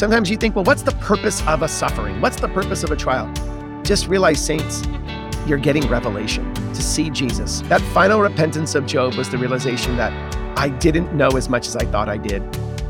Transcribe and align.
Sometimes 0.00 0.30
you 0.30 0.38
think, 0.38 0.56
well, 0.56 0.64
what's 0.64 0.80
the 0.80 0.92
purpose 0.92 1.46
of 1.46 1.60
a 1.60 1.68
suffering? 1.68 2.22
What's 2.22 2.40
the 2.40 2.48
purpose 2.48 2.84
of 2.84 2.90
a 2.90 2.96
trial? 2.96 3.30
Just 3.82 4.08
realize, 4.08 4.42
saints, 4.42 4.82
you're 5.46 5.58
getting 5.58 5.86
revelation 5.88 6.54
to 6.54 6.82
see 6.82 7.10
Jesus. 7.10 7.60
That 7.68 7.82
final 7.92 8.18
repentance 8.22 8.74
of 8.74 8.86
Job 8.86 9.16
was 9.16 9.28
the 9.28 9.36
realization 9.36 9.98
that 9.98 10.10
I 10.58 10.70
didn't 10.70 11.14
know 11.14 11.28
as 11.28 11.50
much 11.50 11.68
as 11.68 11.76
I 11.76 11.84
thought 11.84 12.08
I 12.08 12.16
did. 12.16 12.40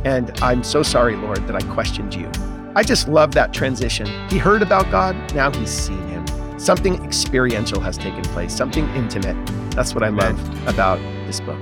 And 0.05 0.31
I'm 0.41 0.63
so 0.63 0.85
sorry, 0.85 1.17
Lord, 1.17 1.45
that 1.49 1.57
I 1.57 1.67
questioned 1.75 2.15
you. 2.15 2.31
I 2.77 2.85
just 2.85 3.09
love 3.09 3.33
that 3.33 3.53
transition. 3.53 4.07
He 4.29 4.39
heard 4.39 4.63
about 4.63 4.89
God, 4.93 5.17
now 5.35 5.51
he's 5.51 5.69
seen 5.69 6.07
him. 6.11 6.61
Something 6.61 7.05
experiential 7.05 7.81
has 7.81 7.99
taken 7.99 8.23
place, 8.23 8.55
something 8.55 8.89
intimate. 8.91 9.35
That's 9.73 9.97
what 9.97 10.05
I 10.05 10.11
love 10.11 10.39
about 10.69 11.01
this 11.27 11.41
book. 11.41 11.59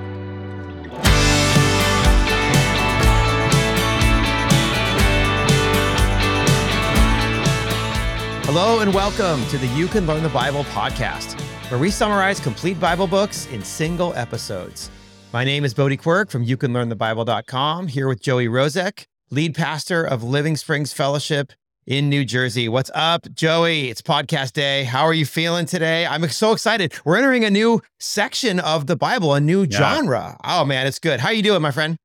Hello 8.51 8.81
and 8.81 8.95
welcome 8.95 9.47
to 9.49 9.59
the 9.59 9.67
You 9.77 9.89
Can 9.89 10.07
Learn 10.07 10.23
the 10.23 10.31
Bible 10.31 10.65
podcast, 10.65 11.39
where 11.71 11.79
we 11.79 11.91
summarize 11.91 12.41
complete 12.41 12.81
Bible 12.81 13.07
books 13.07 13.45
in 13.49 13.63
single 13.63 14.15
episodes. 14.15 14.91
My 15.35 15.45
name 15.45 15.67
is 15.67 15.75
Bodie 15.75 15.99
Quirk 15.99 16.31
from 16.31 16.47
YouCanLearnTheBible.com, 16.47 17.89
here 17.89 18.09
with 18.09 18.23
Joey 18.23 18.47
Rozek, 18.47 19.05
lead 19.29 19.55
pastor 19.55 20.03
of 20.03 20.25
Living 20.25 20.57
Springs 20.57 20.95
Fellowship 20.95 21.53
in 21.87 22.09
New 22.09 22.25
Jersey. 22.25 22.71
What's 22.71 22.91
up, 22.95 23.27
Joey? 23.35 23.91
It's 23.91 24.01
podcast 24.01 24.55
day. 24.55 24.85
How 24.85 25.03
are 25.03 25.13
you 25.13 25.27
feeling 25.27 25.67
today? 25.67 26.07
I'm 26.07 26.27
so 26.31 26.53
excited. 26.53 26.95
We're 27.05 27.19
entering 27.19 27.45
a 27.45 27.51
new 27.51 27.83
section 27.99 28.61
of 28.61 28.87
the 28.87 28.97
Bible, 28.97 29.35
a 29.35 29.41
new 29.41 29.65
yeah. 29.65 29.77
genre. 29.77 30.39
Oh 30.43 30.65
man, 30.65 30.87
it's 30.87 30.99
good. 30.99 31.21
How 31.21 31.29
you 31.29 31.43
doing, 31.43 31.61
my 31.61 31.71
friend? 31.71 31.99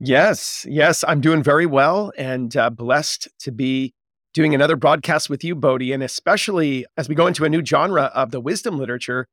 Yes, 0.00 0.66
yes, 0.68 1.04
I'm 1.06 1.20
doing 1.20 1.44
very 1.44 1.66
well 1.66 2.10
and 2.18 2.56
uh, 2.56 2.70
blessed 2.70 3.28
to 3.38 3.52
be 3.52 3.94
doing 4.32 4.54
another 4.54 4.76
broadcast 4.76 5.28
with 5.28 5.42
you, 5.44 5.54
Bodie. 5.54 5.92
And 5.92 6.02
especially 6.02 6.86
as 6.96 7.08
we 7.08 7.14
go 7.14 7.26
into 7.26 7.44
a 7.44 7.48
new 7.48 7.64
genre 7.64 8.04
of 8.14 8.30
the 8.30 8.40
wisdom 8.40 8.78
literature, 8.78 9.26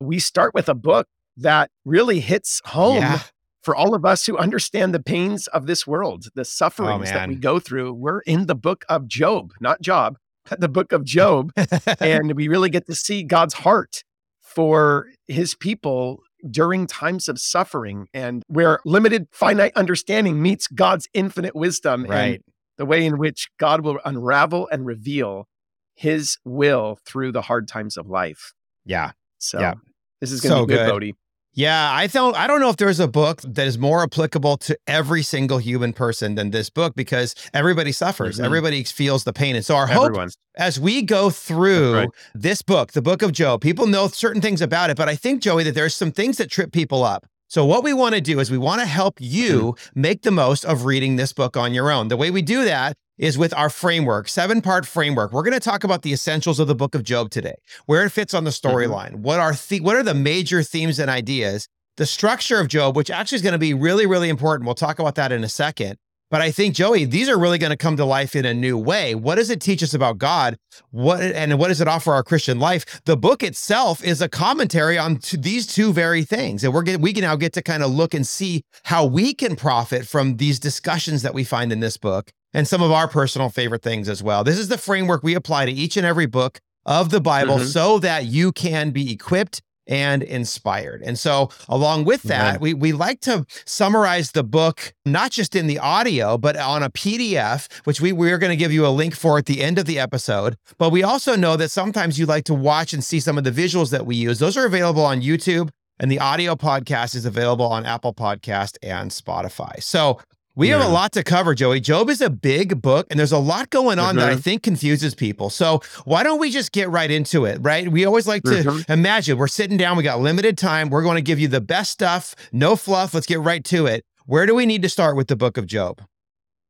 we 0.00 0.18
start 0.18 0.54
with 0.54 0.68
a 0.68 0.74
book 0.74 1.06
that 1.36 1.70
really 1.84 2.20
hits 2.20 2.60
home 2.66 2.96
yeah. 2.96 3.20
for 3.62 3.74
all 3.74 3.94
of 3.94 4.04
us 4.04 4.26
who 4.26 4.36
understand 4.36 4.94
the 4.94 5.02
pains 5.02 5.46
of 5.48 5.66
this 5.66 5.86
world, 5.86 6.26
the 6.34 6.40
oh, 6.40 6.44
sufferings 6.44 7.10
oh, 7.10 7.14
that 7.14 7.28
we 7.28 7.36
go 7.36 7.58
through. 7.58 7.92
We're 7.92 8.20
in 8.20 8.46
the 8.46 8.54
book 8.54 8.84
of 8.88 9.06
Job, 9.06 9.52
not 9.60 9.80
Job, 9.80 10.16
the 10.58 10.68
book 10.68 10.92
of 10.92 11.04
Job. 11.04 11.52
and 12.00 12.34
we 12.34 12.48
really 12.48 12.70
get 12.70 12.86
to 12.86 12.94
see 12.94 13.22
God's 13.22 13.54
heart 13.54 14.02
for 14.40 15.06
his 15.28 15.54
people 15.54 16.22
during 16.50 16.86
times 16.86 17.28
of 17.28 17.38
suffering 17.38 18.08
and 18.14 18.42
where 18.48 18.80
limited 18.84 19.28
finite 19.30 19.72
understanding 19.76 20.40
meets 20.40 20.66
God's 20.66 21.08
infinite 21.12 21.54
wisdom. 21.54 22.04
Right. 22.04 22.34
And 22.34 22.44
the 22.80 22.86
way 22.86 23.04
in 23.04 23.18
which 23.18 23.50
God 23.58 23.82
will 23.82 23.98
unravel 24.06 24.66
and 24.72 24.86
reveal 24.86 25.46
his 25.92 26.38
will 26.46 26.98
through 27.04 27.30
the 27.30 27.42
hard 27.42 27.68
times 27.68 27.98
of 27.98 28.06
life. 28.06 28.54
Yeah. 28.86 29.12
So 29.36 29.60
yeah. 29.60 29.74
this 30.22 30.32
is 30.32 30.40
going 30.40 30.52
to 30.52 30.60
so 30.60 30.66
be 30.66 30.72
good, 30.72 30.86
good, 30.86 30.90
Bodie. 30.90 31.14
Yeah, 31.52 31.92
I 31.92 32.06
don't 32.06 32.34
I 32.36 32.46
don't 32.46 32.58
know 32.58 32.70
if 32.70 32.78
there's 32.78 32.98
a 32.98 33.06
book 33.06 33.42
that 33.42 33.66
is 33.66 33.76
more 33.76 34.02
applicable 34.02 34.56
to 34.58 34.78
every 34.86 35.22
single 35.22 35.58
human 35.58 35.92
person 35.92 36.36
than 36.36 36.52
this 36.52 36.70
book 36.70 36.94
because 36.96 37.34
everybody 37.52 37.92
suffers. 37.92 38.36
Mm-hmm. 38.36 38.46
Everybody 38.46 38.84
feels 38.84 39.24
the 39.24 39.34
pain. 39.34 39.56
And 39.56 39.66
so 39.66 39.76
our 39.76 39.86
Everyone. 39.86 40.28
hope 40.28 40.30
as 40.56 40.80
we 40.80 41.02
go 41.02 41.28
through 41.28 41.94
right. 41.94 42.08
this 42.34 42.62
book, 42.62 42.92
the 42.92 43.02
book 43.02 43.20
of 43.20 43.32
Job, 43.32 43.60
people 43.60 43.86
know 43.86 44.08
certain 44.08 44.40
things 44.40 44.62
about 44.62 44.88
it, 44.88 44.96
but 44.96 45.10
I 45.10 45.16
think 45.16 45.42
Joey 45.42 45.64
that 45.64 45.74
there's 45.74 45.94
some 45.94 46.12
things 46.12 46.38
that 46.38 46.50
trip 46.50 46.72
people 46.72 47.04
up. 47.04 47.26
So, 47.50 47.64
what 47.64 47.82
we 47.82 47.92
want 47.92 48.14
to 48.14 48.20
do 48.20 48.38
is 48.38 48.48
we 48.48 48.58
want 48.58 48.80
to 48.80 48.86
help 48.86 49.16
you 49.18 49.74
make 49.92 50.22
the 50.22 50.30
most 50.30 50.64
of 50.64 50.84
reading 50.84 51.16
this 51.16 51.32
book 51.32 51.56
on 51.56 51.74
your 51.74 51.90
own. 51.90 52.06
The 52.06 52.16
way 52.16 52.30
we 52.30 52.42
do 52.42 52.64
that 52.64 52.96
is 53.18 53.36
with 53.36 53.52
our 53.54 53.68
framework, 53.68 54.28
seven 54.28 54.62
part 54.62 54.86
framework. 54.86 55.32
We're 55.32 55.42
going 55.42 55.54
to 55.54 55.58
talk 55.58 55.82
about 55.82 56.02
the 56.02 56.12
essentials 56.12 56.60
of 56.60 56.68
the 56.68 56.76
book 56.76 56.94
of 56.94 57.02
Job 57.02 57.30
today, 57.30 57.56
where 57.86 58.04
it 58.06 58.10
fits 58.10 58.34
on 58.34 58.44
the 58.44 58.50
mm-hmm. 58.50 58.68
storyline, 58.68 59.10
mm-hmm. 59.14 59.22
what 59.22 59.40
are 59.40 59.52
the- 59.52 59.80
what 59.80 59.96
are 59.96 60.04
the 60.04 60.14
major 60.14 60.62
themes 60.62 61.00
and 61.00 61.10
ideas, 61.10 61.66
the 61.96 62.06
structure 62.06 62.60
of 62.60 62.68
Job, 62.68 62.94
which 62.94 63.10
actually 63.10 63.34
is 63.34 63.42
going 63.42 63.54
to 63.54 63.58
be 63.58 63.74
really, 63.74 64.06
really 64.06 64.28
important. 64.28 64.64
We'll 64.64 64.76
talk 64.76 65.00
about 65.00 65.16
that 65.16 65.32
in 65.32 65.42
a 65.42 65.48
second. 65.48 65.96
But 66.30 66.40
I 66.40 66.52
think, 66.52 66.76
Joey, 66.76 67.04
these 67.04 67.28
are 67.28 67.38
really 67.38 67.58
going 67.58 67.70
to 67.70 67.76
come 67.76 67.96
to 67.96 68.04
life 68.04 68.36
in 68.36 68.44
a 68.44 68.54
new 68.54 68.78
way. 68.78 69.16
What 69.16 69.34
does 69.34 69.50
it 69.50 69.60
teach 69.60 69.82
us 69.82 69.94
about 69.94 70.18
God? 70.18 70.56
What 70.90 71.20
and 71.20 71.58
what 71.58 71.68
does 71.68 71.80
it 71.80 71.88
offer 71.88 72.12
our 72.12 72.22
Christian 72.22 72.60
life? 72.60 73.02
The 73.04 73.16
book 73.16 73.42
itself 73.42 74.02
is 74.04 74.22
a 74.22 74.28
commentary 74.28 74.96
on 74.96 75.18
these 75.32 75.66
two 75.66 75.92
very 75.92 76.22
things, 76.22 76.62
and 76.62 76.72
we're 76.72 76.84
we 76.98 77.12
can 77.12 77.22
now 77.22 77.36
get 77.36 77.52
to 77.54 77.62
kind 77.62 77.82
of 77.82 77.90
look 77.90 78.14
and 78.14 78.26
see 78.26 78.62
how 78.84 79.04
we 79.04 79.34
can 79.34 79.56
profit 79.56 80.06
from 80.06 80.36
these 80.36 80.60
discussions 80.60 81.22
that 81.22 81.34
we 81.34 81.42
find 81.42 81.72
in 81.72 81.80
this 81.80 81.96
book 81.96 82.30
and 82.54 82.66
some 82.66 82.82
of 82.82 82.92
our 82.92 83.08
personal 83.08 83.48
favorite 83.48 83.82
things 83.82 84.08
as 84.08 84.22
well. 84.22 84.44
This 84.44 84.58
is 84.58 84.68
the 84.68 84.78
framework 84.78 85.22
we 85.22 85.34
apply 85.34 85.66
to 85.66 85.72
each 85.72 85.96
and 85.96 86.06
every 86.06 86.26
book 86.26 86.60
of 86.86 87.10
the 87.10 87.20
Bible 87.20 87.56
mm-hmm. 87.56 87.66
so 87.66 87.98
that 87.98 88.26
you 88.26 88.52
can 88.52 88.90
be 88.90 89.12
equipped 89.12 89.62
and 89.90 90.22
inspired. 90.22 91.02
And 91.02 91.18
so, 91.18 91.50
along 91.68 92.04
with 92.04 92.22
that, 92.22 92.52
right. 92.52 92.60
we, 92.60 92.72
we 92.72 92.92
like 92.92 93.20
to 93.22 93.44
summarize 93.66 94.32
the 94.32 94.44
book, 94.44 94.94
not 95.04 95.32
just 95.32 95.54
in 95.54 95.66
the 95.66 95.78
audio, 95.78 96.38
but 96.38 96.56
on 96.56 96.82
a 96.82 96.90
PDF, 96.90 97.70
which 97.84 98.00
we, 98.00 98.12
we're 98.12 98.38
going 98.38 98.50
to 98.50 98.56
give 98.56 98.72
you 98.72 98.86
a 98.86 98.88
link 98.88 99.14
for 99.14 99.36
at 99.36 99.46
the 99.46 99.60
end 99.62 99.78
of 99.78 99.84
the 99.84 99.98
episode. 99.98 100.56
But 100.78 100.90
we 100.90 101.02
also 101.02 101.36
know 101.36 101.56
that 101.56 101.70
sometimes 101.70 102.18
you 102.18 102.24
like 102.24 102.44
to 102.44 102.54
watch 102.54 102.92
and 102.92 103.04
see 103.04 103.20
some 103.20 103.36
of 103.36 103.44
the 103.44 103.50
visuals 103.50 103.90
that 103.90 104.06
we 104.06 104.14
use. 104.14 104.38
Those 104.38 104.56
are 104.56 104.64
available 104.64 105.04
on 105.04 105.20
YouTube. 105.20 105.70
And 105.98 106.10
the 106.10 106.18
audio 106.18 106.54
podcast 106.54 107.14
is 107.14 107.26
available 107.26 107.66
on 107.66 107.84
Apple 107.84 108.14
Podcast 108.14 108.78
and 108.82 109.10
Spotify. 109.10 109.82
So 109.82 110.18
we 110.56 110.68
yeah. 110.68 110.78
have 110.78 110.88
a 110.88 110.92
lot 110.92 111.12
to 111.12 111.22
cover, 111.22 111.54
Joey. 111.54 111.80
Job 111.80 112.10
is 112.10 112.20
a 112.20 112.28
big 112.28 112.82
book, 112.82 113.06
and 113.10 113.18
there's 113.18 113.32
a 113.32 113.38
lot 113.38 113.70
going 113.70 113.98
on 113.98 114.10
mm-hmm. 114.10 114.18
that 114.18 114.28
I 114.28 114.32
mm-hmm. 114.32 114.40
think 114.40 114.62
confuses 114.62 115.14
people. 115.14 115.48
So 115.48 115.80
why 116.04 116.22
don't 116.22 116.40
we 116.40 116.50
just 116.50 116.72
get 116.72 116.90
right 116.90 117.10
into 117.10 117.44
it, 117.44 117.58
right? 117.60 117.90
We 117.90 118.04
always 118.04 118.26
like 118.26 118.42
to 118.44 118.50
mm-hmm. 118.50 118.92
imagine 118.92 119.38
we're 119.38 119.48
sitting 119.48 119.76
down, 119.76 119.96
we 119.96 120.02
got 120.02 120.20
limited 120.20 120.58
time, 120.58 120.90
we're 120.90 121.02
going 121.02 121.16
to 121.16 121.22
give 121.22 121.38
you 121.38 121.48
the 121.48 121.60
best 121.60 121.92
stuff, 121.92 122.34
no 122.52 122.76
fluff. 122.76 123.14
Let's 123.14 123.26
get 123.26 123.40
right 123.40 123.64
to 123.64 123.86
it. 123.86 124.04
Where 124.26 124.46
do 124.46 124.54
we 124.54 124.66
need 124.66 124.82
to 124.82 124.88
start 124.88 125.16
with 125.16 125.28
the 125.28 125.36
book 125.36 125.56
of 125.56 125.66
Job? 125.66 126.02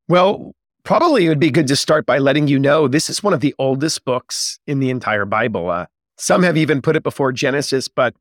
Well, 0.09 0.55
probably 0.83 1.27
it 1.27 1.29
would 1.29 1.41
be 1.41 1.51
good 1.51 1.67
to 1.69 1.77
start 1.77 2.07
by 2.07 2.19
letting 2.19 2.49
you 2.49 2.59
know 2.59 2.89
this 2.89 3.09
is 3.09 3.23
one 3.23 3.33
of 3.33 3.41
the 3.41 3.55
oldest 3.59 4.05
books 4.05 4.59
in 4.67 4.81
the 4.81 4.91
entire 4.91 5.25
Bible. 5.25 5.71
Uh, 5.71 5.87
some 6.17 6.43
have 6.43 6.57
even 6.57 6.83
put 6.83 6.97
it 6.97 7.03
before 7.03 7.33
Genesis, 7.33 7.89
but 7.89 8.15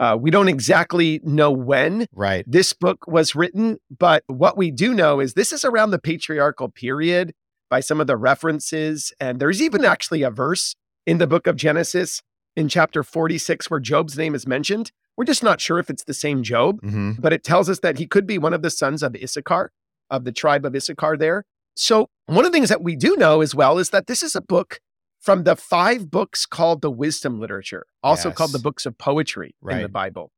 uh, 0.00 0.16
we 0.18 0.30
don't 0.30 0.48
exactly 0.48 1.20
know 1.22 1.50
when 1.50 2.06
right. 2.14 2.42
this 2.48 2.72
book 2.72 3.06
was 3.06 3.34
written, 3.34 3.76
but 3.96 4.24
what 4.28 4.56
we 4.56 4.70
do 4.70 4.94
know 4.94 5.20
is 5.20 5.34
this 5.34 5.52
is 5.52 5.62
around 5.62 5.90
the 5.90 5.98
patriarchal 5.98 6.70
period 6.70 7.34
by 7.68 7.80
some 7.80 8.00
of 8.00 8.06
the 8.06 8.16
references. 8.16 9.12
And 9.20 9.38
there's 9.38 9.60
even 9.60 9.84
actually 9.84 10.22
a 10.22 10.30
verse 10.30 10.74
in 11.06 11.18
the 11.18 11.26
book 11.26 11.46
of 11.46 11.54
Genesis 11.54 12.22
in 12.56 12.66
chapter 12.68 13.02
46 13.02 13.70
where 13.70 13.78
Job's 13.78 14.16
name 14.16 14.34
is 14.34 14.46
mentioned. 14.46 14.90
We're 15.18 15.24
just 15.24 15.42
not 15.42 15.60
sure 15.60 15.78
if 15.78 15.90
it's 15.90 16.04
the 16.04 16.14
same 16.14 16.42
Job, 16.42 16.80
mm-hmm. 16.80 17.12
but 17.18 17.34
it 17.34 17.44
tells 17.44 17.68
us 17.68 17.80
that 17.80 17.98
he 17.98 18.06
could 18.06 18.26
be 18.26 18.38
one 18.38 18.54
of 18.54 18.62
the 18.62 18.70
sons 18.70 19.02
of 19.02 19.14
Issachar, 19.14 19.70
of 20.08 20.24
the 20.24 20.32
tribe 20.32 20.64
of 20.64 20.74
Issachar 20.74 21.18
there. 21.18 21.44
So, 21.76 22.08
one 22.24 22.46
of 22.46 22.52
the 22.52 22.56
things 22.56 22.70
that 22.70 22.82
we 22.82 22.96
do 22.96 23.16
know 23.16 23.42
as 23.42 23.54
well 23.54 23.78
is 23.78 23.90
that 23.90 24.06
this 24.06 24.22
is 24.22 24.34
a 24.34 24.40
book 24.40 24.80
from 25.20 25.44
the 25.44 25.54
five 25.54 26.10
books 26.10 26.46
called 26.46 26.80
the 26.80 26.90
wisdom 26.90 27.38
literature, 27.38 27.86
also 28.02 28.30
yes. 28.30 28.38
called 28.38 28.52
the 28.52 28.58
books 28.58 28.86
of 28.86 28.96
poetry 28.98 29.54
right. 29.60 29.76
in 29.76 29.82
the 29.82 29.88
Bible. 29.88 30.32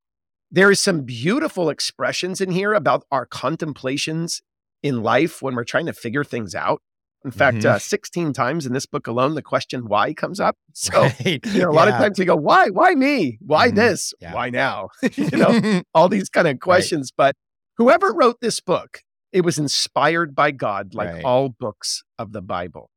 There 0.50 0.70
is 0.70 0.80
some 0.80 1.02
beautiful 1.02 1.70
expressions 1.70 2.40
in 2.40 2.50
here 2.50 2.74
about 2.74 3.04
our 3.10 3.24
contemplations 3.24 4.42
in 4.82 5.02
life 5.02 5.40
when 5.40 5.54
we're 5.54 5.64
trying 5.64 5.86
to 5.86 5.92
figure 5.92 6.24
things 6.24 6.54
out. 6.54 6.82
In 7.24 7.30
fact, 7.30 7.58
mm-hmm. 7.58 7.76
uh, 7.76 7.78
16 7.78 8.32
times 8.32 8.66
in 8.66 8.72
this 8.72 8.84
book 8.84 9.06
alone, 9.06 9.36
the 9.36 9.42
question 9.42 9.86
why 9.86 10.12
comes 10.12 10.40
up. 10.40 10.56
So, 10.74 11.02
right. 11.02 11.40
you 11.46 11.60
know, 11.60 11.70
a 11.70 11.72
lot 11.72 11.86
yeah. 11.86 11.94
of 11.94 12.00
times 12.00 12.18
we 12.18 12.24
go, 12.24 12.34
why? 12.34 12.68
Why 12.70 12.94
me? 12.94 13.38
Why 13.40 13.68
mm-hmm. 13.68 13.76
this? 13.76 14.14
Yeah. 14.20 14.34
Why 14.34 14.50
now? 14.50 14.88
you 15.16 15.36
know, 15.36 15.82
all 15.94 16.08
these 16.08 16.28
kind 16.30 16.48
of 16.48 16.60
questions. 16.60 17.12
Right. 17.12 17.26
But 17.28 17.36
whoever 17.76 18.12
wrote 18.12 18.40
this 18.40 18.58
book, 18.58 19.02
it 19.32 19.42
was 19.42 19.58
inspired 19.58 20.34
by 20.34 20.50
God, 20.50 20.94
like 20.94 21.24
all 21.24 21.50
books 21.50 22.02
of 22.18 22.32
the 22.32 22.40
Bible. 22.40 22.90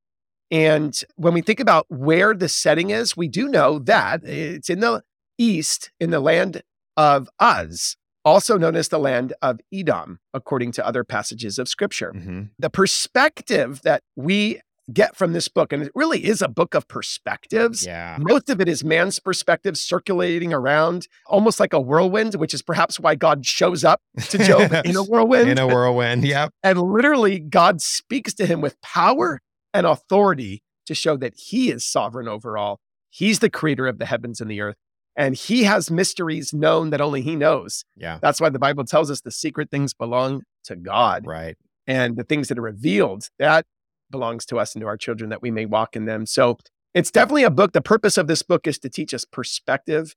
And 0.51 0.99
when 1.15 1.33
we 1.33 1.41
think 1.41 1.59
about 1.59 1.85
where 1.89 2.33
the 2.33 2.49
setting 2.49 2.91
is, 2.91 3.17
we 3.17 3.27
do 3.27 3.47
know 3.47 3.79
that 3.79 4.23
it's 4.23 4.69
in 4.69 4.79
the 4.79 5.03
east, 5.37 5.91
in 5.99 6.11
the 6.11 6.19
land 6.19 6.61
of 6.95 7.29
Uz, 7.41 7.97
also 8.23 8.57
known 8.57 8.75
as 8.75 8.89
the 8.89 8.99
land 8.99 9.33
of 9.41 9.59
Edom, 9.73 10.19
according 10.33 10.71
to 10.73 10.85
other 10.85 11.03
passages 11.03 11.59
of 11.59 11.67
scripture. 11.67 12.11
Mm-hmm. 12.15 12.43
The 12.59 12.69
perspective 12.69 13.81
that 13.83 14.03
we 14.15 14.61
get 14.93 15.15
from 15.15 15.33
this 15.33 15.47
book, 15.47 15.73
and 15.73 15.83
it 15.83 15.91
really 15.95 16.25
is 16.25 16.41
a 16.41 16.47
book 16.47 16.75
of 16.75 16.87
perspectives. 16.87 17.85
Yeah. 17.85 18.17
Most 18.19 18.49
of 18.49 18.61
it 18.61 18.67
is 18.67 18.83
man's 18.83 19.19
perspective 19.19 19.77
circulating 19.77 20.53
around 20.53 21.07
almost 21.27 21.59
like 21.59 21.73
a 21.73 21.79
whirlwind, 21.79 22.35
which 22.35 22.53
is 22.53 22.61
perhaps 22.61 22.99
why 22.99 23.15
God 23.15 23.45
shows 23.45 23.83
up 23.83 24.01
to 24.29 24.37
Job 24.37 24.73
in 24.85 24.95
a 24.95 25.03
whirlwind. 25.03 25.49
In 25.49 25.57
a 25.57 25.67
whirlwind, 25.67 26.23
yep. 26.23 26.51
And 26.63 26.79
literally, 26.79 27.39
God 27.39 27.81
speaks 27.81 28.33
to 28.35 28.45
him 28.45 28.61
with 28.61 28.79
power 28.81 29.41
and 29.75 29.85
authority 29.85 30.63
to 30.85 30.95
show 30.95 31.17
that 31.17 31.33
he 31.35 31.71
is 31.71 31.85
sovereign 31.85 32.27
over 32.27 32.57
all. 32.57 32.79
He's 33.09 33.39
the 33.39 33.49
creator 33.49 33.87
of 33.87 33.99
the 33.99 34.05
heavens 34.05 34.39
and 34.41 34.49
the 34.49 34.61
earth. 34.61 34.75
And 35.15 35.35
he 35.35 35.63
has 35.63 35.89
mysteries 35.89 36.53
known 36.53 36.89
that 36.89 37.01
only 37.01 37.21
he 37.21 37.35
knows. 37.35 37.85
Yeah. 37.95 38.19
That's 38.21 38.41
why 38.41 38.49
the 38.49 38.59
Bible 38.59 38.83
tells 38.83 39.09
us 39.09 39.21
the 39.21 39.31
secret 39.31 39.69
things 39.71 39.93
belong 39.93 40.43
to 40.65 40.75
God. 40.75 41.25
Right. 41.25 41.55
And 41.87 42.17
the 42.17 42.23
things 42.23 42.49
that 42.49 42.57
are 42.57 42.63
revealed, 42.63 43.29
that 43.39 43.65
belongs 44.11 44.45
to 44.47 44.59
us 44.59 44.75
and 44.75 44.81
to 44.81 44.87
our 44.87 44.97
children 44.97 45.29
that 45.29 45.41
we 45.41 45.51
may 45.51 45.65
walk 45.65 45.95
in 45.95 46.05
them. 46.05 46.25
So 46.25 46.57
it's 46.93 47.11
definitely 47.11 47.43
a 47.43 47.49
book. 47.49 47.73
The 47.73 47.81
purpose 47.81 48.17
of 48.17 48.27
this 48.27 48.41
book 48.41 48.67
is 48.67 48.77
to 48.79 48.89
teach 48.89 49.13
us 49.13 49.25
perspective 49.25 50.15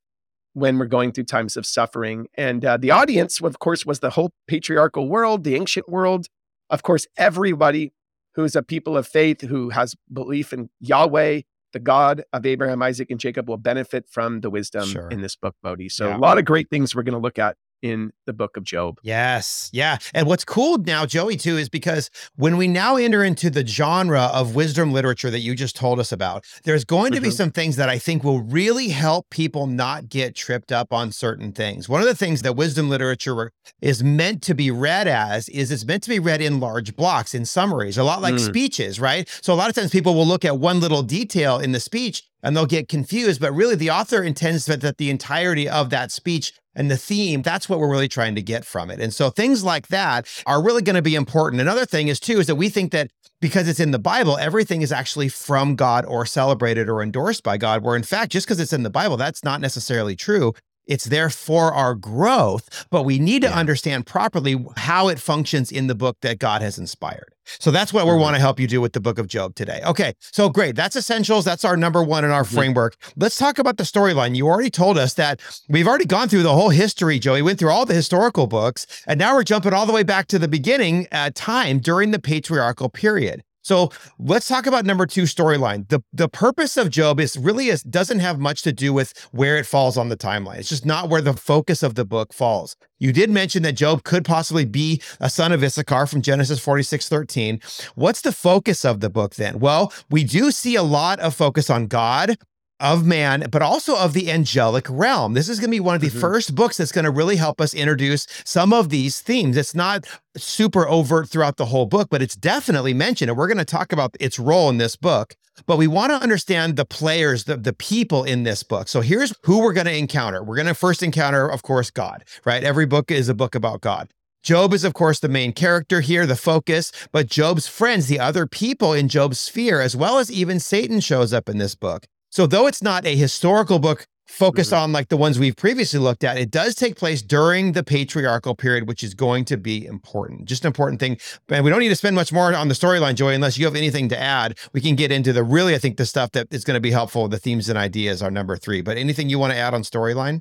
when 0.54 0.78
we're 0.78 0.87
going 0.87 1.12
through 1.12 1.25
times 1.25 1.56
of 1.56 1.66
suffering. 1.66 2.26
And 2.34 2.64
uh, 2.64 2.76
the 2.76 2.90
audience, 2.90 3.40
of 3.40 3.58
course, 3.58 3.87
was 3.87 4.00
the 4.00 4.11
whole 4.11 4.31
patriarchal 4.49 5.08
world, 5.08 5.44
the 5.44 5.54
ancient 5.54 5.88
world. 5.88 6.26
Of 6.70 6.82
course, 6.82 7.06
everybody 7.16 7.93
who 8.38 8.44
is 8.44 8.55
a 8.55 8.62
people 8.62 8.96
of 8.96 9.05
faith, 9.05 9.40
who 9.40 9.69
has 9.70 9.96
belief 10.12 10.52
in 10.52 10.70
Yahweh, 10.79 11.40
the 11.73 11.79
God 11.81 12.23
of 12.32 12.46
Abraham, 12.46 12.81
Isaac, 12.85 13.11
and 13.11 13.19
Jacob, 13.19 13.49
will 13.49 13.56
benefit 13.56 14.08
from 14.08 14.43
the 14.43 14.49
wisdom 14.49 14.87
sure. 14.87 15.08
in 15.08 15.23
this 15.23 15.35
book, 15.35 15.56
Bodie. 15.61 15.88
So, 15.88 16.08
yeah. 16.08 16.17
a 16.17 16.19
lot 16.19 16.38
of 16.38 16.44
great 16.44 16.70
things 16.70 16.94
we're 16.94 17.02
going 17.02 17.14
to 17.14 17.19
look 17.19 17.40
at 17.40 17.56
in 17.82 18.12
the 18.26 18.32
book 18.32 18.56
of 18.56 18.64
Job. 18.64 18.98
Yes. 19.02 19.70
Yeah. 19.72 19.98
And 20.14 20.26
what's 20.26 20.44
cool 20.44 20.78
now, 20.78 21.06
Joey, 21.06 21.36
too, 21.36 21.56
is 21.56 21.69
because 21.69 22.10
when 22.36 22.56
we 22.56 22.69
now 22.69 22.96
enter 22.96 23.22
into 23.25 23.50
the 23.50 23.66
genre 23.66 24.30
of 24.32 24.54
wisdom 24.54 24.92
literature 24.92 25.30
that 25.30 25.40
you 25.40 25.54
just 25.54 25.76
told 25.76 26.00
us 26.00 26.12
about, 26.12 26.44
there's 26.64 26.84
going 26.84 27.12
to 27.12 27.19
mm-hmm. 27.19 27.25
be 27.25 27.30
some 27.30 27.50
things 27.50 27.76
that 27.76 27.88
I 27.88 27.98
think 27.98 28.25
will 28.25 28.40
really 28.40 28.88
help 28.88 29.30
people 29.30 29.66
not 29.66 30.08
get 30.08 30.34
tripped 30.34 30.72
up 30.72 30.92
on 30.92 31.12
certain 31.12 31.52
things. 31.52 31.88
One 31.88 32.00
of 32.00 32.06
the 32.06 32.14
things 32.14 32.42
that 32.42 32.56
wisdom 32.56 32.88
literature 32.88 33.52
is 33.80 34.02
meant 34.02 34.42
to 34.42 34.54
be 34.54 34.70
read 34.70 35.06
as 35.06 35.48
is 35.48 35.70
it's 35.70 35.84
meant 35.84 36.02
to 36.04 36.10
be 36.10 36.19
read 36.19 36.40
in 36.40 36.60
large 36.60 36.96
blocks, 36.96 37.34
in 37.34 37.44
summaries, 37.44 37.98
a 37.98 38.04
lot 38.04 38.22
like 38.22 38.34
mm. 38.34 38.40
speeches, 38.40 39.00
right? 39.00 39.28
So 39.42 39.52
a 39.52 39.56
lot 39.56 39.69
of 39.69 39.75
times 39.75 39.90
people 39.90 40.14
will 40.14 40.26
look 40.26 40.44
at 40.44 40.58
one 40.58 40.80
little 40.80 41.02
detail 41.02 41.58
in 41.58 41.72
the 41.72 41.80
speech 41.80 42.25
and 42.42 42.56
they'll 42.56 42.66
get 42.66 42.88
confused. 42.88 43.40
But 43.40 43.52
really, 43.52 43.75
the 43.75 43.90
author 43.90 44.22
intends 44.22 44.66
that, 44.66 44.80
that 44.80 44.98
the 44.98 45.10
entirety 45.10 45.69
of 45.69 45.90
that 45.90 46.12
speech 46.12 46.52
and 46.78 46.90
the 46.90 46.96
theme, 46.96 47.42
that's 47.42 47.69
what 47.69 47.80
we're 47.80 47.90
really 47.90 48.08
trying 48.08 48.36
to 48.36 48.42
get 48.42 48.64
from 48.64 48.88
it. 48.88 49.00
And 49.00 49.12
so 49.12 49.30
things 49.30 49.64
like 49.64 49.88
that 49.88 50.26
are 50.46 50.62
really 50.62 50.80
going 50.80 50.96
to 50.96 51.02
be 51.02 51.16
important. 51.16 51.60
Another 51.60 51.84
thing 51.84 52.06
is, 52.06 52.20
too, 52.20 52.38
is 52.38 52.46
that 52.46 52.54
we 52.54 52.69
think 52.69 52.92
that 52.92 53.10
because 53.40 53.69
it's 53.69 53.80
in 53.80 53.90
the 53.90 53.98
Bible, 53.98 54.38
everything 54.38 54.80
is 54.82 54.92
actually 54.92 55.28
from 55.28 55.75
God 55.75 56.06
or 56.06 56.25
celebrated 56.25 56.88
or 56.88 57.02
endorsed 57.02 57.42
by 57.42 57.56
God, 57.56 57.82
where 57.82 57.96
in 57.96 58.04
fact, 58.04 58.30
just 58.32 58.46
because 58.46 58.60
it's 58.60 58.72
in 58.72 58.84
the 58.84 58.90
Bible, 58.90 59.16
that's 59.16 59.42
not 59.42 59.60
necessarily 59.60 60.14
true. 60.14 60.54
It's 60.88 61.05
there 61.05 61.31
for 61.31 61.73
our 61.73 61.94
growth, 61.94 62.87
but 62.90 63.05
we 63.05 63.19
need 63.19 63.43
to 63.43 63.49
yeah. 63.49 63.58
understand 63.58 64.06
properly 64.06 64.56
how 64.76 65.08
it 65.08 65.20
functions 65.20 65.70
in 65.70 65.87
the 65.87 65.94
book 65.94 66.17
that 66.23 66.38
God 66.38 66.62
has 66.62 66.79
inspired. 66.79 67.35
So 67.61 67.70
that's 67.70 67.93
what 67.93 68.06
we 68.06 68.12
mm-hmm. 68.12 68.20
want 68.20 68.37
to 68.37 68.40
help 68.40 68.58
you 68.58 68.67
do 68.67 68.81
with 68.81 68.93
the 68.93 69.00
book 69.00 69.19
of 69.19 69.26
Job 69.26 69.55
today. 69.55 69.81
Okay, 69.85 70.14
so 70.20 70.49
great. 70.49 70.76
That's 70.76 70.96
essentials. 70.96 71.44
That's 71.44 71.64
our 71.64 71.76
number 71.76 72.02
one 72.02 72.25
in 72.25 72.31
our 72.31 72.43
mm-hmm. 72.43 72.56
framework. 72.56 72.96
Let's 73.17 73.37
talk 73.37 73.58
about 73.58 73.76
the 73.76 73.85
storyline. 73.85 74.35
You 74.35 74.46
already 74.49 74.70
told 74.70 74.99
us 74.99 75.14
that 75.14 75.40
we've 75.69 75.87
already 75.87 76.06
gone 76.06 76.29
through 76.29 76.43
the 76.43 76.55
whole 76.55 76.70
history, 76.70 77.19
Joey. 77.19 77.43
went 77.43 77.58
through 77.58 77.70
all 77.70 77.87
the 77.87 77.94
historical 77.94 78.46
books, 78.46 78.87
and 79.06 79.19
now 79.19 79.35
we're 79.35 79.44
jumping 79.44 79.73
all 79.73 79.87
the 79.87 79.93
way 79.93 80.02
back 80.02 80.26
to 80.29 80.38
the 80.38 80.49
beginning 80.49 81.06
uh, 81.12 81.31
time 81.35 81.79
during 81.79 82.11
the 82.11 82.19
patriarchal 82.19 82.88
period. 82.88 83.43
So 83.68 83.90
let's 84.18 84.48
talk 84.48 84.64
about 84.64 84.86
number 84.86 85.04
two 85.04 85.24
storyline. 85.24 85.86
The 85.90 86.02
the 86.10 86.26
purpose 86.26 86.78
of 86.78 86.88
Job 86.88 87.20
is 87.20 87.36
really 87.36 87.68
is 87.68 87.82
doesn't 87.82 88.20
have 88.20 88.38
much 88.38 88.62
to 88.62 88.72
do 88.72 88.94
with 88.94 89.12
where 89.32 89.58
it 89.58 89.66
falls 89.66 89.98
on 89.98 90.08
the 90.08 90.16
timeline. 90.16 90.56
It's 90.56 90.70
just 90.70 90.86
not 90.86 91.10
where 91.10 91.20
the 91.20 91.34
focus 91.34 91.82
of 91.82 91.94
the 91.94 92.06
book 92.06 92.32
falls. 92.32 92.76
You 92.98 93.12
did 93.12 93.28
mention 93.28 93.62
that 93.64 93.72
Job 93.72 94.04
could 94.04 94.24
possibly 94.24 94.64
be 94.64 95.02
a 95.20 95.28
son 95.28 95.52
of 95.52 95.62
Issachar 95.62 96.06
from 96.06 96.22
Genesis 96.22 96.58
46, 96.58 97.10
13. 97.10 97.60
What's 97.94 98.22
the 98.22 98.32
focus 98.32 98.86
of 98.86 99.00
the 99.00 99.10
book 99.10 99.34
then? 99.34 99.58
Well, 99.58 99.92
we 100.10 100.24
do 100.24 100.50
see 100.50 100.74
a 100.74 100.82
lot 100.82 101.20
of 101.20 101.34
focus 101.34 101.68
on 101.68 101.88
God, 101.88 102.36
of 102.80 103.04
man, 103.04 103.46
but 103.50 103.62
also 103.62 103.96
of 103.96 104.12
the 104.12 104.30
angelic 104.30 104.86
realm. 104.88 105.34
This 105.34 105.48
is 105.48 105.58
going 105.58 105.70
to 105.70 105.76
be 105.76 105.80
one 105.80 105.94
of 105.94 106.00
the 106.00 106.08
mm-hmm. 106.08 106.20
first 106.20 106.54
books 106.54 106.76
that's 106.76 106.92
going 106.92 107.04
to 107.04 107.10
really 107.10 107.36
help 107.36 107.60
us 107.60 107.75
introduce 107.75 108.26
some 108.44 108.72
of 108.72 108.88
these 108.88 109.20
themes. 109.20 109.56
It's 109.56 109.75
not 109.75 110.06
super 110.36 110.88
overt 110.88 111.28
throughout 111.28 111.56
the 111.56 111.66
whole 111.66 111.86
book, 111.86 112.08
but 112.10 112.22
it's 112.22 112.36
definitely 112.36 112.94
mentioned. 112.94 113.30
And 113.30 113.38
we're 113.38 113.48
going 113.48 113.58
to 113.58 113.64
talk 113.64 113.92
about 113.92 114.16
its 114.20 114.38
role 114.38 114.69
in 114.70 114.78
this 114.78 114.96
book. 114.96 115.34
But 115.66 115.76
we 115.76 115.88
want 115.88 116.10
to 116.10 116.22
understand 116.22 116.76
the 116.76 116.84
players, 116.84 117.44
the, 117.44 117.56
the 117.56 117.72
people 117.72 118.22
in 118.22 118.44
this 118.44 118.62
book. 118.62 118.86
So 118.86 119.00
here's 119.00 119.34
who 119.42 119.58
we're 119.58 119.72
going 119.72 119.86
to 119.86 119.96
encounter. 119.96 120.42
We're 120.42 120.54
going 120.54 120.69
to 120.69 120.75
first 120.75 121.02
encounter, 121.02 121.48
of 121.48 121.62
course, 121.62 121.90
God, 121.90 122.25
right? 122.44 122.62
Every 122.62 122.86
book 122.86 123.10
is 123.10 123.28
a 123.28 123.34
book 123.34 123.56
about 123.56 123.80
God. 123.80 124.08
Job 124.44 124.72
is, 124.72 124.84
of 124.84 124.94
course, 124.94 125.19
the 125.19 125.28
main 125.28 125.52
character 125.52 126.00
here, 126.00 126.25
the 126.25 126.36
focus, 126.36 126.92
but 127.10 127.26
Job's 127.26 127.66
friends, 127.66 128.06
the 128.06 128.20
other 128.20 128.46
people 128.46 128.92
in 128.92 129.08
Job's 129.08 129.40
sphere, 129.40 129.80
as 129.80 129.96
well 129.96 130.19
as 130.19 130.30
even 130.30 130.60
Satan 130.60 131.00
shows 131.00 131.32
up 131.32 131.48
in 131.48 131.58
this 131.58 131.75
book. 131.75 132.06
So, 132.30 132.46
though 132.46 132.66
it's 132.66 132.82
not 132.82 133.06
a 133.06 133.16
historical 133.16 133.78
book 133.78 134.06
focused 134.28 134.72
mm-hmm. 134.72 134.82
on 134.82 134.92
like 134.92 135.08
the 135.08 135.16
ones 135.16 135.38
we've 135.38 135.56
previously 135.56 135.98
looked 135.98 136.22
at, 136.22 136.36
it 136.36 136.50
does 136.50 136.75
take 136.75 136.96
place 136.96 137.22
during 137.22 137.72
the 137.72 137.82
patriarchal 137.82 138.54
period, 138.54 138.86
which 138.86 139.02
is 139.02 139.14
going 139.14 139.44
to 139.46 139.56
be 139.56 139.86
important. 139.86 140.44
Just 140.44 140.64
an 140.64 140.69
important 140.69 141.00
thing. 141.00 141.19
And 141.48 141.64
we 141.64 141.70
don't 141.70 141.80
need 141.80 141.88
to 141.88 141.96
spend 141.96 142.14
much 142.14 142.32
more 142.32 142.54
on 142.54 142.69
the 142.69 142.75
storyline, 142.75 143.14
Joy, 143.14 143.34
unless 143.34 143.58
you 143.58 143.64
have 143.64 143.75
anything 143.75 144.08
to 144.10 144.20
add. 144.20 144.58
We 144.72 144.80
can 144.80 144.94
get 144.94 145.10
into 145.10 145.32
the 145.32 145.42
really, 145.42 145.75
I 145.75 145.78
think, 145.78 145.96
the 145.96 146.06
stuff 146.06 146.32
that 146.32 146.48
is 146.50 146.64
going 146.64 146.75
to 146.75 146.80
be 146.80 146.90
helpful. 146.90 147.28
The 147.28 147.38
themes 147.38 147.69
and 147.69 147.78
ideas 147.78 148.22
are 148.22 148.30
number 148.30 148.56
three. 148.56 148.82
But 148.82 148.98
anything 148.98 149.28
you 149.28 149.38
want 149.38 149.54
to 149.54 149.58
add 149.58 149.75
on 149.75 149.82
storyline? 149.82 150.40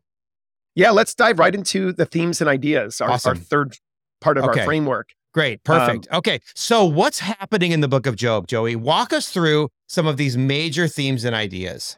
Yeah, 0.75 0.91
let's 0.91 1.15
dive 1.15 1.39
right 1.39 1.55
into 1.55 1.91
the 1.91 2.05
themes 2.05 2.39
and 2.39 2.49
ideas, 2.49 3.01
our, 3.01 3.09
awesome. 3.09 3.29
our 3.29 3.35
third 3.35 3.77
part 4.21 4.37
of 4.37 4.43
okay. 4.43 4.59
our 4.59 4.65
framework. 4.65 5.09
Great. 5.33 5.63
Perfect. 5.63 6.07
Um, 6.11 6.19
okay. 6.19 6.39
So, 6.55 6.85
what's 6.85 7.19
happening 7.19 7.71
in 7.71 7.81
the 7.81 7.87
book 7.87 8.05
of 8.05 8.15
Job, 8.15 8.47
Joey? 8.47 8.75
Walk 8.75 9.13
us 9.13 9.29
through 9.29 9.69
some 9.87 10.05
of 10.05 10.17
these 10.17 10.37
major 10.37 10.87
themes 10.87 11.23
and 11.23 11.35
ideas. 11.35 11.97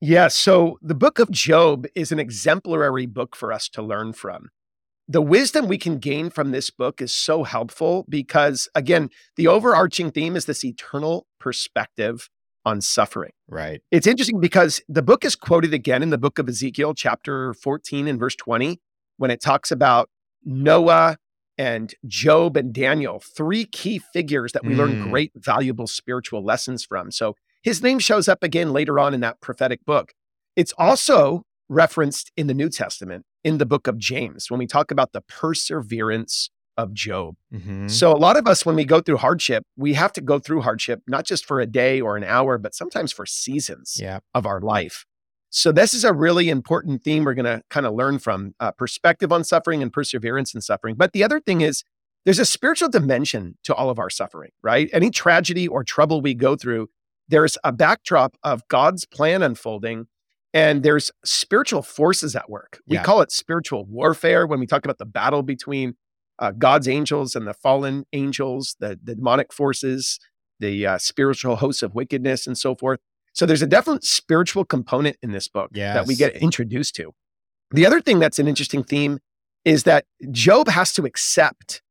Yeah. 0.00 0.28
So, 0.28 0.78
the 0.82 0.94
book 0.94 1.18
of 1.18 1.30
Job 1.30 1.86
is 1.94 2.12
an 2.12 2.18
exemplary 2.18 3.06
book 3.06 3.34
for 3.34 3.52
us 3.52 3.68
to 3.70 3.82
learn 3.82 4.12
from. 4.12 4.50
The 5.08 5.22
wisdom 5.22 5.68
we 5.68 5.78
can 5.78 5.98
gain 5.98 6.30
from 6.30 6.50
this 6.50 6.70
book 6.70 7.00
is 7.00 7.12
so 7.12 7.44
helpful 7.44 8.04
because, 8.08 8.68
again, 8.74 9.08
the 9.36 9.46
overarching 9.46 10.10
theme 10.10 10.36
is 10.36 10.46
this 10.46 10.64
eternal 10.64 11.26
perspective 11.38 12.28
on 12.64 12.80
suffering. 12.80 13.30
Right. 13.48 13.80
It's 13.92 14.08
interesting 14.08 14.40
because 14.40 14.82
the 14.88 15.02
book 15.02 15.24
is 15.24 15.36
quoted 15.36 15.72
again 15.72 16.02
in 16.02 16.10
the 16.10 16.18
book 16.18 16.38
of 16.38 16.48
Ezekiel, 16.48 16.94
chapter 16.94 17.54
14 17.54 18.08
and 18.08 18.18
verse 18.18 18.34
20, 18.34 18.80
when 19.16 19.30
it 19.30 19.40
talks 19.40 19.70
about 19.70 20.10
Noah 20.44 21.16
and 21.58 21.94
Job 22.06 22.56
and 22.56 22.72
Daniel, 22.72 23.20
three 23.20 23.64
key 23.64 23.98
figures 23.98 24.52
that 24.52 24.64
we 24.64 24.74
mm. 24.74 24.78
learn 24.78 25.10
great, 25.10 25.32
valuable 25.34 25.86
spiritual 25.86 26.44
lessons 26.44 26.84
from. 26.84 27.10
So 27.10 27.34
his 27.62 27.82
name 27.82 27.98
shows 27.98 28.28
up 28.28 28.42
again 28.42 28.72
later 28.72 28.98
on 28.98 29.14
in 29.14 29.20
that 29.20 29.40
prophetic 29.40 29.84
book. 29.84 30.12
It's 30.54 30.72
also 30.78 31.42
referenced 31.68 32.30
in 32.36 32.46
the 32.46 32.54
New 32.54 32.68
Testament 32.68 33.24
in 33.42 33.58
the 33.58 33.66
book 33.66 33.86
of 33.86 33.98
James 33.98 34.50
when 34.50 34.58
we 34.58 34.66
talk 34.66 34.90
about 34.90 35.12
the 35.12 35.20
perseverance 35.22 36.50
of 36.76 36.92
Job. 36.92 37.36
Mm-hmm. 37.52 37.88
So, 37.88 38.12
a 38.12 38.18
lot 38.18 38.36
of 38.36 38.46
us, 38.46 38.66
when 38.66 38.76
we 38.76 38.84
go 38.84 39.00
through 39.00 39.16
hardship, 39.16 39.64
we 39.76 39.94
have 39.94 40.12
to 40.12 40.20
go 40.20 40.38
through 40.38 40.60
hardship, 40.60 41.00
not 41.06 41.24
just 41.24 41.46
for 41.46 41.60
a 41.60 41.66
day 41.66 42.00
or 42.00 42.16
an 42.16 42.24
hour, 42.24 42.58
but 42.58 42.74
sometimes 42.74 43.12
for 43.12 43.24
seasons 43.26 43.96
yeah. 44.00 44.20
of 44.34 44.46
our 44.46 44.60
life. 44.60 45.06
So, 45.56 45.72
this 45.72 45.94
is 45.94 46.04
a 46.04 46.12
really 46.12 46.50
important 46.50 47.02
theme 47.02 47.24
we're 47.24 47.32
going 47.32 47.46
to 47.46 47.62
kind 47.70 47.86
of 47.86 47.94
learn 47.94 48.18
from 48.18 48.54
uh, 48.60 48.72
perspective 48.72 49.32
on 49.32 49.42
suffering 49.42 49.82
and 49.82 49.90
perseverance 49.90 50.54
in 50.54 50.60
suffering. 50.60 50.96
But 50.96 51.14
the 51.14 51.24
other 51.24 51.40
thing 51.40 51.62
is, 51.62 51.82
there's 52.26 52.38
a 52.38 52.44
spiritual 52.44 52.90
dimension 52.90 53.56
to 53.64 53.74
all 53.74 53.88
of 53.88 53.98
our 53.98 54.10
suffering, 54.10 54.50
right? 54.62 54.90
Any 54.92 55.08
tragedy 55.10 55.66
or 55.66 55.82
trouble 55.82 56.20
we 56.20 56.34
go 56.34 56.56
through, 56.56 56.90
there's 57.30 57.56
a 57.64 57.72
backdrop 57.72 58.36
of 58.42 58.68
God's 58.68 59.06
plan 59.06 59.42
unfolding 59.42 60.08
and 60.52 60.82
there's 60.82 61.10
spiritual 61.24 61.80
forces 61.80 62.36
at 62.36 62.50
work. 62.50 62.80
We 62.86 62.96
yeah. 62.96 63.02
call 63.02 63.22
it 63.22 63.32
spiritual 63.32 63.86
warfare 63.86 64.46
when 64.46 64.60
we 64.60 64.66
talk 64.66 64.84
about 64.84 64.98
the 64.98 65.06
battle 65.06 65.42
between 65.42 65.94
uh, 66.38 66.50
God's 66.50 66.86
angels 66.86 67.34
and 67.34 67.46
the 67.46 67.54
fallen 67.54 68.04
angels, 68.12 68.76
the, 68.78 69.00
the 69.02 69.14
demonic 69.14 69.54
forces, 69.54 70.20
the 70.60 70.86
uh, 70.86 70.98
spiritual 70.98 71.56
hosts 71.56 71.82
of 71.82 71.94
wickedness, 71.94 72.46
and 72.46 72.58
so 72.58 72.74
forth. 72.74 73.00
So 73.36 73.44
there's 73.44 73.60
a 73.60 73.66
definite 73.66 74.02
spiritual 74.02 74.64
component 74.64 75.18
in 75.22 75.30
this 75.30 75.46
book 75.46 75.70
yes. 75.74 75.94
that 75.94 76.06
we 76.06 76.14
get 76.14 76.36
introduced 76.36 76.96
to. 76.96 77.12
The 77.70 77.84
other 77.84 78.00
thing 78.00 78.18
that's 78.18 78.38
an 78.38 78.48
interesting 78.48 78.82
theme 78.82 79.18
is 79.66 79.82
that 79.82 80.06
Job 80.30 80.68
has 80.68 80.94
to 80.94 81.04
accept 81.04 81.82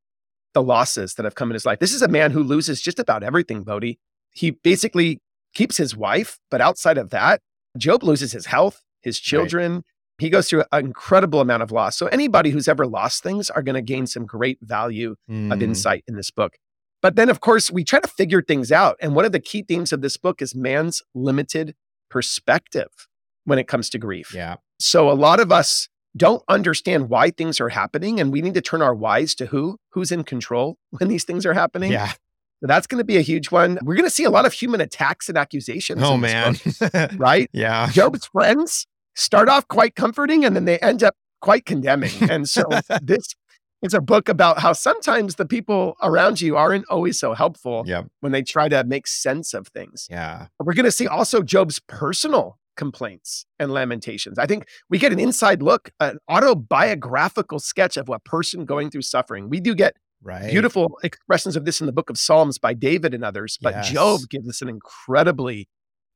the 0.54 0.62
losses 0.62 1.14
that 1.14 1.24
have 1.24 1.36
come 1.36 1.50
in 1.50 1.54
his 1.54 1.64
life. 1.64 1.78
This 1.78 1.94
is 1.94 2.02
a 2.02 2.08
man 2.08 2.32
who 2.32 2.42
loses 2.42 2.80
just 2.80 2.98
about 2.98 3.22
everything, 3.22 3.62
Bodie. 3.62 4.00
He 4.32 4.50
basically 4.50 5.20
keeps 5.54 5.76
his 5.76 5.96
wife, 5.96 6.40
but 6.50 6.60
outside 6.60 6.98
of 6.98 7.10
that, 7.10 7.42
Job 7.78 8.02
loses 8.02 8.32
his 8.32 8.46
health, 8.46 8.82
his 9.02 9.20
children. 9.20 9.74
Right. 9.74 9.82
He 10.18 10.30
goes 10.30 10.50
through 10.50 10.64
an 10.72 10.84
incredible 10.84 11.40
amount 11.40 11.62
of 11.62 11.70
loss. 11.70 11.96
So 11.96 12.08
anybody 12.08 12.50
who's 12.50 12.66
ever 12.66 12.86
lost 12.86 13.22
things 13.22 13.50
are 13.50 13.62
going 13.62 13.74
to 13.76 13.82
gain 13.82 14.08
some 14.08 14.26
great 14.26 14.58
value 14.62 15.14
mm. 15.30 15.52
of 15.52 15.62
insight 15.62 16.02
in 16.08 16.16
this 16.16 16.32
book. 16.32 16.56
But 17.02 17.16
then, 17.16 17.28
of 17.28 17.40
course, 17.40 17.70
we 17.70 17.84
try 17.84 18.00
to 18.00 18.08
figure 18.08 18.42
things 18.42 18.72
out. 18.72 18.96
And 19.00 19.14
one 19.14 19.24
of 19.24 19.32
the 19.32 19.40
key 19.40 19.62
themes 19.62 19.92
of 19.92 20.00
this 20.00 20.16
book 20.16 20.40
is 20.42 20.54
man's 20.54 21.02
limited 21.14 21.74
perspective 22.10 23.08
when 23.44 23.58
it 23.58 23.68
comes 23.68 23.90
to 23.90 23.98
grief. 23.98 24.34
Yeah. 24.34 24.56
So 24.78 25.10
a 25.10 25.14
lot 25.14 25.40
of 25.40 25.52
us 25.52 25.88
don't 26.16 26.42
understand 26.48 27.10
why 27.10 27.30
things 27.30 27.60
are 27.60 27.68
happening, 27.68 28.18
and 28.18 28.32
we 28.32 28.40
need 28.40 28.54
to 28.54 28.62
turn 28.62 28.82
our 28.82 28.94
whys 28.94 29.34
to 29.36 29.46
who? 29.46 29.78
Who's 29.90 30.10
in 30.10 30.24
control 30.24 30.78
when 30.90 31.08
these 31.08 31.24
things 31.24 31.44
are 31.44 31.54
happening? 31.54 31.92
Yeah. 31.92 32.12
So 32.60 32.66
that's 32.66 32.86
going 32.86 32.98
to 32.98 33.04
be 33.04 33.18
a 33.18 33.22
huge 33.22 33.50
one. 33.50 33.78
We're 33.82 33.96
going 33.96 34.08
to 34.08 34.14
see 34.14 34.24
a 34.24 34.30
lot 34.30 34.46
of 34.46 34.52
human 34.52 34.80
attacks 34.80 35.28
and 35.28 35.36
accusations. 35.36 36.02
Oh, 36.02 36.16
man. 36.16 36.56
Book, 36.80 37.10
right? 37.16 37.50
yeah. 37.52 37.90
Job's 37.90 38.26
friends 38.26 38.86
start 39.14 39.48
off 39.48 39.68
quite 39.68 39.94
comforting 39.94 40.44
and 40.44 40.56
then 40.56 40.64
they 40.64 40.78
end 40.78 41.02
up 41.02 41.14
quite 41.40 41.66
condemning. 41.66 42.10
And 42.30 42.48
so 42.48 42.64
this 43.02 43.34
it's 43.86 43.94
a 43.94 44.00
book 44.00 44.28
about 44.28 44.58
how 44.58 44.72
sometimes 44.72 45.36
the 45.36 45.46
people 45.46 45.96
around 46.02 46.40
you 46.40 46.56
aren't 46.56 46.84
always 46.90 47.18
so 47.18 47.32
helpful 47.32 47.84
yep. 47.86 48.06
when 48.20 48.32
they 48.32 48.42
try 48.42 48.68
to 48.68 48.84
make 48.84 49.06
sense 49.06 49.54
of 49.54 49.68
things. 49.68 50.06
Yeah. 50.10 50.48
We're 50.60 50.74
going 50.74 50.84
to 50.84 50.92
see 50.92 51.06
also 51.06 51.42
Job's 51.42 51.80
personal 51.88 52.58
complaints 52.76 53.46
and 53.58 53.72
lamentations. 53.72 54.38
I 54.38 54.46
think 54.46 54.66
we 54.90 54.98
get 54.98 55.12
an 55.12 55.18
inside 55.18 55.62
look, 55.62 55.90
an 56.00 56.18
autobiographical 56.28 57.58
sketch 57.58 57.96
of 57.96 58.08
a 58.08 58.18
person 58.18 58.64
going 58.64 58.90
through 58.90 59.02
suffering. 59.02 59.48
We 59.48 59.60
do 59.60 59.74
get 59.74 59.96
right. 60.22 60.50
beautiful 60.50 60.98
expressions 61.02 61.56
of 61.56 61.64
this 61.64 61.80
in 61.80 61.86
the 61.86 61.92
book 61.92 62.10
of 62.10 62.18
Psalms 62.18 62.58
by 62.58 62.74
David 62.74 63.14
and 63.14 63.24
others, 63.24 63.58
but 63.62 63.74
Yes. 63.74 63.90
Job 63.90 64.20
gives 64.28 64.48
us 64.48 64.60
an 64.60 64.68
incredibly 64.68 65.68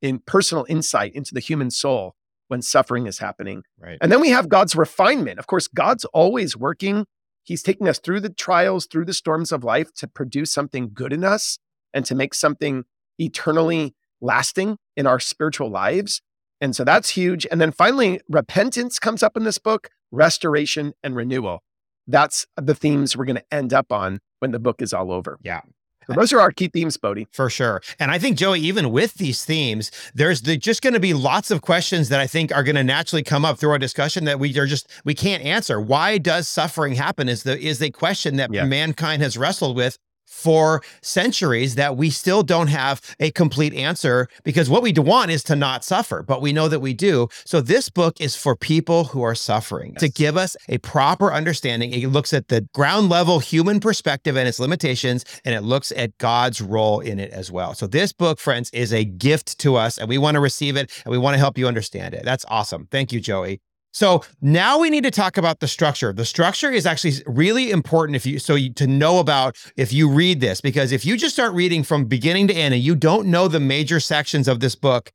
in 0.03 0.19
personal 0.27 0.67
insight 0.69 1.15
into 1.15 1.35
the 1.35 1.41
human 1.41 1.71
soul 1.71 2.15
when 2.49 2.63
suffering 2.63 3.07
is 3.07 3.19
happening. 3.19 3.63
Right. 3.79 3.99
And 4.01 4.11
then 4.11 4.21
we 4.21 4.31
have 4.31 4.49
God's 4.49 4.75
refinement. 4.75 5.39
Of 5.39 5.47
course, 5.47 5.69
God's 5.69 6.05
always 6.07 6.57
working. 6.57 7.07
He's 7.43 7.63
taking 7.63 7.89
us 7.89 7.99
through 7.99 8.21
the 8.21 8.31
trials, 8.31 8.87
through 8.87 9.07
the 9.07 9.15
storms 9.15 9.53
of 9.53 9.65
life 9.65 9.93
to 9.95 10.07
produce 10.07 10.53
something 10.53 10.91
good 10.93 11.13
in 11.13 11.25
us 11.25 11.59
and 11.93 12.05
to 12.05 12.15
make 12.15 12.35
something 12.35 12.85
eternally 13.19 13.95
lasting 14.21 14.77
in 14.97 15.07
our 15.07 15.19
spiritual 15.19 15.71
lives. 15.71 16.21
And 16.61 16.77
so 16.77 16.85
that's 16.85 17.11
huge. 17.11 17.47
And 17.51 17.61
then 17.61 17.73
finally, 17.73 18.21
repentance 18.29 18.99
comes 18.99 19.23
up 19.23 19.37
in 19.37 19.45
this 19.45 19.59
book, 19.59 19.91
restoration 20.11 20.93
and 21.03 21.17
renewal. 21.17 21.63
That's 22.07 22.47
the 22.57 22.75
themes 22.75 23.17
we're 23.17 23.25
going 23.25 23.37
to 23.37 23.55
end 23.55 23.73
up 23.73 23.93
on 23.93 24.21
when 24.41 24.51
the 24.51 24.59
book 24.59 24.83
is 24.83 24.93
all 24.93 25.11
over. 25.11 25.39
Yeah. 25.43 25.61
So 26.07 26.15
those 26.15 26.33
are 26.33 26.41
our 26.41 26.51
key 26.51 26.69
themes, 26.69 26.97
Bodie. 26.97 27.29
For 27.33 27.49
sure. 27.51 27.83
And 27.99 28.11
I 28.11 28.19
think, 28.19 28.37
Joey, 28.37 28.61
even 28.61 28.91
with 28.91 29.15
these 29.15 29.45
themes, 29.45 29.91
there's 30.15 30.43
the, 30.43 30.57
just 30.57 30.83
going 30.83 30.95
to 30.95 31.01
be 31.01 31.15
lots 31.15 31.51
of 31.51 31.63
questions 31.63 32.09
that 32.09 32.21
I 32.21 32.27
think 32.27 32.53
are 32.55 32.63
going 32.65 32.77
to 32.77 32.85
naturally 32.85 33.23
come 33.23 33.45
up 33.45 33.59
through 33.59 33.71
our 33.71 33.79
discussion 33.79 34.25
that 34.25 34.39
we 34.41 34.59
are 34.59 34.67
just, 34.67 34.89
we 35.05 35.15
can't 35.15 35.43
answer. 35.45 35.81
Why 35.81 36.19
does 36.19 36.49
suffering 36.49 36.95
happen 36.95 37.29
is 37.29 37.43
the, 37.45 37.59
is 37.59 37.81
a 37.83 37.91
question 37.91 38.37
that 38.37 38.53
Yeah. 38.53 38.65
mankind 38.65 39.23
has 39.23 39.37
wrestled 39.37 39.77
with 39.77 39.99
for 40.31 40.83
centuries 41.03 41.75
that 41.75 41.97
we 41.97 42.09
still 42.09 42.43
don't 42.43 42.69
have 42.69 43.01
a 43.19 43.31
complete 43.33 43.75
answer 43.75 44.29
because 44.45 44.71
what 44.71 44.83
we 44.83 44.93
want 44.93 45.31
is 45.31 45.43
to 45.45 45.57
not 45.57 45.85
suffer, 45.85 46.23
but 46.23 46.41
we 46.41 46.53
know 46.53 46.69
that 46.69 46.81
we 46.81 46.95
do. 46.95 47.29
So 47.45 47.61
this 47.61 47.89
book 47.89 48.21
is 48.21 48.37
for 48.37 48.55
people 48.57 49.05
who 49.05 49.23
are 49.23 49.35
suffering 49.35 49.95
to 49.97 50.09
give 50.09 50.37
us 50.37 50.57
a 50.69 50.79
proper 50.79 51.33
understanding. 51.33 51.93
It 51.93 52.07
looks 52.07 52.33
at 52.33 52.49
the 52.49 52.63
ground 52.73 53.09
level 53.09 53.41
human 53.41 53.81
perspective 53.81 54.37
and 54.37 54.49
its 54.49 54.61
limitations, 54.61 55.25
and 55.45 55.55
it 55.55 55.63
looks 55.63 55.93
at 55.93 56.17
God's 56.19 56.61
role 56.61 57.01
in 57.01 57.19
it 57.19 57.31
as 57.33 57.51
well. 57.51 57.75
So 57.75 57.87
this 57.87 58.13
book, 58.13 58.39
friends, 58.39 58.71
is 58.71 58.93
a 58.93 59.05
gift 59.05 59.59
to 59.61 59.77
us, 59.77 59.99
and 59.99 60.09
we 60.09 60.19
want 60.19 60.37
to 60.37 60.41
receive 60.41 60.77
it 60.77 60.91
and 61.05 61.11
we 61.11 61.19
want 61.19 61.35
to 61.35 61.39
help 61.39 61.59
you 61.59 61.67
understand 61.67 62.15
it. 62.15 62.25
That's 62.25 62.45
awesome. 62.49 62.87
Thank 62.91 63.13
you, 63.13 63.21
Joey. 63.21 63.61
So 63.93 64.23
now 64.41 64.79
we 64.79 64.91
need 64.91 65.05
to 65.05 65.11
talk 65.11 65.37
about 65.37 65.61
the 65.61 65.69
structure. 65.69 66.13
The 66.13 66.25
structure 66.25 66.71
is 66.71 66.87
actually 66.87 67.15
really 67.27 67.71
important 67.71 68.17
if 68.17 68.25
you 68.25 68.39
so 68.39 68.55
you, 68.55 68.73
to 68.75 68.87
know 68.87 69.19
about 69.19 69.57
if 69.77 69.93
you 69.93 70.09
read 70.09 70.41
this 70.41 70.61
because 70.61 70.93
if 70.93 71.05
you 71.05 71.17
just 71.17 71.35
start 71.35 71.53
reading 71.53 71.83
from 71.83 72.05
beginning 72.05 72.49
to 72.49 72.55
end 72.55 72.73
and 72.73 72.83
you 72.83 72.95
don't 72.95 73.27
know 73.27 73.49
the 73.49 73.61
major 73.61 73.99
sections 73.99 74.47
of 74.47 74.61
this 74.61 74.75
book, 74.77 75.11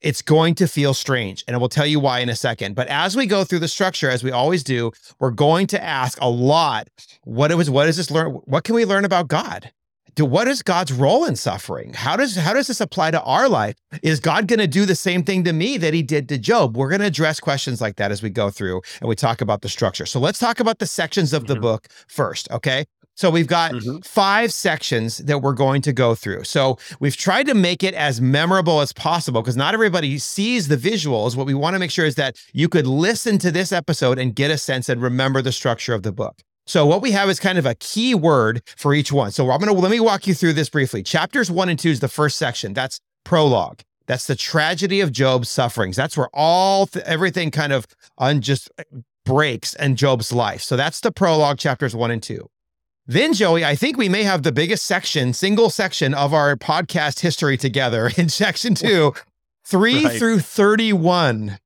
it's 0.00 0.22
going 0.22 0.54
to 0.54 0.66
feel 0.66 0.94
strange 0.94 1.44
and 1.46 1.54
I 1.54 1.58
will 1.58 1.68
tell 1.68 1.86
you 1.86 2.00
why 2.00 2.20
in 2.20 2.28
a 2.28 2.36
second. 2.36 2.74
But 2.74 2.88
as 2.88 3.14
we 3.14 3.26
go 3.26 3.44
through 3.44 3.60
the 3.60 3.68
structure 3.68 4.08
as 4.08 4.24
we 4.24 4.30
always 4.30 4.64
do, 4.64 4.92
we're 5.18 5.30
going 5.30 5.66
to 5.68 5.82
ask 5.82 6.18
a 6.20 6.28
lot 6.28 6.88
what 7.24 7.50
it 7.50 7.56
was 7.56 7.68
what 7.68 7.86
does 7.86 7.98
this 7.98 8.10
learn 8.10 8.32
what 8.32 8.64
can 8.64 8.74
we 8.74 8.86
learn 8.86 9.04
about 9.04 9.28
God? 9.28 9.70
Do 10.14 10.24
what 10.24 10.46
is 10.46 10.62
God's 10.62 10.92
role 10.92 11.24
in 11.24 11.34
suffering? 11.34 11.92
How 11.92 12.16
does 12.16 12.36
how 12.36 12.52
does 12.52 12.68
this 12.68 12.80
apply 12.80 13.10
to 13.10 13.22
our 13.22 13.48
life? 13.48 13.74
Is 14.02 14.20
God 14.20 14.46
going 14.46 14.60
to 14.60 14.68
do 14.68 14.86
the 14.86 14.94
same 14.94 15.24
thing 15.24 15.42
to 15.44 15.52
me 15.52 15.76
that 15.78 15.92
he 15.92 16.02
did 16.02 16.28
to 16.28 16.38
Job? 16.38 16.76
We're 16.76 16.88
going 16.88 17.00
to 17.00 17.06
address 17.06 17.40
questions 17.40 17.80
like 17.80 17.96
that 17.96 18.12
as 18.12 18.22
we 18.22 18.30
go 18.30 18.50
through 18.50 18.80
and 19.00 19.08
we 19.08 19.16
talk 19.16 19.40
about 19.40 19.62
the 19.62 19.68
structure. 19.68 20.06
So 20.06 20.20
let's 20.20 20.38
talk 20.38 20.60
about 20.60 20.78
the 20.78 20.86
sections 20.86 21.32
of 21.32 21.46
the 21.48 21.56
Mhm. 21.56 21.62
book 21.62 21.88
first, 22.06 22.48
okay? 22.52 22.84
So 23.16 23.28
we've 23.30 23.46
got 23.48 23.72
Mhm. 23.72 24.04
five 24.04 24.52
sections 24.52 25.18
that 25.18 25.40
we're 25.40 25.52
going 25.52 25.82
to 25.82 25.92
go 25.92 26.14
through. 26.14 26.44
So 26.44 26.78
we've 27.00 27.16
tried 27.16 27.46
to 27.46 27.54
make 27.54 27.82
it 27.82 27.94
as 27.94 28.20
memorable 28.20 28.80
as 28.80 28.92
possible 28.92 29.40
because 29.42 29.56
not 29.56 29.74
everybody 29.74 30.18
sees 30.18 30.68
the 30.68 30.76
visuals. 30.76 31.34
What 31.34 31.46
we 31.46 31.54
want 31.54 31.74
to 31.74 31.78
make 31.80 31.90
sure 31.92 32.06
is 32.06 32.14
that 32.16 32.36
you 32.52 32.68
could 32.68 32.86
listen 32.86 33.38
to 33.38 33.50
this 33.50 33.72
episode 33.72 34.18
and 34.18 34.34
get 34.34 34.50
a 34.50 34.58
sense 34.58 34.88
and 34.88 35.00
remember 35.02 35.42
the 35.42 35.52
structure 35.52 35.94
of 35.94 36.02
the 36.04 36.12
book. 36.12 36.42
So 36.66 36.86
what 36.86 37.02
we 37.02 37.10
have 37.12 37.28
is 37.28 37.38
kind 37.40 37.58
of 37.58 37.66
a 37.66 37.74
key 37.74 38.14
word 38.14 38.62
for 38.76 38.94
each 38.94 39.12
one. 39.12 39.30
So 39.32 39.50
I'm 39.50 39.60
going 39.60 39.74
to 39.74 39.78
let 39.80 39.90
me 39.90 40.00
walk 40.00 40.26
you 40.26 40.34
through 40.34 40.54
this 40.54 40.70
briefly. 40.70 41.02
Chapters 41.02 41.50
1 41.50 41.68
and 41.68 41.78
2 41.78 41.90
is 41.90 42.00
the 42.00 42.08
first 42.08 42.38
section. 42.38 42.72
That's 42.72 43.00
prologue. 43.24 43.80
That's 44.06 44.26
the 44.26 44.34
tragedy 44.36 45.00
of 45.00 45.12
Job's 45.12 45.48
sufferings. 45.50 45.96
That's 45.96 46.16
where 46.16 46.28
all 46.32 46.86
th- 46.86 47.04
everything 47.04 47.50
kind 47.50 47.72
of 47.72 47.86
unjust 48.18 48.70
eh, 48.78 48.84
breaks 49.24 49.74
in 49.74 49.96
Job's 49.96 50.32
life. 50.32 50.62
So 50.62 50.76
that's 50.76 51.00
the 51.00 51.12
prologue 51.12 51.58
chapters 51.58 51.94
1 51.94 52.10
and 52.10 52.22
2. 52.22 52.48
Then, 53.06 53.34
Joey, 53.34 53.64
I 53.66 53.76
think 53.76 53.98
we 53.98 54.08
may 54.08 54.22
have 54.22 54.42
the 54.42 54.52
biggest 54.52 54.86
section, 54.86 55.34
single 55.34 55.68
section 55.68 56.14
of 56.14 56.32
our 56.32 56.56
podcast 56.56 57.20
history 57.20 57.58
together 57.58 58.10
in 58.16 58.30
section 58.30 58.74
two, 58.74 59.12
three 59.66 60.04
Right. 60.06 60.18
through 60.18 60.40
31. 60.40 61.58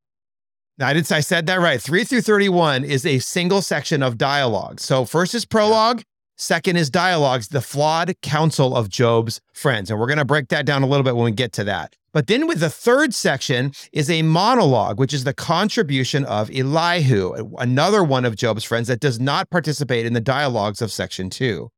Now, 0.79 0.87
I 0.89 0.93
did 0.93 1.11
I 1.11 1.21
said 1.21 1.47
that 1.47 1.59
right. 1.61 1.83
Three 1.83 2.05
through 2.05 2.21
31 2.21 2.85
is 2.85 3.05
a 3.05 3.19
single 3.19 3.63
section 3.63 4.01
of 4.01 4.17
dialogue. 4.17 4.79
So, 4.79 5.05
first 5.05 5.35
is 5.35 5.45
prologue, 5.45 6.03
second 6.37 6.77
is 6.77 6.89
dialogues, 6.89 7.49
the 7.49 7.61
flawed 7.61 8.15
counsel 8.23 8.77
of 8.77 8.89
Job's 8.89 9.41
friends. 9.53 9.91
And 9.91 9.99
we're 9.99 10.07
going 10.07 10.19
to 10.19 10.25
break 10.25 10.49
that 10.49 10.67
down 10.67 10.85
a 10.85 10.87
little 10.87 11.03
bit 11.03 11.17
when 11.17 11.25
we 11.25 11.33
get 11.33 11.53
to 11.55 11.65
that. 11.65 11.97
But 12.13 12.29
then 12.29 12.47
with 12.47 12.61
the 12.61 12.71
third 12.71 13.13
section 13.13 13.73
is 13.93 14.09
a 14.09 14.23
monologue, 14.23 15.01
which 15.01 15.13
is 15.13 15.25
the 15.25 15.35
contribution 15.35 16.25
of 16.25 16.49
Elihu, 16.51 17.53
another 17.59 18.05
one 18.05 18.25
of 18.25 18.37
Job's 18.37 18.65
friends 18.65 18.87
that 18.87 19.01
does 19.01 19.19
not 19.19 19.51
participate 19.51 20.07
in 20.07 20.13
the 20.13 20.21
dialogues 20.21 20.81
of 20.81 20.93
section 20.93 21.29
two. 21.29 21.71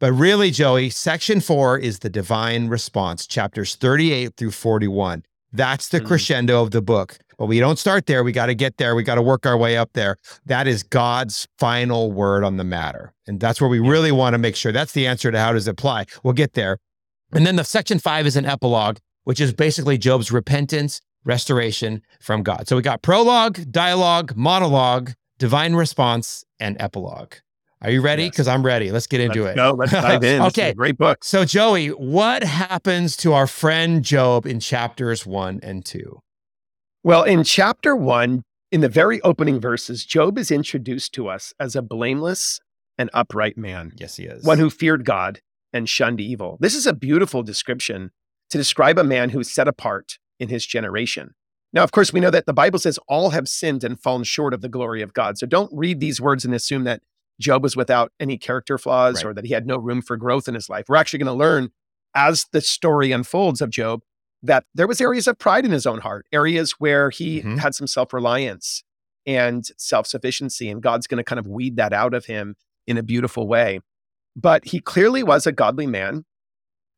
But 0.00 0.12
really, 0.12 0.50
Joey, 0.50 0.90
section 0.90 1.40
four 1.40 1.78
is 1.78 2.00
the 2.00 2.10
divine 2.10 2.68
response, 2.68 3.26
chapters 3.26 3.76
38 3.76 4.34
through 4.36 4.50
41. 4.50 5.22
That's 5.52 5.88
the 5.88 6.00
Mhm. 6.00 6.06
crescendo 6.06 6.62
of 6.62 6.72
the 6.72 6.82
book. 6.82 7.18
But 7.38 7.46
we 7.46 7.60
don't 7.60 7.78
start 7.78 8.06
there. 8.06 8.24
We 8.24 8.32
got 8.32 8.46
to 8.46 8.54
get 8.54 8.76
there. 8.78 8.96
We 8.96 9.04
got 9.04 9.14
to 9.14 9.22
work 9.22 9.46
our 9.46 9.56
way 9.56 9.76
up 9.76 9.90
there. 9.94 10.16
That 10.46 10.66
is 10.66 10.82
God's 10.82 11.46
final 11.56 12.10
word 12.10 12.42
on 12.42 12.56
the 12.56 12.64
matter. 12.64 13.14
And 13.28 13.38
that's 13.38 13.60
where 13.60 13.70
we 13.70 13.78
really 13.78 14.10
want 14.10 14.34
to 14.34 14.38
make 14.38 14.56
sure 14.56 14.72
that's 14.72 14.92
the 14.92 15.06
answer 15.06 15.30
to 15.30 15.38
how 15.38 15.52
does 15.52 15.68
it 15.68 15.70
apply. 15.70 16.06
We'll 16.24 16.34
get 16.34 16.54
there. 16.54 16.78
And 17.32 17.46
then 17.46 17.56
the 17.56 17.64
section 17.64 18.00
five 18.00 18.26
is 18.26 18.36
an 18.36 18.44
epilogue, 18.44 18.98
which 19.24 19.40
is 19.40 19.52
basically 19.52 19.98
Job's 19.98 20.32
repentance, 20.32 21.00
restoration 21.24 22.02
from 22.20 22.42
God. 22.42 22.66
So 22.66 22.74
we 22.74 22.82
got 22.82 23.02
prologue, 23.02 23.70
dialogue, 23.70 24.34
monologue, 24.34 25.12
divine 25.38 25.74
response, 25.74 26.44
and 26.58 26.76
epilogue. 26.80 27.34
Are 27.82 27.90
you 27.90 28.00
ready? 28.00 28.24
Yes. 28.24 28.30
Because 28.32 28.48
I'm 28.48 28.66
ready. 28.66 28.90
Let's 28.90 29.06
get 29.06 29.20
into 29.20 29.44
Let's 29.44 29.52
it. 29.52 29.56
go. 29.56 29.70
Let's 29.78 29.92
dive 29.92 30.24
in. 30.24 30.42
Okay. 30.42 30.72
great 30.74 30.98
book. 30.98 31.22
So, 31.22 31.44
Joey, 31.44 31.88
what 31.88 32.42
happens 32.42 33.16
to 33.18 33.34
our 33.34 33.46
friend 33.46 34.02
Job 34.02 34.46
in 34.46 34.58
chapters 34.58 35.24
one 35.24 35.60
and 35.62 35.84
two? 35.84 36.20
Well, 37.04 37.22
in 37.22 37.44
chapter 37.44 37.94
one, 37.96 38.42
in 38.70 38.80
the 38.80 38.88
very 38.88 39.20
opening 39.22 39.60
verses, 39.60 40.04
Job 40.04 40.36
is 40.38 40.50
introduced 40.50 41.14
to 41.14 41.28
us 41.28 41.52
as 41.58 41.74
a 41.76 41.82
blameless 41.82 42.60
and 42.98 43.08
upright 43.14 43.56
man, 43.56 43.92
Yes, 43.96 44.16
he 44.16 44.24
is. 44.24 44.44
one 44.44 44.58
who 44.58 44.70
feared 44.70 45.04
God 45.04 45.40
and 45.72 45.88
shunned 45.88 46.20
evil. 46.20 46.58
This 46.60 46.74
is 46.74 46.86
a 46.86 46.92
beautiful 46.92 47.42
description 47.42 48.10
to 48.50 48.58
describe 48.58 48.98
a 48.98 49.04
man 49.04 49.30
who's 49.30 49.50
set 49.50 49.68
apart 49.68 50.18
in 50.40 50.48
his 50.48 50.66
generation. 50.66 51.34
Now, 51.72 51.84
of 51.84 51.92
course, 51.92 52.12
we 52.12 52.20
know 52.20 52.30
that 52.30 52.46
the 52.46 52.54
Bible 52.54 52.78
says 52.78 52.98
all 53.08 53.30
have 53.30 53.48
sinned 53.48 53.84
and 53.84 54.00
fallen 54.00 54.24
short 54.24 54.54
of 54.54 54.62
the 54.62 54.68
glory 54.70 55.02
of 55.02 55.12
God. 55.12 55.38
So 55.38 55.46
don't 55.46 55.70
read 55.72 56.00
these 56.00 56.20
words 56.20 56.44
and 56.44 56.54
assume 56.54 56.84
that 56.84 57.02
Job 57.40 57.62
was 57.62 57.76
without 57.76 58.10
any 58.18 58.36
character 58.38 58.78
flaws 58.78 59.16
Right. 59.22 59.30
or 59.30 59.34
that 59.34 59.44
he 59.44 59.52
had 59.52 59.66
no 59.66 59.76
room 59.76 60.00
for 60.02 60.16
growth 60.16 60.48
in 60.48 60.54
his 60.54 60.68
life. 60.68 60.86
We're 60.88 60.96
actually 60.96 61.20
going 61.20 61.26
to 61.26 61.32
learn 61.34 61.70
as 62.14 62.46
the 62.52 62.60
story 62.62 63.12
unfolds 63.12 63.60
of 63.60 63.70
Job 63.70 64.00
that 64.42 64.64
there 64.74 64.86
was 64.86 65.00
areas 65.00 65.26
of 65.26 65.38
pride 65.38 65.64
in 65.64 65.70
his 65.72 65.86
own 65.86 65.98
heart, 66.00 66.26
areas 66.32 66.72
where 66.78 67.10
he 67.10 67.42
Mhm. 67.42 67.58
had 67.58 67.74
some 67.74 67.86
self-reliance 67.86 68.84
and 69.26 69.66
self-sufficiency 69.76 70.70
and 70.70 70.82
God's 70.82 71.06
going 71.06 71.18
to 71.18 71.24
kind 71.24 71.38
of 71.38 71.46
weed 71.46 71.76
that 71.76 71.92
out 71.92 72.14
of 72.14 72.26
him 72.26 72.54
in 72.86 72.96
a 72.96 73.02
beautiful 73.02 73.46
way. 73.48 73.80
But 74.36 74.66
he 74.66 74.80
clearly 74.80 75.22
was 75.22 75.46
a 75.46 75.52
godly 75.52 75.86
man. 75.86 76.24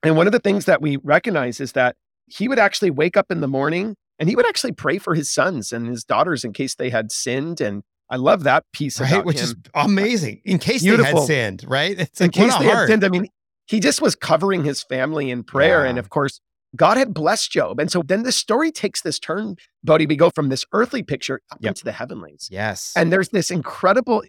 And 0.02 0.16
one 0.16 0.26
of 0.26 0.32
the 0.32 0.38
things 0.38 0.66
that 0.66 0.80
we 0.82 0.96
recognize 0.98 1.60
is 1.60 1.72
that 1.72 1.96
he 2.26 2.46
would 2.46 2.58
actually 2.58 2.90
wake 2.90 3.16
up 3.16 3.30
in 3.30 3.40
the 3.40 3.48
morning 3.48 3.96
and 4.18 4.28
he 4.28 4.36
would 4.36 4.46
actually 4.46 4.72
pray 4.72 4.98
for 4.98 5.14
his 5.14 5.30
sons 5.30 5.72
and 5.72 5.88
his 5.88 6.04
daughters 6.04 6.44
in 6.44 6.52
case 6.52 6.74
they 6.74 6.90
had 6.90 7.10
sinned. 7.10 7.60
And 7.60 7.82
I 8.10 8.16
love 8.16 8.42
that 8.44 8.64
piece 8.72 9.00
right, 9.00 9.24
which 9.24 9.38
him. 9.38 9.44
is 9.44 9.54
amazing. 9.74 10.42
In 10.44 10.58
case 10.58 10.82
they 10.82 10.88
had 10.96 11.18
sinned, 11.20 11.64
right? 11.66 11.98
It's 11.98 12.20
in 12.20 12.26
like 12.26 12.32
case 12.34 12.56
they 12.58 12.66
had 12.66 12.86
sinned. 12.86 13.04
I 13.04 13.08
mean, 13.08 13.28
he 13.66 13.80
just 13.80 14.02
was 14.02 14.14
covering 14.14 14.64
his 14.64 14.82
family 14.82 15.30
in 15.30 15.42
prayer. 15.42 15.84
And 15.84 15.98
of 15.98 16.10
course, 16.10 16.40
God 16.76 16.96
had 16.96 17.12
blessed 17.12 17.50
Job. 17.50 17.80
And 17.80 17.90
so 17.90 18.02
then 18.02 18.22
the 18.22 18.32
story 18.32 18.70
takes 18.70 19.02
this 19.02 19.18
turn, 19.18 19.56
Bodie. 19.82 20.06
We 20.06 20.16
go 20.16 20.30
from 20.30 20.48
this 20.48 20.64
earthly 20.72 21.02
picture 21.02 21.40
up 21.50 21.58
Yep. 21.60 21.70
into 21.70 21.84
the 21.84 21.92
heavenlies. 21.92 22.48
Yes. 22.50 22.92
And 22.96 23.12
there's 23.12 23.30
this 23.30 23.50
incredible 23.50 24.22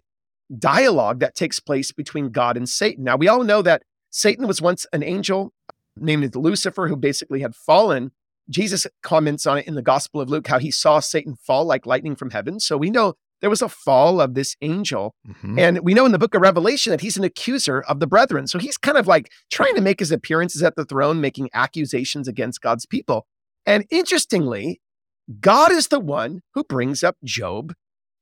dialogue 0.58 1.20
that 1.20 1.34
takes 1.34 1.60
place 1.60 1.92
between 1.92 2.30
God 2.30 2.56
and 2.56 2.68
Satan. 2.68 3.04
Now, 3.04 3.16
we 3.16 3.28
all 3.28 3.44
know 3.44 3.62
that 3.62 3.82
Satan 4.10 4.46
was 4.46 4.60
once 4.60 4.86
an 4.92 5.02
angel 5.02 5.52
named 5.96 6.34
Lucifer 6.34 6.88
who 6.88 6.96
basically 6.96 7.40
had 7.40 7.54
fallen. 7.54 8.10
Jesus 8.50 8.86
comments 9.02 9.46
on 9.46 9.58
it 9.58 9.66
in 9.66 9.74
the 9.74 9.82
Gospel 9.82 10.20
of 10.20 10.28
Luke 10.28 10.48
how 10.48 10.58
he 10.58 10.70
saw 10.70 11.00
Satan 11.00 11.36
fall 11.36 11.64
like 11.64 11.86
lightning 11.86 12.16
from 12.16 12.30
heaven. 12.30 12.58
So 12.60 12.76
we 12.76 12.90
know 12.90 13.14
there 13.42 13.50
was 13.50 13.60
a 13.60 13.68
fall 13.68 14.20
of 14.20 14.34
this 14.34 14.56
angel. 14.62 15.14
Mm-hmm. 15.28 15.58
And 15.58 15.80
we 15.80 15.92
know 15.92 16.06
in 16.06 16.12
the 16.12 16.18
book 16.18 16.34
of 16.34 16.40
Revelation 16.40 16.92
that 16.92 17.02
he's 17.02 17.18
an 17.18 17.24
accuser 17.24 17.82
of 17.82 18.00
the 18.00 18.06
brethren. 18.06 18.46
So 18.46 18.58
he's 18.58 18.78
kind 18.78 18.96
of 18.96 19.06
like 19.06 19.30
trying 19.50 19.74
to 19.74 19.82
make 19.82 19.98
his 19.98 20.10
appearances 20.10 20.62
at 20.62 20.76
the 20.76 20.84
throne, 20.84 21.20
making 21.20 21.50
accusations 21.52 22.28
against 22.28 22.62
God's 22.62 22.86
people. 22.86 23.26
And 23.66 23.84
interestingly, 23.90 24.80
God 25.40 25.72
is 25.72 25.88
the 25.88 26.00
one 26.00 26.40
who 26.54 26.64
brings 26.64 27.04
up 27.04 27.16
Job 27.22 27.74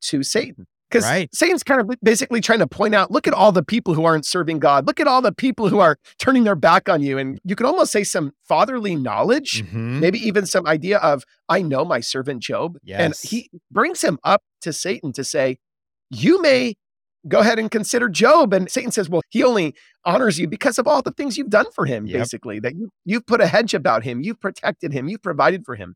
to 0.02 0.22
Satan. 0.22 0.66
Because 0.90 1.04
right. 1.04 1.32
Satan's 1.32 1.62
kind 1.62 1.80
of 1.80 1.96
basically 2.02 2.40
trying 2.40 2.58
to 2.58 2.66
point 2.66 2.96
out 2.96 3.12
look 3.12 3.28
at 3.28 3.34
all 3.34 3.52
the 3.52 3.62
people 3.62 3.94
who 3.94 4.04
aren't 4.04 4.26
serving 4.26 4.58
God. 4.58 4.88
Look 4.88 4.98
at 4.98 5.06
all 5.06 5.22
the 5.22 5.32
people 5.32 5.68
who 5.68 5.78
are 5.78 5.96
turning 6.18 6.42
their 6.42 6.56
back 6.56 6.88
on 6.88 7.00
you. 7.00 7.16
And 7.16 7.38
you 7.44 7.54
could 7.54 7.66
almost 7.66 7.92
say 7.92 8.02
some 8.02 8.32
fatherly 8.42 8.96
knowledge, 8.96 9.62
mm-hmm. 9.62 10.00
maybe 10.00 10.18
even 10.18 10.46
some 10.46 10.66
idea 10.66 10.98
of, 10.98 11.24
I 11.48 11.62
know 11.62 11.84
my 11.84 12.00
servant 12.00 12.42
Job. 12.42 12.76
Yes. 12.82 13.00
And 13.00 13.30
he 13.30 13.50
brings 13.70 14.02
him 14.02 14.18
up 14.24 14.42
to 14.62 14.72
Satan 14.72 15.12
to 15.12 15.24
say, 15.24 15.58
You 16.10 16.40
may 16.40 16.74
go 17.28 17.40
ahead 17.40 17.58
and 17.58 17.70
consider 17.70 18.08
Job. 18.08 18.52
And 18.52 18.70
Satan 18.70 18.90
says, 18.90 19.08
Well, 19.08 19.22
he 19.30 19.42
only 19.42 19.74
honors 20.04 20.38
you 20.38 20.48
because 20.48 20.78
of 20.78 20.86
all 20.86 21.02
the 21.02 21.12
things 21.12 21.36
you've 21.36 21.50
done 21.50 21.66
for 21.74 21.86
him, 21.86 22.06
yep. 22.06 22.20
basically, 22.20 22.60
that 22.60 22.74
you, 22.74 22.90
you've 23.04 23.26
put 23.26 23.40
a 23.40 23.46
hedge 23.46 23.74
about 23.74 24.04
him, 24.04 24.20
you've 24.22 24.40
protected 24.40 24.92
him, 24.92 25.08
you've 25.08 25.22
provided 25.22 25.64
for 25.64 25.76
him. 25.76 25.94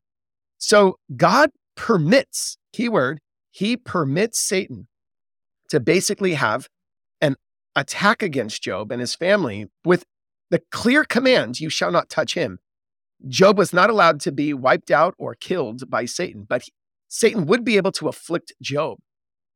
So 0.59 0.99
God 1.17 1.51
permits, 1.77 2.57
keyword, 2.73 3.21
he 3.51 3.77
permits 3.77 4.39
Satan 4.39 4.89
to 5.71 5.81
basically 5.81 6.35
have 6.35 6.69
an 7.21 7.37
attack 7.75 8.23
against 8.23 8.63
Job 8.63 8.93
and 8.93 9.01
his 9.01 9.15
family 9.15 9.67
with 9.85 10.05
the 10.51 10.63
clear 10.71 11.05
command, 11.05 11.61
you 11.61 11.69
shall 11.71 11.91
not 11.91 12.09
touch 12.09 12.35
him. 12.35 12.59
Job 13.27 13.57
was 13.57 13.73
not 13.73 13.91
allowed 13.91 14.21
to 14.21 14.33
be 14.33 14.53
wiped 14.53 14.91
out 14.91 15.15
or 15.19 15.35
killed 15.35 15.89
by 15.91 16.05
Satan, 16.05 16.47
but 16.49 16.65
Satan 17.15 17.47
would 17.47 17.65
be 17.65 17.77
able 17.77 17.93
to 17.93 18.09
afflict 18.09 18.53
Job. 18.61 18.99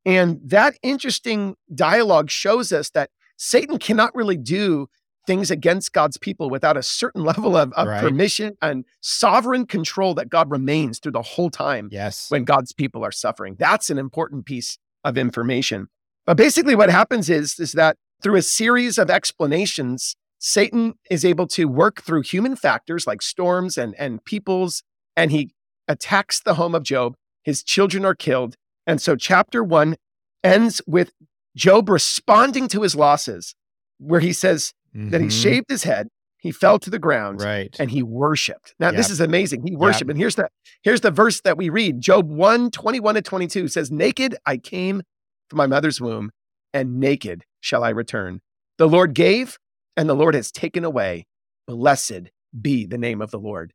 And 0.06 0.40
that 0.44 0.78
interesting 0.80 1.56
dialogue 1.74 2.30
shows 2.30 2.70
us 2.70 2.90
that 2.90 3.10
Satan 3.36 3.78
cannot 3.78 4.14
really 4.14 4.36
do 4.36 4.86
things 5.26 5.50
against 5.50 5.92
God's 5.92 6.16
people 6.18 6.50
without 6.50 6.76
a 6.76 6.84
certain 6.84 7.24
level 7.32 7.56
of, 7.56 7.72
of 7.72 7.88
right. 7.88 8.00
permission 8.00 8.56
and 8.62 8.84
sovereign 9.00 9.66
control 9.66 10.14
that 10.14 10.30
God 10.30 10.52
remains 10.52 11.00
through 11.00 11.12
the 11.12 11.22
whole 11.22 11.50
time 11.50 11.88
yes. 11.90 12.30
when 12.30 12.44
God's 12.44 12.72
people 12.72 13.04
are 13.04 13.10
suffering. 13.10 13.56
That's 13.58 13.90
an 13.90 13.98
important 13.98 14.46
piece 14.46 14.78
of 15.02 15.18
information. 15.18 15.88
But 16.26 16.36
basically, 16.36 16.76
what 16.76 16.90
happens 16.90 17.28
is, 17.28 17.58
is 17.58 17.72
that 17.72 17.96
through 18.22 18.36
a 18.36 18.42
series 18.42 18.98
of 18.98 19.10
explanations, 19.10 20.14
Satan 20.38 20.94
is 21.10 21.24
able 21.24 21.48
to 21.48 21.64
work 21.64 22.02
through 22.02 22.22
human 22.22 22.54
factors 22.54 23.04
like 23.04 23.20
storms 23.20 23.76
and, 23.76 23.96
and 23.98 24.24
peoples, 24.24 24.84
and 25.16 25.32
he 25.32 25.50
attacks 25.88 26.38
the 26.38 26.54
home 26.54 26.76
of 26.76 26.84
Job. 26.84 27.16
His 27.42 27.62
children 27.62 28.04
are 28.04 28.14
killed. 28.14 28.56
And 28.86 29.00
so, 29.00 29.16
chapter 29.16 29.62
one 29.62 29.96
ends 30.42 30.80
with 30.86 31.12
Job 31.56 31.88
responding 31.88 32.68
to 32.68 32.82
his 32.82 32.94
losses, 32.94 33.54
where 33.98 34.20
he 34.20 34.32
says 34.32 34.72
mm-hmm. 34.94 35.10
that 35.10 35.20
he 35.20 35.26
mm-hmm. 35.26 35.42
shaved 35.42 35.66
his 35.68 35.82
head, 35.82 36.08
he 36.38 36.52
fell 36.52 36.78
to 36.78 36.90
the 36.90 36.98
ground, 36.98 37.42
right. 37.42 37.74
and 37.80 37.90
he 37.90 38.02
worshiped. 38.02 38.74
Now, 38.78 38.88
yep. 38.88 38.96
this 38.96 39.10
is 39.10 39.20
amazing. 39.20 39.66
He 39.66 39.74
worshiped. 39.74 40.08
Yep. 40.08 40.10
And 40.10 40.18
here's 40.18 40.36
the 40.36 40.48
here's 40.82 41.00
the 41.00 41.10
verse 41.10 41.40
that 41.40 41.56
we 41.56 41.68
read. 41.68 42.00
Job 42.00 42.30
1, 42.30 42.70
21 42.70 43.14
to 43.16 43.22
22 43.22 43.68
says, 43.68 43.90
Naked 43.90 44.36
I 44.46 44.56
came 44.56 45.02
from 45.50 45.56
my 45.56 45.66
mother's 45.66 46.00
womb, 46.00 46.30
and 46.72 47.00
naked 47.00 47.44
shall 47.60 47.82
I 47.82 47.90
return. 47.90 48.40
The 48.78 48.88
Lord 48.88 49.14
gave, 49.14 49.58
and 49.96 50.08
the 50.08 50.14
Lord 50.14 50.34
has 50.34 50.52
taken 50.52 50.84
away. 50.84 51.26
Blessed 51.66 52.30
be 52.58 52.86
the 52.86 52.98
name 52.98 53.20
of 53.20 53.30
the 53.30 53.38
Lord. 53.38 53.72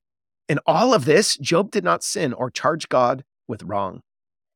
In 0.47 0.59
all 0.65 0.93
of 0.93 1.05
this, 1.05 1.37
Job 1.37 1.69
did 1.69 1.83
not 1.83 2.03
sin 2.03 2.31
or 2.33 2.49
charge 2.49 2.87
God 2.87 3.23
with 3.47 3.63
wrong. 3.63 4.01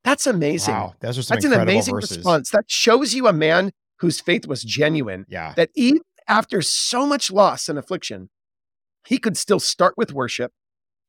That's 0.04 0.26
amazing. 0.26 0.74
Wow, 0.74 0.94
those 1.00 1.18
are 1.18 1.22
some 1.22 1.36
That's 1.36 1.46
an 1.46 1.54
amazing 1.54 1.94
verses. 1.94 2.18
response. 2.18 2.52
That 2.52 2.66
shows 2.68 3.14
you 3.14 3.28
a 3.28 3.34
man 3.34 3.72
whose 4.00 4.20
faith 4.20 4.48
was 4.48 4.64
genuine. 4.64 5.26
Yeah. 5.28 5.54
That 5.56 5.70
even 5.76 6.02
after 6.28 6.62
so 6.62 7.06
much 7.06 7.32
loss 7.32 7.68
and 7.68 7.78
affliction, 7.78 8.30
he 9.06 9.18
could 9.18 9.38
still 9.38 9.60
start 9.60 9.96
with 9.98 10.14
worship. 10.14 10.52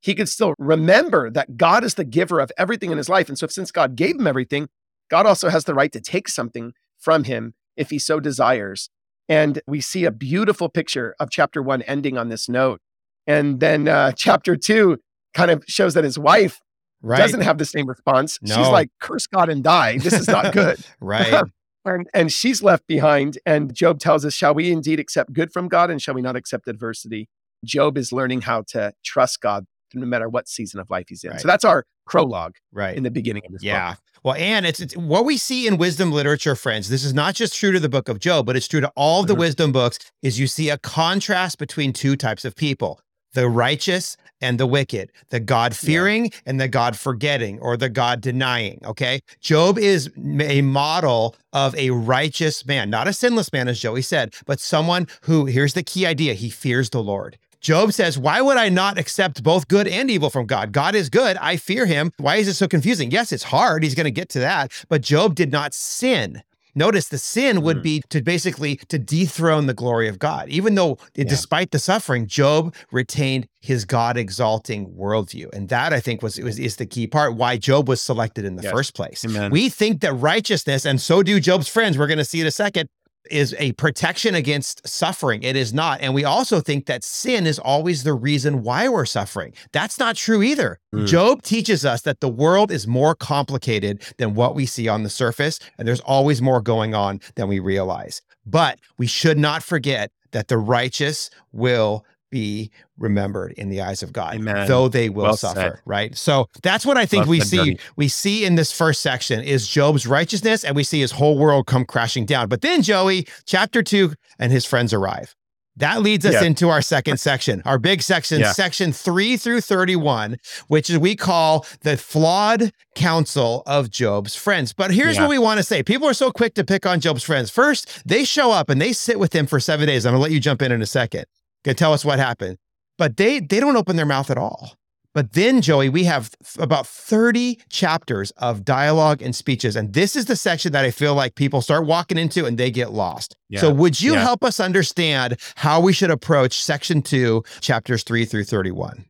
He 0.01 0.15
could 0.15 0.29
still 0.29 0.55
remember 0.59 1.31
that 1.31 1.57
God 1.57 1.85
is 1.85 1.95
the 1.95 2.05
giver 2.05 2.41
of 2.41 2.53
everything 2.57 2.91
in 2.91 2.99
his 2.99 3.09
life. 3.09 3.29
And 3.29 3.39
so, 3.39 3.47
since 3.49 3.71
God 3.71 3.97
gave 3.97 4.17
him 4.17 4.27
everything, 4.27 4.69
God 5.11 5.27
also 5.27 5.49
has 5.49 5.65
the 5.65 5.75
right 5.75 5.93
to 5.93 6.01
take 6.01 6.29
something 6.29 6.73
from 6.99 7.25
him 7.25 7.55
if 7.77 7.91
he 7.91 7.99
so 7.99 8.21
desires. 8.21 8.91
And 9.29 9.61
we 9.67 9.81
see 9.81 10.05
a 10.05 10.11
beautiful 10.11 10.69
picture 10.69 11.15
of 11.21 11.31
chapter 11.31 11.63
one 11.63 11.83
ending 11.83 12.17
on 12.17 12.29
this 12.29 12.49
note. 12.49 12.81
And 13.27 13.61
then 13.61 13.89
uh, 13.89 14.13
chapter 14.17 14.57
two 14.57 14.99
kind 15.35 15.51
of 15.51 15.65
shows 15.67 15.95
that 15.95 16.05
his 16.05 16.19
wife 16.19 16.61
right. 17.03 17.19
doesn't 17.19 17.41
have 17.41 17.59
the 17.59 17.65
same 17.65 17.87
response. 17.87 18.39
No. 18.43 18.57
She's 18.57 18.69
like, 18.69 18.91
curse 19.01 19.27
God 19.27 19.49
and 19.49 19.63
die. 19.63 19.99
This 19.99 20.15
is 20.15 20.29
not 20.29 20.53
good. 20.53 20.79
right. 21.01 21.43
and, 21.85 22.09
and 22.15 22.33
she's 22.33 22.63
left 22.63 22.87
behind. 22.87 23.39
And 23.47 23.75
Job 23.75 23.99
tells 23.99 24.25
us, 24.25 24.35
Shall 24.35 24.55
we 24.55 24.71
indeed 24.71 25.01
accept 25.01 25.33
good 25.33 25.53
from 25.53 25.69
God 25.69 25.91
and 25.91 26.01
shall 26.01 26.15
we 26.15 26.23
not 26.23 26.37
accept 26.37 26.69
adversity? 26.69 27.29
Job 27.65 27.99
is 27.99 28.13
learning 28.13 28.43
how 28.43 28.63
to 28.69 28.93
trust 29.05 29.41
God 29.41 29.67
no 29.95 30.07
matter 30.07 30.29
what 30.29 30.49
season 30.49 30.81
of 30.81 30.91
life 30.91 31.07
he's 31.09 31.25
in. 31.25 31.31
Right. 31.31 31.41
So 31.41 31.49
that's 31.49 31.65
our 31.65 31.85
prologue 32.07 32.57
right. 32.73 32.97
in 32.97 33.03
the 33.03 33.11
beginning 33.11 33.43
of 33.47 33.53
this 33.53 33.63
yeah. 33.63 33.91
book. 33.91 33.99
Well, 34.25 34.35
and 34.35 34.67
it's, 34.67 34.81
it's, 34.81 34.97
what 34.97 35.25
we 35.25 35.37
see 35.37 35.67
in 35.67 35.79
wisdom 35.79 36.13
literature, 36.13 36.57
friends. 36.57 36.89
This 36.89 37.05
is 37.05 37.15
not 37.15 37.35
just 37.35 37.55
true 37.55 37.73
to 37.73 37.81
the 37.81 37.89
book 37.89 38.09
of 38.09 38.19
Job, 38.19 38.47
but 38.47 38.57
it's 38.57 38.69
true 38.69 38.81
to 38.81 38.93
all 38.97 39.21
of 39.21 39.27
the 39.27 39.35
mm-hmm. 39.35 39.41
wisdom 39.41 39.73
books. 39.73 39.99
Is 40.23 40.39
you 40.39 40.47
see 40.47 40.71
a 40.71 40.79
contrast 40.79 41.59
between 41.59 41.93
two 41.93 42.17
types 42.17 42.45
of 42.45 42.57
people: 42.57 43.01
the 43.35 43.49
righteous 43.49 44.17
and 44.41 44.59
the 44.59 44.67
wicked, 44.67 45.11
the 45.31 45.41
God 45.41 45.75
fearing 45.75 46.27
yeah. 46.27 46.31
and 46.47 46.61
the 46.61 46.69
God 46.69 46.97
forgetting 46.97 47.59
or 47.61 47.77
the 47.77 47.89
God 47.89 48.21
denying. 48.21 48.81
Okay. 48.85 49.21
Job 49.41 49.79
is 49.79 50.11
a 50.41 50.63
model 50.63 51.37
of 51.53 51.75
a 51.77 51.91
righteous 51.91 52.67
man, 52.67 52.91
not 52.91 53.09
a 53.09 53.13
sinless 53.13 53.53
man, 53.53 53.69
as 53.69 53.81
Joey 53.81 54.03
said, 54.03 54.35
but 54.47 54.61
someone 54.61 55.07
who, 55.23 55.47
here's 55.47 55.75
the 55.75 55.83
key 55.83 56.07
idea 56.07 56.35
he 56.35 56.51
fears 56.51 56.91
the 56.91 57.03
Lord. 57.03 57.39
Job 57.61 57.93
says, 57.93 58.19
Why 58.19 58.41
would 58.41 58.57
I 58.57 58.69
not 58.69 58.99
accept 58.99 59.43
both 59.43 59.69
good 59.69 59.89
and 59.89 60.11
evil 60.11 60.31
from 60.31 60.47
God? 60.47 60.73
God 60.73 60.95
is 60.95 61.09
good. 61.11 61.37
I 61.39 61.57
fear 61.57 61.87
him. 61.87 62.13
Why 62.19 62.37
is 62.37 62.47
it 62.47 62.55
so 62.55 62.69
confusing? 62.69 63.11
Yes, 63.11 63.33
it's 63.33 63.43
hard. 63.43 63.83
He's 63.83 63.95
going 63.95 64.05
to 64.05 64.11
get 64.11 64.29
to 64.31 64.39
that. 64.41 64.73
But 64.89 65.03
Job 65.03 65.35
did 65.35 65.51
not 65.51 65.75
sin. 65.75 66.43
Notice 66.79 67.09
the 67.09 67.19
sin 67.19 67.63
would 67.63 67.79
mm. 67.79 67.83
be 67.83 68.03
to 68.11 68.23
basically 68.23 68.77
to 68.89 69.01
dethrone 69.01 69.67
the 69.67 69.75
glory 69.75 70.07
of 70.07 70.21
God. 70.21 70.49
Even 70.49 70.77
though 70.77 70.97
yeah. 71.17 71.25
despite 71.25 71.73
the 71.73 71.79
suffering, 71.81 72.29
Job 72.29 72.73
retained 72.93 73.49
his 73.61 73.85
God 73.85 74.17
exalting 74.17 74.95
worldview. 74.95 75.53
And 75.53 75.69
that 75.71 75.93
I 75.93 75.99
think 75.99 76.23
was, 76.23 76.39
was 76.39 76.59
is 76.61 76.77
the 76.77 76.87
key 76.87 77.09
part 77.09 77.35
why 77.35 77.57
Job 77.57 77.89
was 77.89 78.01
selected 78.01 78.45
in 78.45 78.55
the 78.55 78.63
yes. 78.63 78.73
first 78.73 78.95
place. 78.95 79.25
Amen. 79.25 79.51
We 79.51 79.69
think 79.69 80.01
that 80.03 80.13
righteousness, 80.13 80.85
and 80.85 81.01
so 81.01 81.25
do 81.25 81.41
Job's 81.41 81.69
friends, 81.69 81.99
we're 81.99 82.07
going 82.07 82.19
to 82.19 82.25
see 82.25 82.41
in 82.41 82.47
a 82.47 82.53
second, 82.53 82.89
is 83.31 83.55
a 83.59 83.73
protection 83.73 84.35
against 84.35 84.87
suffering. 84.87 85.43
It 85.43 85.57
is 85.57 85.73
not. 85.73 86.01
And 86.01 86.15
we 86.15 86.25
also 86.25 86.61
think 86.61 86.87
that 86.87 87.05
sin 87.05 87.47
is 87.47 87.59
always 87.59 88.03
the 88.03 88.15
reason 88.15 88.63
why 88.63 88.89
we're 88.89 89.07
suffering. 89.07 89.55
That's 89.73 89.99
not 89.99 90.17
true 90.17 90.43
either. 90.43 90.79
Mm. 90.95 91.07
Job 91.07 91.43
teaches 91.43 91.85
us 91.85 92.03
that 92.03 92.21
the 92.21 92.29
world 92.29 92.71
is 92.71 92.87
more 92.87 93.15
complicated 93.15 94.03
than 94.19 94.35
what 94.35 94.55
we 94.55 94.67
see 94.67 94.89
on 94.89 95.03
the 95.03 95.11
surface, 95.11 95.59
and 95.79 95.87
there's 95.87 96.01
always 96.01 96.43
more 96.43 96.61
going 96.61 96.95
on 96.95 97.21
than 97.37 97.49
we 97.49 97.59
realize. 97.59 98.23
But 98.47 98.79
we 98.99 99.07
should 99.07 99.39
not 99.39 99.63
forget 99.63 100.11
that 100.33 100.49
the 100.49 100.59
righteous 100.59 101.31
will 101.53 102.05
be 102.31 102.71
remembered 102.97 103.53
in 103.53 103.69
the 103.69 103.81
eyes 103.81 104.03
of 104.03 104.13
God, 104.13 104.35
Amen. 104.35 104.69
though 104.69 104.89
they 104.89 105.09
will 105.09 105.25
well 105.25 105.37
suffer. 105.37 105.61
Said. 105.61 105.81
Right. 105.85 106.17
So 106.17 106.49
that's 106.63 106.85
what 106.85 106.97
I 106.97 107.07
think 107.07 107.23
well 107.23 107.31
we 107.31 107.41
see. 107.41 107.57
Journey. 107.57 107.79
We 107.97 108.09
see 108.09 108.45
in 108.45 108.55
this 108.55 108.73
first 108.73 109.01
section 109.01 109.41
is 109.41 109.69
Job's 109.69 110.07
righteousness, 110.07 110.65
and 110.65 110.75
we 110.77 110.85
see 110.85 111.01
his 111.01 111.13
whole 111.13 111.39
world 111.39 111.67
come 111.67 111.85
crashing 111.85 112.27
down. 112.27 112.49
But 112.49 112.61
then 112.61 112.83
Joey, 112.83 113.27
chapter 113.47 113.83
two, 113.83 114.15
and 114.39 114.53
his 114.53 114.65
friends 114.65 114.93
arrive. 114.93 115.35
That 115.79 116.03
leads 116.03 116.27
us 116.27 116.35
yeah. 116.35 116.45
into 116.45 116.71
our 116.71 116.83
second 116.83 117.21
section, 117.21 117.63
our 117.65 117.79
big 117.79 118.03
section, 118.03 118.41
yeah. 118.41 118.51
section 118.51 118.93
three 118.93 119.37
through 119.37 119.61
31, 119.61 120.37
which 120.67 120.91
is 120.91 120.99
we 120.99 121.15
call 121.15 121.65
the 121.83 121.97
flawed 121.97 122.73
counsel 122.97 123.63
of 123.65 123.89
Job's 123.89 124.35
friends. 124.35 124.73
But 124.73 124.91
here's 124.91 125.15
yeah. 125.15 125.23
what 125.23 125.31
we 125.31 125.39
want 125.39 125.59
to 125.59 125.63
say 125.63 125.85
people 125.85 126.09
are 126.09 126.15
so 126.15 126.33
quick 126.33 126.55
to 126.55 126.65
pick 126.65 126.85
on 126.85 126.99
Job's 126.99 127.23
friends. 127.23 127.49
First, 127.49 128.03
they 128.05 128.25
show 128.25 128.51
up 128.51 128.71
and 128.71 128.81
they 128.81 128.93
sit 128.93 129.21
with 129.21 129.33
him 129.33 129.47
for 129.47 129.61
seven 129.61 129.87
days. 129.87 130.05
I'm 130.05 130.15
going 130.15 130.19
to 130.19 130.23
let 130.25 130.33
you 130.33 130.41
jump 130.41 130.63
in 130.63 130.73
in 130.73 130.83
a 130.83 130.87
second 130.87 131.27
can 131.65 131.75
tell 131.75 131.93
us 131.93 132.05
what 132.05 132.19
happened. 132.19 132.59
But 132.97 133.17
they 133.17 133.41
they 133.41 133.61
don't 133.61 133.77
open 133.77 133.97
their 133.97 134.07
mouth 134.07 134.31
at 134.31 134.39
all. 134.39 134.79
But 135.15 135.33
then, 135.33 135.63
Joey, 135.63 135.89
we 135.89 136.05
have 136.05 136.31
about 136.59 136.87
30 136.87 137.59
chapters 137.71 138.31
of 138.37 138.65
dialogue 138.65 139.21
and 139.23 139.35
speeches. 139.35 139.75
And 139.75 139.93
this 139.93 140.15
is 140.15 140.27
the 140.27 140.37
section 140.37 140.71
that 140.73 140.85
I 140.85 140.91
feel 140.91 141.15
like 141.15 141.35
people 141.35 141.61
start 141.61 141.87
walking 141.87 142.19
into 142.19 142.45
and 142.45 142.59
they 142.59 142.71
get 142.71 142.93
lost. 142.93 143.35
Yeah. 143.49 143.61
So, 143.61 143.73
would 143.73 144.01
you 144.01 144.13
yeah. 144.13 144.23
help 144.23 144.45
us 144.45 144.61
understand 144.61 145.37
how 145.57 145.81
we 145.81 145.93
should 145.93 146.11
approach 146.11 146.63
section 146.63 147.03
two, 147.03 147.43
chapters 147.61 148.05
three 148.05 148.27
through 148.27 148.45
31? 148.45 149.07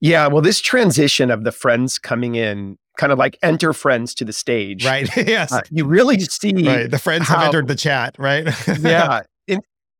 Yeah. 0.00 0.26
Well, 0.26 0.42
this 0.42 0.60
transition 0.60 1.30
of 1.30 1.44
the 1.44 1.52
friends 1.52 1.98
coming 1.98 2.34
in, 2.34 2.76
kind 2.98 3.12
of 3.12 3.18
like 3.18 3.38
enter 3.42 3.72
friends 3.72 4.14
to 4.16 4.24
the 4.24 4.32
stage. 4.34 4.84
Right. 4.84 5.08
yes. 5.16 5.52
Uh, 5.52 5.62
you 5.70 5.86
really 5.86 6.20
see. 6.20 6.52
Right. 6.52 6.90
The 6.90 6.98
friends 6.98 7.28
how, 7.28 7.38
have 7.38 7.46
entered 7.46 7.68
the 7.68 7.76
chat, 7.76 8.16
right? 8.18 8.46
yeah 8.80 9.22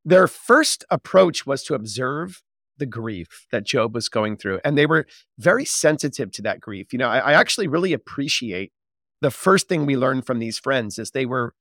their 0.08 0.26
first 0.26 0.84
approach 0.90 1.46
was 1.46 1.62
to 1.64 1.74
observe 1.74 2.42
the 2.78 2.86
grief 2.86 3.46
that 3.52 3.64
Job 3.64 3.94
was 3.94 4.08
going 4.08 4.36
through. 4.36 4.60
And 4.64 4.78
they 4.78 4.86
were 4.86 5.06
very 5.38 5.64
sensitive 5.64 6.30
to 6.32 6.42
that 6.42 6.60
grief. 6.60 6.92
You 6.92 6.98
know, 6.98 7.08
I, 7.08 7.18
I 7.18 7.32
actually 7.34 7.68
really 7.68 7.92
appreciate 7.92 8.72
the 9.20 9.30
first 9.30 9.68
thing 9.68 9.84
we 9.84 9.96
learned 9.96 10.26
from 10.26 10.38
these 10.38 10.58
friends 10.58 10.98
is 10.98 11.10
they 11.10 11.26
were 11.26 11.54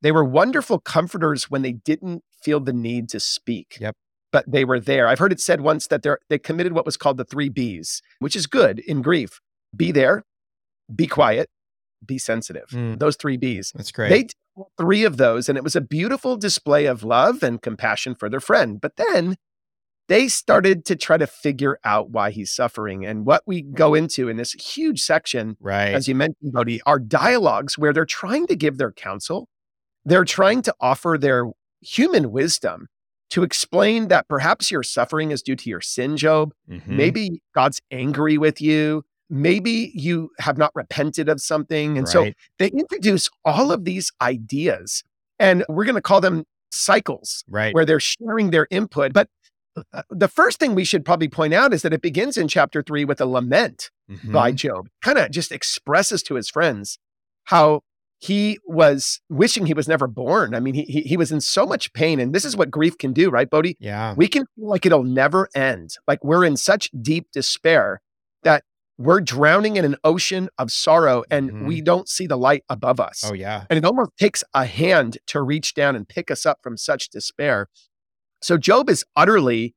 they 0.00 0.10
were 0.10 0.24
wonderful 0.24 0.80
comforters 0.80 1.48
when 1.48 1.62
they 1.62 1.72
didn't 1.72 2.24
feel 2.42 2.58
the 2.58 2.72
need 2.72 3.08
to 3.10 3.20
speak. 3.20 3.76
Yep. 3.80 3.94
But 4.32 4.50
they 4.50 4.64
were 4.64 4.80
there. 4.80 5.06
I've 5.06 5.20
heard 5.20 5.30
it 5.30 5.40
said 5.40 5.60
once 5.60 5.86
that 5.86 6.02
they 6.02 6.10
they 6.28 6.38
committed 6.38 6.72
what 6.72 6.86
was 6.86 6.96
called 6.96 7.18
the 7.18 7.24
three 7.24 7.50
B's, 7.50 8.02
which 8.18 8.34
is 8.34 8.46
good 8.48 8.80
in 8.80 9.02
grief. 9.02 9.40
Be 9.76 9.92
there, 9.92 10.24
be 10.94 11.06
quiet, 11.06 11.48
be 12.04 12.18
sensitive. 12.18 12.68
Mm. 12.70 12.98
Those 12.98 13.16
three 13.16 13.36
B's. 13.36 13.72
That's 13.74 13.92
great. 13.92 14.08
They 14.08 14.22
did 14.24 14.34
three 14.78 15.04
of 15.04 15.16
those, 15.16 15.48
and 15.48 15.56
it 15.56 15.64
was 15.64 15.76
a 15.76 15.80
beautiful 15.80 16.36
display 16.36 16.86
of 16.86 17.02
love 17.02 17.42
and 17.42 17.60
compassion 17.62 18.14
for 18.14 18.28
their 18.28 18.40
friend. 18.40 18.80
But 18.80 18.96
then 18.96 19.36
they 20.08 20.28
started 20.28 20.84
to 20.86 20.96
try 20.96 21.16
to 21.16 21.26
figure 21.26 21.78
out 21.84 22.10
why 22.10 22.30
he's 22.30 22.52
suffering. 22.52 23.06
And 23.06 23.24
what 23.24 23.42
we 23.46 23.62
go 23.62 23.94
into 23.94 24.28
in 24.28 24.36
this 24.36 24.52
huge 24.52 25.00
section, 25.00 25.56
right. 25.60 25.94
as 25.94 26.08
you 26.08 26.14
mentioned, 26.14 26.52
Bodie, 26.52 26.82
are 26.82 26.98
dialogues 26.98 27.78
where 27.78 27.92
they're 27.92 28.04
trying 28.04 28.46
to 28.48 28.56
give 28.56 28.78
their 28.78 28.92
counsel. 28.92 29.48
They're 30.04 30.24
trying 30.24 30.62
to 30.62 30.74
offer 30.80 31.16
their 31.18 31.46
human 31.80 32.30
wisdom 32.30 32.88
to 33.30 33.42
explain 33.42 34.08
that 34.08 34.28
perhaps 34.28 34.70
your 34.70 34.82
suffering 34.82 35.30
is 35.30 35.40
due 35.40 35.56
to 35.56 35.70
your 35.70 35.80
sin, 35.80 36.18
Job. 36.18 36.52
Mm-hmm. 36.68 36.96
Maybe 36.96 37.42
God's 37.54 37.80
angry 37.90 38.36
with 38.36 38.60
you. 38.60 39.04
Maybe 39.34 39.90
you 39.94 40.28
have 40.40 40.58
not 40.58 40.72
repented 40.74 41.30
of 41.30 41.40
something. 41.40 41.96
And 41.96 42.06
right. 42.06 42.12
so 42.12 42.32
they 42.58 42.68
introduce 42.68 43.30
all 43.46 43.72
of 43.72 43.86
these 43.86 44.12
ideas, 44.20 45.02
and 45.38 45.64
we're 45.70 45.86
going 45.86 45.94
to 45.94 46.02
call 46.02 46.20
them 46.20 46.44
cycles, 46.70 47.42
right? 47.48 47.74
Where 47.74 47.86
they're 47.86 47.98
sharing 47.98 48.50
their 48.50 48.66
input. 48.70 49.14
But 49.14 49.28
uh, 49.94 50.02
the 50.10 50.28
first 50.28 50.58
thing 50.58 50.74
we 50.74 50.84
should 50.84 51.02
probably 51.02 51.28
point 51.28 51.54
out 51.54 51.72
is 51.72 51.80
that 51.80 51.94
it 51.94 52.02
begins 52.02 52.36
in 52.36 52.46
chapter 52.46 52.82
three 52.82 53.06
with 53.06 53.22
a 53.22 53.26
lament 53.26 53.90
mm-hmm. 54.10 54.32
by 54.32 54.52
Job, 54.52 54.90
kind 55.00 55.16
of 55.16 55.30
just 55.30 55.50
expresses 55.50 56.22
to 56.24 56.34
his 56.34 56.50
friends 56.50 56.98
how 57.44 57.80
he 58.18 58.58
was 58.66 59.20
wishing 59.30 59.64
he 59.64 59.72
was 59.72 59.88
never 59.88 60.06
born. 60.06 60.54
I 60.54 60.60
mean, 60.60 60.74
he, 60.74 60.82
he, 60.82 61.00
he 61.00 61.16
was 61.16 61.32
in 61.32 61.40
so 61.40 61.64
much 61.64 61.90
pain, 61.94 62.20
and 62.20 62.34
this 62.34 62.44
is 62.44 62.54
what 62.54 62.70
grief 62.70 62.98
can 62.98 63.14
do, 63.14 63.30
right, 63.30 63.48
Bodie? 63.48 63.78
Yeah, 63.80 64.12
we 64.14 64.28
can 64.28 64.44
feel 64.56 64.68
like 64.68 64.84
it'll 64.84 65.04
never 65.04 65.48
end, 65.54 65.96
like 66.06 66.22
we're 66.22 66.44
in 66.44 66.58
such 66.58 66.90
deep 67.00 67.28
despair 67.32 68.02
that 68.42 68.62
we're 68.98 69.20
drowning 69.20 69.76
in 69.76 69.84
an 69.84 69.96
ocean 70.04 70.48
of 70.58 70.70
sorrow, 70.70 71.24
and 71.30 71.50
mm-hmm. 71.50 71.66
we 71.66 71.80
don't 71.80 72.08
see 72.08 72.26
the 72.26 72.36
light 72.36 72.64
above 72.68 73.00
us. 73.00 73.24
Oh 73.26 73.34
yeah, 73.34 73.64
and 73.70 73.78
it 73.78 73.84
almost 73.84 74.10
takes 74.18 74.44
a 74.54 74.64
hand 74.64 75.18
to 75.28 75.42
reach 75.42 75.74
down 75.74 75.96
and 75.96 76.08
pick 76.08 76.30
us 76.30 76.46
up 76.46 76.58
from 76.62 76.76
such 76.76 77.08
despair. 77.08 77.68
So 78.42 78.58
Job 78.58 78.90
is 78.90 79.04
utterly 79.16 79.74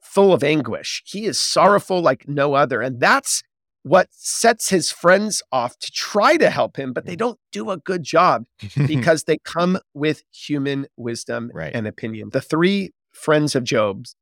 full 0.00 0.32
of 0.32 0.42
anguish. 0.42 1.02
He 1.06 1.26
is 1.26 1.38
sorrowful 1.38 2.00
like 2.00 2.28
no 2.28 2.54
other. 2.54 2.80
And 2.80 3.00
that's 3.00 3.42
what 3.82 4.08
sets 4.10 4.70
his 4.70 4.90
friends 4.90 5.42
off 5.52 5.78
to 5.78 5.90
try 5.92 6.36
to 6.36 6.50
help 6.50 6.76
him, 6.76 6.92
but 6.92 7.06
they 7.06 7.14
mm. 7.14 7.18
don't 7.18 7.38
do 7.52 7.70
a 7.70 7.76
good 7.76 8.02
job 8.02 8.44
because 8.86 9.24
they 9.24 9.38
come 9.38 9.78
with 9.94 10.22
human 10.32 10.86
wisdom 10.96 11.50
right. 11.54 11.72
and 11.74 11.86
opinion. 11.86 12.30
The 12.32 12.40
three 12.40 12.90
friends 13.12 13.54
of 13.54 13.64
Job's, 13.64 14.16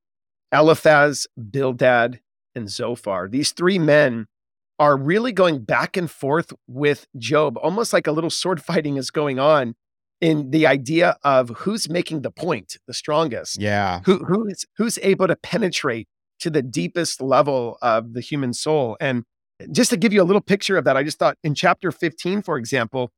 Eliphaz, 0.53 1.27
Bildad, 1.51 2.21
and 2.55 2.71
Zophar, 2.71 3.29
these 3.29 3.53
three 3.53 3.79
men 3.79 4.27
are 4.79 4.97
really 4.97 5.33
going 5.33 5.65
back 5.65 5.97
and 5.97 6.11
forth 6.11 6.53
with 6.67 7.07
Job, 7.19 7.57
almost 7.63 7.93
like 7.93 8.07
a 8.07 8.13
little 8.13 8.31
sword 8.31 8.63
fighting 8.65 8.97
is 8.97 9.11
going 9.11 9.39
on 9.39 9.75
in 10.21 10.51
the 10.51 10.67
idea 10.67 11.17
of 11.25 11.51
who's 11.51 11.89
making 11.89 12.23
the 12.23 12.31
point 12.31 12.79
the 12.87 12.95
strongest. 12.95 13.61
Yeah. 13.61 14.01
Who 14.05 14.25
who 14.25 14.47
is 14.47 14.65
who's 14.77 14.99
able 15.03 15.27
to 15.27 15.37
penetrate 15.37 16.09
to 16.41 16.51
the 16.51 16.63
deepest 16.63 17.21
level 17.21 17.79
of 17.83 18.13
the 18.13 18.21
human 18.21 18.53
soul. 18.53 18.97
And 19.01 19.25
just 19.73 19.91
to 19.91 19.97
give 19.97 20.13
you 20.13 20.23
a 20.23 20.25
little 20.25 20.43
picture 20.43 20.77
of 20.77 20.85
that, 20.85 20.97
I 20.97 21.03
just 21.03 21.19
thought 21.19 21.37
in 21.43 21.55
chapter 21.55 21.91
15, 21.91 22.43
for 22.43 22.59
example, 22.59 23.11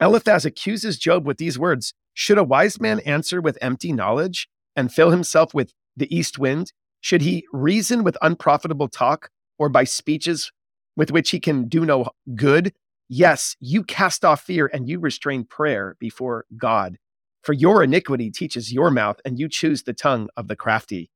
Eliphaz 0.00 0.44
accuses 0.44 0.98
Job 0.98 1.26
with 1.26 1.38
these 1.38 1.58
words 1.58 1.94
Should 2.14 2.38
a 2.38 2.44
wise 2.44 2.80
man 2.80 3.00
answer 3.00 3.40
with 3.40 3.58
empty 3.60 3.92
knowledge 3.92 4.48
and 4.76 4.92
fill 4.92 5.10
himself 5.10 5.54
with 5.54 5.72
the 5.96 6.14
east 6.14 6.38
wind? 6.38 6.72
Should 7.00 7.22
he 7.22 7.46
reason 7.52 8.02
with 8.02 8.16
unprofitable 8.22 8.88
talk 8.88 9.30
or 9.58 9.68
by 9.68 9.84
speeches 9.84 10.50
with 10.98 11.12
which 11.12 11.30
he 11.30 11.40
can 11.40 11.68
do 11.68 11.86
no 11.86 12.10
good? 12.34 12.74
Yes, 13.08 13.56
you 13.60 13.84
cast 13.84 14.24
off 14.24 14.42
fear 14.42 14.68
and 14.70 14.86
you 14.86 14.98
restrain 15.00 15.44
prayer 15.44 15.96
before 15.98 16.44
God. 16.58 16.98
For 17.42 17.54
your 17.54 17.82
iniquity 17.82 18.30
teaches 18.30 18.72
your 18.72 18.90
mouth, 18.90 19.20
and 19.24 19.38
you 19.38 19.48
choose 19.48 19.84
the 19.84 19.94
tongue 19.94 20.28
of 20.36 20.48
the 20.48 20.56
crafty. 20.56 21.10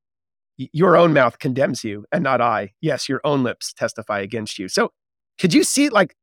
your 0.56 0.96
own 0.96 1.12
mouth 1.12 1.38
condemns 1.38 1.82
you, 1.82 2.06
and 2.12 2.22
not 2.22 2.40
I. 2.40 2.72
Yes, 2.80 3.08
your 3.08 3.20
own 3.24 3.42
lips 3.42 3.72
testify 3.72 4.20
against 4.20 4.58
you. 4.58 4.68
So, 4.68 4.92
could 5.38 5.52
you 5.52 5.64
see 5.64 5.88
like 5.88 6.14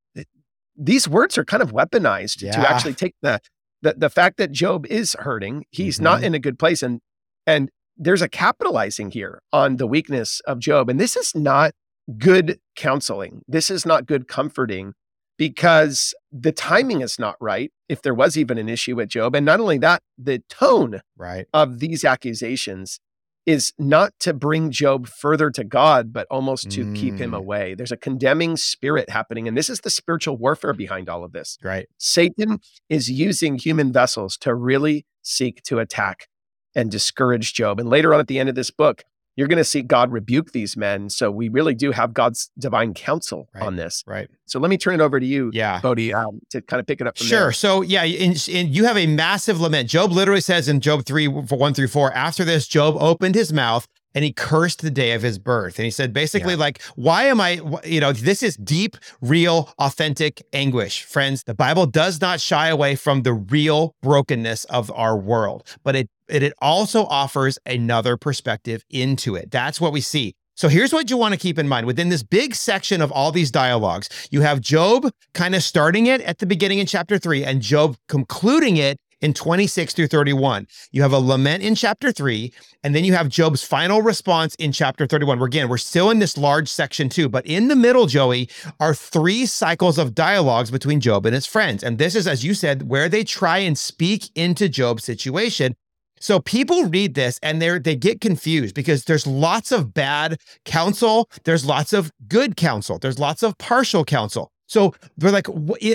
these 0.80 1.08
words 1.08 1.38
are 1.38 1.44
kind 1.44 1.62
of 1.62 1.74
weaponized 1.74 2.42
yeah. 2.42 2.52
to 2.54 2.70
actually 2.70 2.94
take 2.94 3.16
the, 3.22 3.42
the 3.82 3.96
the 3.98 4.10
fact 4.10 4.38
that 4.38 4.52
Job 4.52 4.86
is 4.88 5.16
hurting, 5.20 5.66
he's 5.72 5.96
mm-hmm. 5.96 6.06
not 6.06 6.24
in 6.24 6.34
a 6.34 6.40
good 6.40 6.58
place, 6.58 6.82
and 6.82 7.02
and 7.46 7.70
there's 7.98 8.22
a 8.22 8.30
capitalizing 8.30 9.12
here 9.12 9.42
on 9.52 9.76
the 9.76 9.88
weakness 9.88 10.40
of 10.42 10.60
Job, 10.60 10.90
and 10.90 11.00
this 11.00 11.18
is 11.18 11.36
not 11.36 11.74
good 12.18 12.60
counseling. 12.76 13.42
This 13.48 13.70
is 13.70 13.86
not 13.86 14.06
good 14.06 14.28
comforting 14.28 14.94
because 15.38 16.14
the 16.32 16.52
timing 16.52 17.02
is 17.02 17.18
not 17.18 17.36
right 17.40 17.72
if 17.88 18.02
there 18.02 18.14
was 18.14 18.38
even 18.38 18.58
an 18.58 18.68
issue 18.68 18.96
with 18.96 19.10
Job. 19.10 19.36
And 19.36 19.46
not 19.46 19.60
only 19.60 19.78
that, 19.78 20.04
the 20.18 20.40
tone 20.50 21.02
right. 21.18 21.48
of 21.54 21.80
these 21.80 22.04
accusations 22.04 23.00
is 23.46 23.74
not 23.80 24.14
to 24.20 24.34
bring 24.34 24.70
Job 24.70 25.08
further 25.08 25.50
to 25.50 25.64
God, 25.64 26.12
but 26.12 26.28
almost 26.30 26.70
to 26.72 26.86
mm. 26.86 26.96
keep 26.96 27.18
him 27.18 27.32
mm. 27.32 27.38
away. 27.38 27.74
There's 27.74 27.92
a 27.92 27.98
condemning 27.98 28.58
spirit 28.58 29.10
happening. 29.10 29.48
And 29.48 29.58
this 29.58 29.70
is 29.70 29.80
the 29.80 29.90
spiritual 29.90 30.38
warfare 30.38 30.74
behind 30.74 31.10
all 31.10 31.24
of 31.24 31.32
this. 31.32 31.58
Right. 31.64 31.88
Satan 31.98 32.60
is 32.90 33.10
using 33.10 33.58
human 33.58 33.92
vessels 33.92 34.38
to 34.40 34.54
really 34.54 35.06
seek 35.24 35.64
to 35.64 35.80
attack 35.80 36.28
and 36.76 36.92
discourage 36.92 37.54
Job. 37.54 37.80
And 37.80 37.90
later 37.90 38.14
on 38.14 38.20
at 38.20 38.28
the 38.28 38.40
end 38.40 38.50
of 38.50 38.56
this 38.56 38.72
book, 38.72 39.04
you're 39.40 39.48
going 39.48 39.58
to 39.58 39.64
see 39.64 39.82
God 39.82 40.12
rebuke 40.12 40.52
these 40.52 40.76
men. 40.76 41.10
So 41.10 41.32
we 41.32 41.48
really 41.48 41.74
do 41.74 41.92
have 41.92 42.14
God's 42.14 42.52
divine 42.60 42.94
counsel 42.94 43.48
right, 43.56 43.64
on 43.64 43.78
this. 43.78 44.04
Right. 44.06 44.28
So 44.46 44.60
let 44.60 44.70
me 44.70 44.78
turn 44.78 44.96
it 44.96 45.02
over 45.02 45.18
to 45.18 45.26
you, 45.26 45.50
yeah. 45.54 45.80
Bodie, 45.80 46.14
um, 46.14 46.42
to 46.50 46.62
kind 46.62 46.82
of 46.82 46.86
pick 46.86 47.00
it 47.00 47.08
up. 47.08 47.16
sure. 47.16 47.40
There. 47.40 47.52
So 47.54 47.82
yeah, 47.82 48.04
and, 48.04 48.76
you 48.76 48.84
have 48.84 48.98
a 48.98 49.08
massive 49.08 49.62
lament. 49.62 49.90
Job 49.90 50.12
literally 50.12 50.42
says 50.42 50.68
in 50.68 50.82
Job 50.82 51.06
3, 51.06 51.30
1 51.30 51.74
through 51.74 51.88
4, 51.88 52.12
after 52.12 52.44
this, 52.44 52.68
Job 52.68 52.98
opened 53.00 53.36
his 53.36 53.54
mouth 53.54 53.88
and 54.14 54.26
he 54.26 54.34
cursed 54.34 54.82
the 54.82 54.92
day 54.92 55.14
of 55.14 55.22
his 55.22 55.40
birth. 55.40 55.78
And 55.78 55.86
he 55.86 55.92
said, 55.92 56.12
basically, 56.12 56.56
yeah. 56.56 56.60
like, 56.60 56.82
why 56.98 57.24
am 57.24 57.40
I, 57.40 57.62
you 57.86 58.02
know, 58.02 58.12
this 58.12 58.44
is 58.44 58.58
deep, 58.58 58.98
real, 59.22 59.72
authentic 59.80 60.42
anguish. 60.52 61.04
Friends, 61.04 61.44
the 61.46 61.54
Bible 61.54 61.86
does 61.86 62.20
not 62.20 62.42
shy 62.42 62.68
away 62.68 62.98
from 62.98 63.22
the 63.22 63.34
real 63.34 63.96
brokenness 64.02 64.66
of 64.66 64.92
our 64.92 65.16
world, 65.16 65.64
but 65.84 65.96
it, 65.96 66.10
it, 66.30 66.44
it 66.44 66.54
also 66.60 67.06
offers 67.06 67.58
another 67.66 68.18
perspective 68.18 68.84
into 68.90 69.36
it. 69.36 69.52
That's 69.52 69.82
what 69.82 69.94
we 69.94 70.02
see. 70.02 70.36
So 70.56 70.68
here's 70.68 70.92
what 70.92 71.10
you 71.10 71.16
want 71.16 71.34
to 71.34 71.40
keep 71.40 71.58
in 71.58 71.70
mind. 71.70 71.88
Within 71.88 72.10
this 72.10 72.22
big 72.22 72.54
section 72.54 73.02
of 73.02 73.12
all 73.14 73.32
these 73.32 73.50
dialogues, 73.50 74.10
you 74.30 74.42
have 74.42 74.60
Job 74.60 75.10
kind 75.34 75.56
of 75.56 75.64
starting 75.64 76.08
it 76.08 76.20
at 76.22 76.40
the 76.40 76.46
beginning 76.46 76.80
in 76.80 76.86
chapter 76.86 77.18
three 77.18 77.46
and 77.46 77.62
Job 77.62 77.96
concluding 78.10 78.76
it 78.76 78.98
in 79.22 79.34
26 79.34 79.94
through 79.94 80.08
31. 80.08 80.68
You 80.92 81.02
have 81.02 81.14
a 81.14 81.20
lament 81.20 81.64
in 81.64 81.76
chapter 81.76 82.12
3, 82.12 82.54
and 82.84 82.96
then 82.96 83.04
you 83.04 83.14
have 83.14 83.30
Job's 83.30 83.64
final 83.64 84.02
response 84.02 84.56
in 84.56 84.72
chapter 84.72 85.06
31. 85.06 85.40
We're, 85.40 85.48
again, 85.48 85.70
we're 85.70 85.78
still 85.78 86.10
in 86.10 86.20
this 86.20 86.38
large 86.38 86.70
section 86.70 87.10
too, 87.10 87.30
but 87.30 87.46
in 87.46 87.68
the 87.68 87.76
middle, 87.76 88.06
Joey, 88.06 88.50
are 88.80 88.94
three 88.94 89.46
cycles 89.46 89.98
of 89.98 90.16
dialogues 90.16 90.72
between 90.72 91.00
Job 91.00 91.26
and 91.26 91.36
his 91.36 91.46
friends. 91.46 91.84
And 91.84 91.98
this 91.98 92.16
is, 92.16 92.28
as 92.28 92.46
you 92.46 92.54
said, 92.54 92.90
where 92.90 93.10
they 93.10 93.24
try 93.24 93.60
and 93.60 93.78
speak 93.78 94.30
into 94.36 94.70
Job's 94.70 95.04
situation. 95.04 95.76
So 96.20 96.40
people 96.40 96.86
read 96.86 97.14
this 97.16 97.40
and 97.42 97.62
they 97.62 97.80
they 97.80 97.96
get 97.96 98.22
confused 98.22 98.76
because 98.76 99.06
there's 99.06 99.26
lots 99.26 99.72
of 99.72 99.94
bad 99.94 100.40
counsel, 100.66 101.30
there's 101.44 101.66
lots 101.66 101.94
of 101.94 102.12
good 102.28 102.56
counsel, 102.56 103.00
there's 103.00 103.20
lots 103.20 103.44
of 103.44 103.58
partial 103.58 104.06
counsel. 104.06 104.52
So 104.70 104.94
they're 105.18 105.32
like, 105.32 105.48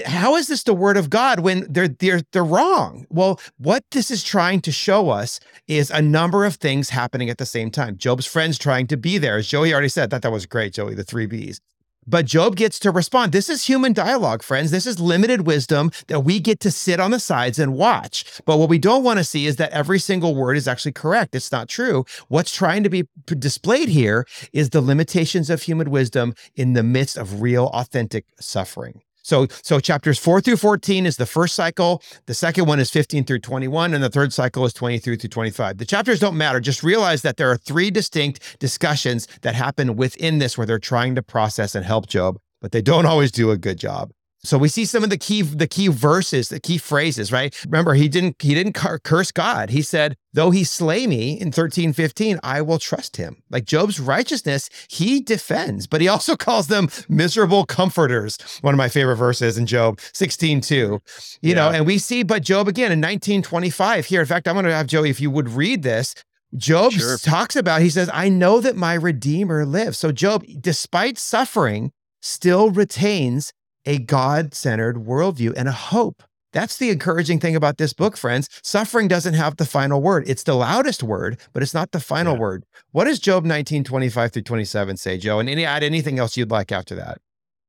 how 0.05 0.35
is 0.35 0.49
this 0.49 0.65
the 0.65 0.75
word 0.75 0.97
of 0.97 1.09
God 1.09 1.41
when 1.41 1.65
they're 1.73 1.87
they're 1.89 2.23
they're 2.33 2.45
wrong? 2.45 3.07
Well, 3.09 3.41
what 3.57 3.85
this 3.93 4.11
is 4.11 4.25
trying 4.25 4.63
to 4.63 4.73
show 4.73 5.11
us 5.11 5.39
is 5.69 5.93
a 5.93 6.03
number 6.03 6.45
of 6.45 6.57
things 6.57 6.91
happening 6.91 7.31
at 7.31 7.39
the 7.39 7.47
same 7.47 7.71
time. 7.71 7.97
Job's 7.97 8.27
friends 8.27 8.59
trying 8.59 8.89
to 8.89 8.97
be 8.97 9.17
there, 9.17 9.37
as 9.37 9.47
Joey 9.47 9.73
already 9.73 9.89
said. 9.89 10.11
That 10.11 10.23
that 10.23 10.33
was 10.33 10.45
great, 10.45 10.75
Joey. 10.75 10.95
The 10.95 11.05
three 11.05 11.27
B's. 11.27 11.61
But 12.07 12.27
Job 12.27 12.57
gets 12.57 12.79
to 12.81 12.91
respond. 12.91 13.33
This 13.33 13.49
is 13.49 13.65
human 13.65 13.93
dialogue, 13.93 14.43
friends. 14.43 14.71
This 14.71 14.87
is 14.87 15.01
limited 15.01 15.47
wisdom 15.47 15.91
that 16.09 16.21
we 16.21 16.41
get 16.41 16.61
to 16.61 16.71
sit 16.71 17.01
on 17.01 17.11
the 17.11 17.21
sides 17.21 17.59
and 17.59 17.75
watch. 17.75 18.41
But 18.45 18.59
what 18.59 18.69
we 18.69 18.79
don't 18.79 19.05
want 19.05 19.19
to 19.19 19.25
see 19.25 19.47
is 19.47 19.57
that 19.57 19.73
every 19.73 19.99
single 19.99 20.35
word 20.35 20.57
is 20.57 20.69
actually 20.69 20.93
correct. 20.93 21.35
It's 21.35 21.53
not 21.53 21.69
true. 21.69 22.05
What's 22.29 22.55
trying 22.55 22.83
to 22.83 22.91
be 22.91 23.05
displayed 23.27 23.89
here 23.89 24.27
is 24.53 24.71
the 24.71 24.81
limitations 24.81 25.51
of 25.51 25.63
human 25.63 25.91
wisdom 25.91 26.35
in 26.55 26.75
the 26.75 26.83
midst 26.83 27.17
of 27.17 27.41
real, 27.41 27.67
authentic 27.69 28.27
suffering. 28.41 29.03
So, 29.25 29.47
so 29.63 29.81
chapters 29.81 30.19
four 30.19 30.41
through 30.41 30.59
14 30.59 31.07
is 31.07 31.17
the 31.17 31.27
first 31.27 31.55
cycle. 31.55 32.03
The 32.27 32.35
second 32.35 32.67
one 32.67 32.79
is 32.79 32.91
15 32.91 33.25
through 33.25 33.41
21, 33.41 33.95
and 33.95 34.05
the 34.05 34.11
third 34.11 34.33
cycle 34.33 34.65
is 34.67 34.75
23 34.75 35.17
through 35.17 35.29
25. 35.29 35.79
The 35.79 35.87
chapters 35.87 36.21
don't 36.21 36.37
matter. 36.37 36.61
Just 36.61 36.83
realize 36.83 37.23
that 37.23 37.39
there 37.39 37.51
are 37.51 37.57
three 37.57 37.91
distinct 37.91 38.59
discussions 38.61 39.27
that 39.41 39.55
happen 39.55 39.97
within 39.97 40.39
this 40.39 40.57
where 40.59 40.67
they're 40.67 40.79
trying 40.79 41.15
to 41.15 41.23
process 41.23 41.75
and 41.75 41.85
help 41.85 42.07
Job, 42.07 42.39
but 42.61 42.73
they 42.73 42.83
don't 42.83 43.07
always 43.13 43.33
do 43.33 43.51
a 43.51 43.57
good 43.57 43.79
job. 43.79 44.13
So 44.45 44.59
we 44.59 44.69
see 44.69 44.85
some 44.85 45.03
of 45.03 45.11
the 45.11 45.17
key 45.17 45.43
the 45.43 45.67
key 45.67 45.89
verses, 45.89 46.51
the 46.51 46.61
key 46.61 46.79
phrases, 46.79 47.33
right? 47.33 47.55
Remember, 47.65 47.95
he 47.95 48.09
didn't 48.09 48.41
he 48.41 48.55
didn't 48.55 48.75
curse 48.75 49.33
God. 49.33 49.71
He 49.71 49.81
said, 49.81 50.17
"Though 50.35 50.51
he 50.51 50.65
slay 50.65 51.07
me 51.07 51.41
in 51.41 51.51
13:15, 51.51 52.39
I 52.43 52.61
will 52.61 52.79
trust 52.79 53.17
him." 53.17 53.43
Like 53.51 53.65
Job's 53.65 53.99
righteousness, 53.99 54.69
he 54.89 55.21
defends, 55.21 55.87
but 55.87 56.03
he 56.03 56.09
also 56.09 56.37
calls 56.47 56.67
them 56.67 56.91
miserable 57.09 57.65
comforters. 57.65 58.39
One 58.61 58.75
of 58.75 58.79
my 58.79 58.89
favorite 58.89 59.17
verses 59.17 59.57
in 59.57 59.67
Job 59.67 59.99
16:2. 59.99 60.71
You 60.71 61.01
yeah. 61.41 61.55
know, 61.55 61.71
and 61.71 61.87
we 61.87 61.99
see 61.99 62.23
but 62.23 62.43
Job 62.43 62.69
again 62.69 62.93
in 62.93 63.01
1925 63.01 64.07
here. 64.07 64.21
In 64.21 64.27
fact, 64.27 64.47
I'm 64.47 64.55
going 64.55 64.67
to 64.67 64.75
have 64.75 64.87
Joey 64.87 65.09
if 65.09 65.21
you 65.21 65.31
would 65.31 65.49
read 65.49 65.83
this. 65.83 66.15
Job 66.57 66.93
sure. 66.93 67.19
talks 67.19 67.57
about, 67.57 67.83
he 67.83 67.91
says, 67.91 68.09
I 68.13 68.29
know 68.29 68.61
that 68.61 68.77
my 68.77 68.95
Redeemer 68.95 69.67
lives. 69.67 69.99
So 69.99 70.13
Job, 70.13 70.45
despite 70.61 71.19
suffering, 71.19 71.91
still 72.23 72.71
retains 72.71 73.53
a 73.87 73.99
God 73.99 74.55
centered 74.55 74.97
worldview 74.97 75.55
and 75.57 75.69
a 75.69 75.73
hope. 75.73 76.23
That's 76.53 76.77
the 76.77 76.91
encouraging 76.91 77.41
thing 77.41 77.57
about 77.57 77.79
this 77.79 77.93
book, 77.93 78.17
friends. 78.17 78.49
Suffering 78.63 79.09
doesn't 79.09 79.35
have 79.35 79.57
the 79.57 79.67
final 79.67 80.01
word. 80.01 80.25
It's 80.29 80.45
the 80.45 80.55
loudest 80.55 81.03
word, 81.03 81.39
but 81.53 81.65
it's 81.65 81.75
not 81.75 81.91
the 81.91 81.99
final 81.99 82.35
yeah. 82.35 82.41
word. 82.41 82.65
What 82.93 83.05
does 83.05 83.19
Job 83.19 83.45
19, 83.45 83.83
25 83.83 84.33
through 84.33 84.43
27 84.43 84.97
say, 84.97 85.19
Joe? 85.19 85.41
And 85.41 85.49
any, 85.49 85.65
add 85.65 85.83
anything 85.83 86.21
else 86.21 86.37
you'd 86.37 86.53
like 86.53 86.71
after 86.71 86.95
that? 86.95 87.19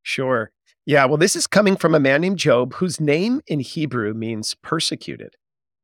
Sure. 0.03 0.51
Yeah. 0.85 1.05
Well, 1.05 1.17
this 1.17 1.35
is 1.35 1.47
coming 1.47 1.75
from 1.75 1.95
a 1.95 1.99
man 1.99 2.21
named 2.21 2.37
Job, 2.37 2.75
whose 2.75 3.01
name 3.01 3.41
in 3.47 3.59
Hebrew 3.59 4.13
means 4.13 4.55
persecuted 4.61 5.35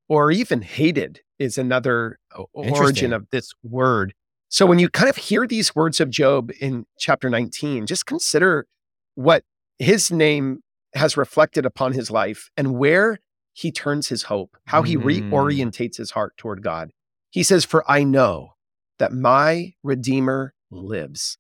or 0.07 0.29
even 0.29 0.61
hated 0.61 1.21
is 1.39 1.57
another 1.57 2.19
uh, 2.37 2.43
origin 2.53 3.13
of 3.13 3.27
this 3.31 3.51
word. 3.63 4.13
So 4.49 4.65
when 4.65 4.77
you 4.77 4.89
kind 4.89 5.09
of 5.09 5.15
hear 5.15 5.47
these 5.47 5.73
words 5.73 5.99
of 5.99 6.09
Job 6.11 6.51
in 6.59 6.85
chapter 6.99 7.29
19, 7.29 7.87
just 7.87 8.05
consider 8.05 8.67
what 9.15 9.43
his 9.81 10.11
name 10.11 10.59
has 10.93 11.17
reflected 11.17 11.65
upon 11.65 11.93
his 11.93 12.11
life 12.11 12.49
and 12.55 12.75
where 12.75 13.19
he 13.53 13.71
turns 13.71 14.07
his 14.09 14.23
hope, 14.23 14.55
how 14.65 14.83
he 14.83 14.95
mm. 14.95 15.03
reorientates 15.03 15.97
his 15.97 16.11
heart 16.11 16.37
toward 16.37 16.61
God. 16.61 16.91
He 17.31 17.43
says, 17.43 17.65
For 17.65 17.89
I 17.89 18.03
know 18.03 18.53
that 18.99 19.11
my 19.11 19.73
Redeemer 19.83 20.53
lives, 20.69 21.37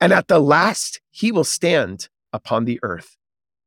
and 0.00 0.12
at 0.12 0.28
the 0.28 0.40
last 0.40 1.00
he 1.10 1.30
will 1.30 1.44
stand 1.44 2.08
upon 2.32 2.64
the 2.64 2.80
earth. 2.82 3.16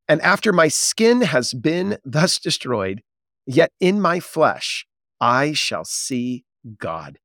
And 0.10 0.22
after 0.22 0.52
my 0.52 0.68
skin 0.68 1.22
has 1.22 1.54
been 1.54 1.98
thus 2.04 2.38
destroyed, 2.38 3.02
yet 3.46 3.72
in 3.80 4.02
my 4.02 4.20
flesh 4.20 4.86
I 5.22 5.54
shall 5.54 5.86
see 5.86 6.44
God, 6.78 7.20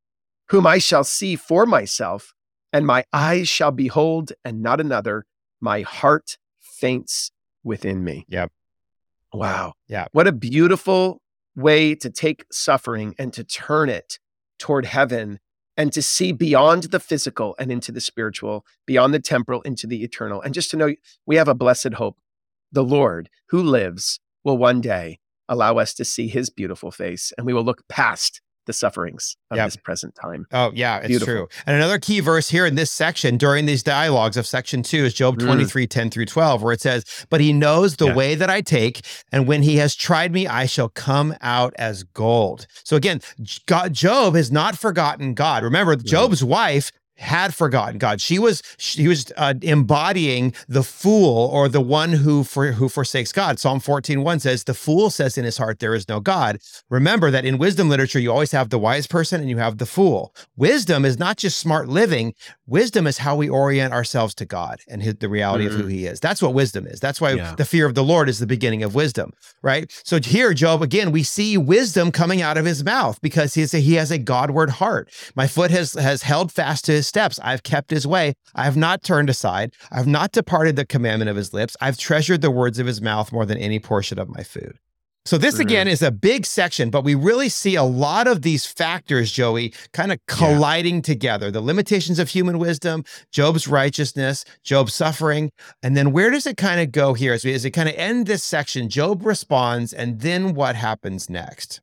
whom 0.51 0.67
I 0.67 0.79
shall 0.79 1.05
see 1.05 1.37
for 1.37 1.67
myself, 1.67 2.33
and 2.73 2.87
my 2.87 3.05
eyes 3.13 3.49
shall 3.49 3.73
behold, 3.73 4.33
and 4.45 4.63
not 4.63 4.81
another. 4.81 5.27
My 5.61 5.83
heart 5.83 6.39
faints 6.83 7.31
within 7.63 8.03
me. 8.03 8.27
Yep. 8.29 8.51
Wow. 9.33 9.75
Yeah. 9.87 10.07
What 10.11 10.27
a 10.27 10.33
beautiful 10.33 11.23
way 11.55 11.95
to 11.95 12.11
take 12.11 12.45
suffering 12.51 13.15
and 13.21 13.33
to 13.35 13.45
turn 13.45 13.89
it 13.89 14.19
toward 14.59 14.87
heaven 14.87 15.39
and 15.77 15.93
to 15.93 16.03
see 16.03 16.33
beyond 16.33 16.85
the 16.85 16.99
physical 16.99 17.55
and 17.59 17.71
into 17.71 17.93
the 17.93 18.01
spiritual, 18.01 18.67
beyond 18.85 19.15
the 19.15 19.21
temporal 19.21 19.63
into 19.63 19.87
the 19.87 20.03
eternal. 20.03 20.43
And 20.43 20.53
just 20.53 20.73
to 20.73 20.77
know 20.77 20.93
we 21.25 21.37
have 21.37 21.49
a 21.49 21.55
blessed 21.55 21.95
hope. 21.95 22.19
The 22.73 22.83
Lord 22.83 23.31
who 23.51 23.63
lives 23.63 24.19
will 24.43 24.59
one 24.59 24.81
day 24.81 25.21
allow 25.49 25.79
us 25.79 25.95
to 25.95 26.05
see 26.05 26.27
his 26.27 26.51
beautiful 26.51 26.91
face 26.91 27.33
and 27.39 27.47
we 27.47 27.55
will 27.55 27.65
look 27.65 27.87
past 27.89 28.41
the 28.67 28.73
sufferings 28.73 29.37
of 29.51 29.57
yep. 29.57 29.67
this 29.67 29.77
present 29.77 30.15
time. 30.15 30.47
Oh, 30.53 30.71
yeah, 30.75 30.99
it's 30.99 31.09
Beautiful. 31.09 31.35
true. 31.35 31.49
And 31.67 31.77
another 31.77 31.99
key 31.99 32.21
verse 32.21 32.49
here 32.49 32.67
in 32.67 32.75
this 32.75 32.91
section 32.91 33.37
during 33.37 33.67
these 33.67 33.83
dialogues 33.83 34.37
of 34.37 34.47
section 34.47 34.83
two 34.83 35.05
is 35.05 35.15
Job 35.15 35.39
mm. 35.39 35.45
23, 35.45 35.87
mm. 35.87 35.91
10 35.91 36.11
through 36.11 36.27
12, 36.27 36.63
where 36.63 36.73
it 36.73 36.81
says, 36.81 37.05
But 37.31 37.41
he 37.41 37.53
knows 37.53 37.97
the 37.97 38.07
yeah. 38.07 38.15
way 38.15 38.35
that 38.35 38.51
I 38.51 38.61
take, 38.61 39.03
and 39.31 39.47
when 39.47 39.63
he 39.63 39.77
has 39.77 39.95
tried 39.95 40.33
me, 40.33 40.47
I 40.47 40.67
shall 40.67 40.89
come 40.89 41.35
out 41.41 41.75
as 41.77 42.05
gold. 42.05 42.67
So 42.85 42.97
again, 42.97 43.21
God, 43.67 43.93
Job 43.93 44.35
has 44.35 44.53
not 44.53 44.79
forgotten 44.79 45.35
God. 45.35 45.65
Remember, 45.65 45.97
Job's 45.97 46.45
wife 46.45 46.93
had 47.17 47.55
forgotten 47.55 47.99
God. 47.99 48.21
She 48.21 48.39
was 48.39 48.63
she 48.79 49.09
was 49.09 49.33
uh, 49.37 49.55
embodying 49.63 50.55
the 50.69 50.83
fool 50.83 51.49
or 51.53 51.69
the 51.69 51.81
one 51.81 52.13
who 52.13 52.45
for, 52.45 52.73
who 52.73 52.89
forsakes 52.89 53.33
God. 53.33 53.59
Psalm 53.59 53.81
14:1 53.81 54.41
says, 54.41 54.65
"The 54.65 54.75
fool 54.75 55.11
says 55.11 55.39
in 55.39 55.45
his 55.45 55.59
heart 55.59 55.79
there 55.79 55.95
is 55.95 56.09
no 56.09 56.21
God." 56.21 56.59
Remember 56.91 57.31
that 57.31 57.45
in 57.45 57.59
wisdom 57.59 57.89
literature 57.89 58.19
you 58.19 58.31
always 58.31 58.53
have 58.53 58.71
the 58.71 58.79
wise 58.79 59.07
person 59.07 59.41
and 59.41 59.51
you 59.51 59.59
have 59.59 59.79
the 59.79 59.87
fool. 59.87 60.35
Wisdom 60.57 61.05
is 61.05 61.19
not 61.19 61.37
just 61.37 61.59
smart 61.59 61.89
living. 61.89 62.35
Wisdom 62.67 63.07
is 63.07 63.19
how 63.19 63.37
we 63.37 63.49
orient 63.49 63.93
ourselves 63.93 64.35
to 64.37 64.45
God 64.45 64.81
and 64.89 65.03
his, 65.03 65.17
the 65.17 65.29
reality 65.29 65.65
mm-hmm. 65.65 65.75
of 65.75 65.81
who 65.81 65.87
mm. 65.89 65.93
he 65.93 66.07
is. 66.07 66.21
That's 66.21 66.43
what 66.43 66.55
wisdom 66.55 66.87
is. 66.87 67.01
That's 67.01 67.21
why 67.21 67.33
yeah. 67.33 67.55
the 67.55 67.65
fear 67.65 67.87
of 67.87 67.95
the 67.95 68.05
Lord 68.05 68.29
is 68.29 68.39
the 68.39 68.47
beginning 68.47 68.83
of 68.83 68.95
wisdom, 68.95 69.33
right? 69.63 69.91
So 70.05 70.21
here 70.21 70.55
Job 70.55 70.83
again 70.83 71.13
we 71.13 71.23
see 71.23 71.57
wisdom 71.59 72.11
coming 72.11 72.43
out 72.43 72.57
of 72.57 72.65
his 72.65 72.83
mouth 72.83 73.21
because 73.21 73.55
he, 73.55 73.63
a, 73.63 73.67
he 73.67 73.95
has 73.95 74.11
a 74.11 74.19
Godward 74.19 74.71
heart. 74.71 75.11
My 75.35 75.47
foot 75.47 75.71
has 75.71 75.93
has 75.93 76.23
held 76.23 76.51
fast 76.51 76.87
to 76.87 77.02
his 77.03 77.09
steps. 77.09 77.41
I've 77.43 77.65
kept 77.65 77.91
his 77.91 78.07
way. 78.07 78.35
I 78.55 78.65
have 78.65 78.77
not 78.77 79.03
turned 79.03 79.29
aside. 79.29 79.75
I 79.91 79.97
have 79.97 80.07
not 80.07 80.33
departed 80.33 80.77
the 80.77 80.87
commandment 80.87 81.29
of 81.29 81.37
his 81.37 81.53
lips. 81.53 81.77
I've 81.81 81.99
treasured 81.99 82.41
the 82.41 82.51
words 82.51 82.79
of 82.79 82.87
his 82.87 83.03
mouth 83.03 83.33
more 83.33 83.45
than 83.45 83.59
any 83.59 83.81
portion 83.81 84.19
of 84.19 84.29
my 84.29 84.43
food. 84.43 84.79
So 85.25 85.39
this 85.39 85.55
mm-hmm. 85.55 85.63
again 85.63 85.89
is 85.89 86.03
a 86.03 86.11
big 86.11 86.47
section, 86.47 86.91
but 86.91 87.05
we 87.05 87.15
really 87.15 87.49
see 87.49 87.77
a 87.77 87.85
lot 87.85 88.27
of 88.27 88.43
these 88.43 88.67
factors, 88.67 89.31
Joey, 89.31 89.73
kind 89.93 90.11
of 90.13 90.19
colliding 90.27 90.97
yeah. 90.97 91.03
together. 91.03 91.51
The 91.51 91.61
limitations 91.61 92.19
of 92.19 92.29
human 92.29 92.59
wisdom, 92.59 93.05
Job's 93.31 93.69
righteousness, 93.69 94.45
Job's 94.65 94.95
suffering. 94.95 95.51
And 95.83 95.97
then 95.97 96.13
where 96.13 96.31
does 96.31 96.47
it 96.47 96.57
kind 96.57 96.81
of 96.81 96.91
go 96.91 97.15
here? 97.15 97.33
As, 97.33 97.45
we, 97.45 97.55
as 97.55 97.65
it 97.65 97.71
kind 97.71 97.89
of 97.89 97.95
end 97.97 98.27
this 98.27 98.43
section, 98.43 98.89
Job 98.89 99.25
responds, 99.25 99.93
and 99.93 100.21
then 100.21 100.55
what 100.55 100.75
happens 100.75 101.31
next? 101.31 101.81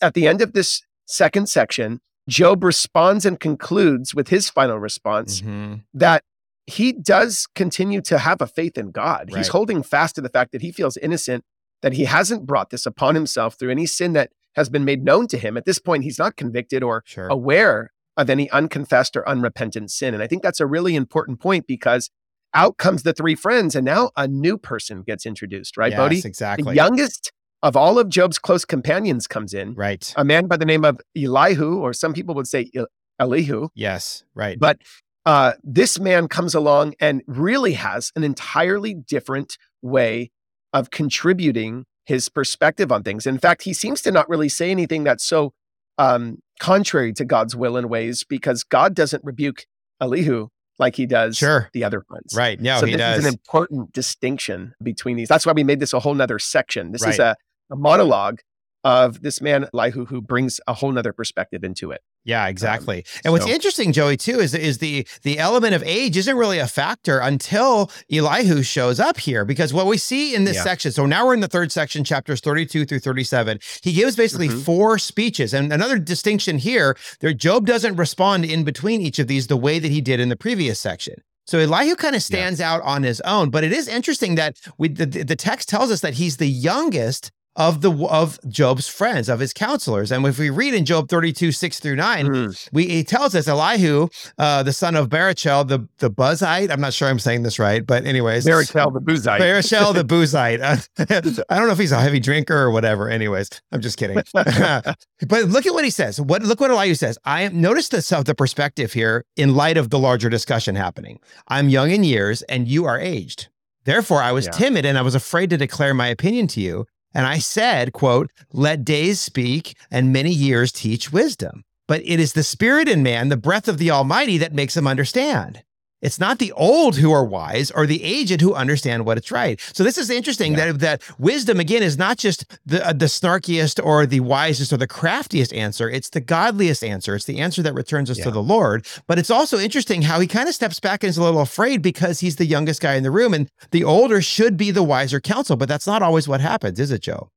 At 0.00 0.14
the 0.14 0.28
end 0.28 0.40
of 0.40 0.52
this 0.52 0.82
second 1.06 1.48
section, 1.48 2.00
Job 2.28 2.64
responds 2.64 3.26
and 3.26 3.38
concludes 3.38 4.14
with 4.14 4.28
his 4.28 4.48
final 4.48 4.78
response 4.78 5.40
mm-hmm. 5.40 5.76
that 5.92 6.24
he 6.66 6.92
does 6.92 7.46
continue 7.54 8.00
to 8.02 8.18
have 8.18 8.40
a 8.40 8.46
faith 8.46 8.78
in 8.78 8.90
God. 8.90 9.30
Right. 9.30 9.38
He's 9.38 9.48
holding 9.48 9.82
fast 9.82 10.14
to 10.14 10.20
the 10.20 10.30
fact 10.30 10.52
that 10.52 10.62
he 10.62 10.72
feels 10.72 10.96
innocent, 10.96 11.44
that 11.82 11.92
he 11.92 12.04
hasn't 12.04 12.46
brought 12.46 12.70
this 12.70 12.86
upon 12.86 13.14
himself 13.14 13.58
through 13.58 13.70
any 13.70 13.86
sin 13.86 14.14
that 14.14 14.30
has 14.56 14.70
been 14.70 14.84
made 14.84 15.04
known 15.04 15.26
to 15.28 15.38
him. 15.38 15.56
At 15.56 15.66
this 15.66 15.78
point, 15.78 16.04
he's 16.04 16.18
not 16.18 16.36
convicted 16.36 16.82
or 16.82 17.02
sure. 17.04 17.28
aware 17.28 17.92
of 18.16 18.30
any 18.30 18.48
unconfessed 18.50 19.16
or 19.16 19.28
unrepentant 19.28 19.90
sin. 19.90 20.14
And 20.14 20.22
I 20.22 20.26
think 20.26 20.42
that's 20.42 20.60
a 20.60 20.66
really 20.66 20.94
important 20.94 21.40
point 21.40 21.66
because 21.66 22.10
out 22.54 22.78
comes 22.78 23.02
the 23.02 23.12
three 23.12 23.34
friends, 23.34 23.74
and 23.74 23.84
now 23.84 24.10
a 24.16 24.28
new 24.28 24.56
person 24.56 25.02
gets 25.02 25.26
introduced, 25.26 25.76
right, 25.76 25.90
yes, 25.90 25.98
Bodie? 25.98 26.22
Exactly. 26.24 26.70
The 26.70 26.76
youngest 26.76 27.32
of 27.64 27.76
all 27.76 27.98
of 27.98 28.10
Job's 28.10 28.38
close 28.38 28.64
companions 28.64 29.26
comes 29.26 29.54
in. 29.54 29.74
Right. 29.74 30.12
A 30.16 30.24
man 30.24 30.46
by 30.46 30.58
the 30.58 30.66
name 30.66 30.84
of 30.84 31.00
Elihu, 31.16 31.78
or 31.78 31.94
some 31.94 32.12
people 32.12 32.34
would 32.34 32.46
say 32.46 32.70
Elihu. 33.18 33.68
Yes, 33.74 34.22
right. 34.34 34.58
But 34.60 34.82
uh, 35.24 35.54
this 35.64 35.98
man 35.98 36.28
comes 36.28 36.54
along 36.54 36.94
and 37.00 37.22
really 37.26 37.72
has 37.72 38.12
an 38.14 38.22
entirely 38.22 38.92
different 38.92 39.56
way 39.80 40.30
of 40.74 40.90
contributing 40.90 41.86
his 42.04 42.28
perspective 42.28 42.92
on 42.92 43.02
things. 43.02 43.26
In 43.26 43.38
fact, 43.38 43.62
he 43.62 43.72
seems 43.72 44.02
to 44.02 44.12
not 44.12 44.28
really 44.28 44.50
say 44.50 44.70
anything 44.70 45.02
that's 45.02 45.24
so 45.24 45.54
um, 45.96 46.40
contrary 46.60 47.14
to 47.14 47.24
God's 47.24 47.56
will 47.56 47.78
and 47.78 47.88
ways 47.88 48.24
because 48.28 48.62
God 48.62 48.94
doesn't 48.94 49.24
rebuke 49.24 49.64
Elihu 50.02 50.48
like 50.78 50.96
he 50.96 51.06
does 51.06 51.38
sure. 51.38 51.70
the 51.72 51.84
other 51.84 52.04
ones. 52.10 52.34
Right. 52.36 52.60
No, 52.60 52.80
so 52.80 52.86
this 52.86 52.96
does. 52.96 53.20
is 53.20 53.24
an 53.24 53.32
important 53.32 53.92
distinction 53.94 54.74
between 54.82 55.16
these. 55.16 55.28
That's 55.28 55.46
why 55.46 55.52
we 55.52 55.64
made 55.64 55.80
this 55.80 55.94
a 55.94 56.00
whole 56.00 56.14
nother 56.14 56.38
section. 56.38 56.92
This 56.92 57.02
right. 57.02 57.14
is 57.14 57.18
a 57.18 57.36
a 57.74 57.76
monologue 57.76 58.40
of 58.84 59.22
this 59.22 59.40
man 59.40 59.66
Elihu 59.72 60.04
who 60.04 60.20
brings 60.20 60.60
a 60.66 60.74
whole 60.74 60.92
nother 60.92 61.12
perspective 61.12 61.64
into 61.64 61.90
it. 61.90 62.02
Yeah, 62.26 62.46
exactly. 62.46 62.98
Um, 62.98 63.20
and 63.24 63.32
what's 63.32 63.44
so. 63.46 63.50
interesting, 63.50 63.92
Joey, 63.92 64.16
too, 64.16 64.40
is 64.40 64.54
is 64.54 64.78
the 64.78 65.06
the 65.22 65.38
element 65.38 65.74
of 65.74 65.82
age 65.82 66.16
isn't 66.16 66.36
really 66.36 66.58
a 66.58 66.66
factor 66.66 67.18
until 67.18 67.90
Elihu 68.10 68.62
shows 68.62 68.98
up 69.00 69.18
here. 69.18 69.44
Because 69.44 69.74
what 69.74 69.86
we 69.86 69.98
see 69.98 70.34
in 70.34 70.44
this 70.44 70.56
yeah. 70.56 70.62
section, 70.62 70.92
so 70.92 71.04
now 71.04 71.26
we're 71.26 71.34
in 71.34 71.40
the 71.40 71.48
third 71.48 71.72
section, 71.72 72.02
chapters 72.02 72.40
32 72.40 72.86
through 72.86 73.00
37. 73.00 73.58
He 73.82 73.92
gives 73.92 74.16
basically 74.16 74.48
mm-hmm. 74.48 74.60
four 74.60 74.98
speeches. 74.98 75.52
And 75.52 75.72
another 75.72 75.98
distinction 75.98 76.58
here, 76.58 76.96
there 77.20 77.34
Job 77.34 77.66
doesn't 77.66 77.96
respond 77.96 78.44
in 78.46 78.64
between 78.64 79.00
each 79.00 79.18
of 79.18 79.26
these 79.26 79.46
the 79.46 79.56
way 79.56 79.78
that 79.78 79.90
he 79.90 80.00
did 80.00 80.20
in 80.20 80.30
the 80.30 80.36
previous 80.36 80.80
section. 80.80 81.16
So 81.46 81.58
Elihu 81.58 81.94
kind 81.94 82.16
of 82.16 82.22
stands 82.22 82.60
yeah. 82.60 82.72
out 82.72 82.82
on 82.82 83.02
his 83.02 83.20
own, 83.22 83.50
but 83.50 83.64
it 83.64 83.72
is 83.72 83.86
interesting 83.86 84.36
that 84.36 84.58
we, 84.78 84.88
the, 84.88 85.04
the 85.04 85.36
text 85.36 85.68
tells 85.68 85.90
us 85.90 86.00
that 86.00 86.14
he's 86.14 86.38
the 86.38 86.48
youngest 86.48 87.30
of 87.56 87.80
the 87.80 87.92
of 88.06 88.38
Job's 88.48 88.88
friends, 88.88 89.28
of 89.28 89.40
his 89.40 89.52
counselors. 89.52 90.10
And 90.10 90.24
if 90.26 90.38
we 90.38 90.50
read 90.50 90.74
in 90.74 90.84
Job 90.84 91.08
32, 91.08 91.52
6 91.52 91.80
through 91.80 91.96
9, 91.96 92.26
mm. 92.26 92.68
we 92.72 92.86
he 92.86 93.04
tells 93.04 93.34
us 93.34 93.48
Elihu, 93.48 94.08
uh, 94.38 94.62
the 94.62 94.72
son 94.72 94.96
of 94.96 95.08
Barachel, 95.08 95.66
the 95.66 95.88
the 95.98 96.10
Buzite. 96.10 96.70
I'm 96.70 96.80
not 96.80 96.92
sure 96.92 97.08
I'm 97.08 97.18
saying 97.18 97.42
this 97.42 97.58
right, 97.58 97.86
but 97.86 98.04
anyways. 98.04 98.46
Barachel 98.46 98.92
the 98.92 99.00
Buzite. 99.00 99.40
Barachel 99.40 99.94
the 99.94 100.04
Buzite. 100.04 101.44
I 101.50 101.56
don't 101.58 101.66
know 101.66 101.72
if 101.72 101.78
he's 101.78 101.92
a 101.92 102.00
heavy 102.00 102.20
drinker 102.20 102.56
or 102.56 102.70
whatever. 102.70 103.08
Anyways, 103.08 103.48
I'm 103.72 103.80
just 103.80 103.98
kidding. 103.98 104.16
but 104.32 104.96
look 105.28 105.66
at 105.66 105.74
what 105.74 105.84
he 105.84 105.90
says. 105.90 106.20
What 106.20 106.42
look 106.42 106.60
what 106.60 106.70
Elihu 106.70 106.94
says. 106.94 107.18
I 107.24 107.48
notice 107.48 107.88
this 107.88 108.12
of 108.12 108.24
the 108.24 108.34
perspective 108.34 108.92
here 108.92 109.24
in 109.36 109.54
light 109.54 109.76
of 109.76 109.90
the 109.90 109.98
larger 109.98 110.28
discussion 110.28 110.74
happening. 110.74 111.20
I'm 111.48 111.68
young 111.68 111.90
in 111.90 112.04
years 112.04 112.42
and 112.42 112.68
you 112.68 112.84
are 112.84 112.98
aged. 112.98 113.48
Therefore, 113.84 114.22
I 114.22 114.32
was 114.32 114.46
yeah. 114.46 114.52
timid 114.52 114.86
and 114.86 114.96
I 114.96 115.02
was 115.02 115.14
afraid 115.14 115.50
to 115.50 115.56
declare 115.56 115.94
my 115.94 116.08
opinion 116.08 116.46
to 116.48 116.60
you. 116.60 116.86
And 117.14 117.26
I 117.26 117.38
said, 117.38 117.92
quote, 117.92 118.30
let 118.52 118.84
days 118.84 119.20
speak 119.20 119.76
and 119.90 120.12
many 120.12 120.32
years 120.32 120.72
teach 120.72 121.12
wisdom. 121.12 121.64
But 121.86 122.02
it 122.04 122.18
is 122.18 122.32
the 122.32 122.42
spirit 122.42 122.88
in 122.88 123.02
man, 123.02 123.28
the 123.28 123.36
breath 123.36 123.68
of 123.68 123.78
the 123.78 123.90
Almighty, 123.90 124.38
that 124.38 124.52
makes 124.52 124.76
him 124.76 124.86
understand. 124.86 125.62
It's 126.04 126.20
not 126.20 126.38
the 126.38 126.52
old 126.52 126.96
who 126.96 127.10
are 127.12 127.24
wise 127.24 127.70
or 127.70 127.86
the 127.86 128.04
aged 128.04 128.42
who 128.42 128.52
understand 128.52 129.06
what 129.06 129.16
it's 129.16 129.30
right. 129.30 129.58
So 129.72 129.82
this 129.82 129.96
is 129.96 130.10
interesting 130.10 130.52
yeah. 130.52 130.72
that 130.72 130.80
that 130.80 131.02
wisdom 131.18 131.58
again 131.58 131.82
is 131.82 131.96
not 131.96 132.18
just 132.18 132.44
the 132.66 132.86
uh, 132.86 132.92
the 132.92 133.06
snarkiest 133.06 133.82
or 133.82 134.04
the 134.04 134.20
wisest 134.20 134.70
or 134.70 134.76
the 134.76 134.86
craftiest 134.86 135.54
answer. 135.54 135.88
It's 135.88 136.10
the 136.10 136.20
godliest 136.20 136.84
answer. 136.84 137.14
It's 137.14 137.24
the 137.24 137.40
answer 137.40 137.62
that 137.62 137.72
returns 137.72 138.10
us 138.10 138.18
yeah. 138.18 138.24
to 138.24 138.30
the 138.30 138.42
Lord. 138.42 138.86
But 139.06 139.18
it's 139.18 139.30
also 139.30 139.58
interesting 139.58 140.02
how 140.02 140.20
he 140.20 140.26
kind 140.26 140.46
of 140.46 140.54
steps 140.54 140.78
back 140.78 141.02
and 141.02 141.08
is 141.08 141.16
a 141.16 141.22
little 141.22 141.40
afraid 141.40 141.80
because 141.80 142.20
he's 142.20 142.36
the 142.36 142.44
youngest 142.44 142.82
guy 142.82 142.96
in 142.96 143.02
the 143.02 143.10
room, 143.10 143.32
and 143.32 143.50
the 143.70 143.82
older 143.82 144.20
should 144.20 144.58
be 144.58 144.70
the 144.70 144.82
wiser 144.82 145.20
counsel. 145.20 145.56
But 145.56 145.70
that's 145.70 145.86
not 145.86 146.02
always 146.02 146.28
what 146.28 146.42
happens, 146.42 146.78
is 146.78 146.90
it, 146.90 147.00
Joe? 147.00 147.30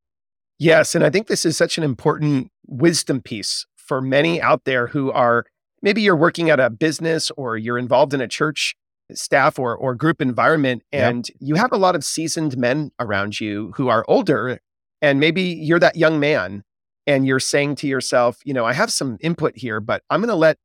Yes, 0.60 0.94
and 0.94 1.06
I 1.06 1.10
think 1.10 1.28
this 1.28 1.46
is 1.46 1.56
such 1.56 1.78
an 1.78 1.86
important 1.86 2.52
wisdom 2.66 3.22
piece 3.22 3.66
for 3.78 4.02
many 4.02 4.42
out 4.42 4.66
there 4.66 4.88
who 4.88 5.10
are 5.12 5.46
maybe 5.82 6.02
you're 6.02 6.16
working 6.16 6.50
at 6.50 6.60
a 6.60 6.70
business 6.70 7.32
or 7.38 7.58
you're 7.58 7.78
involved 7.78 8.14
in 8.14 8.22
a 8.22 8.28
church 8.28 8.76
staff 9.14 9.58
or, 9.58 9.76
or 9.76 9.96
group 9.96 10.22
environment 10.22 10.84
and 10.92 11.30
yep. 11.30 11.38
you 11.40 11.56
have 11.56 11.72
a 11.72 11.78
lot 11.78 11.96
of 11.96 12.04
seasoned 12.04 12.58
men 12.58 12.92
around 13.00 13.40
you 13.40 13.72
who 13.76 13.88
are 13.88 14.04
older 14.08 14.60
and 15.02 15.20
maybe 15.20 15.42
you're 15.42 15.80
that 15.80 15.96
young 15.96 16.20
man 16.20 16.64
and 17.06 17.26
you're 17.26 17.40
saying 17.40 17.76
to 17.76 17.88
yourself 17.88 18.40
you 18.44 18.54
know 18.54 18.66
i 18.66 18.74
have 18.74 18.92
some 18.92 19.18
input 19.22 19.56
here 19.56 19.80
but 19.80 20.04
i'm 20.10 20.20
going 20.20 20.28
to 20.28 20.36
let 20.36 20.58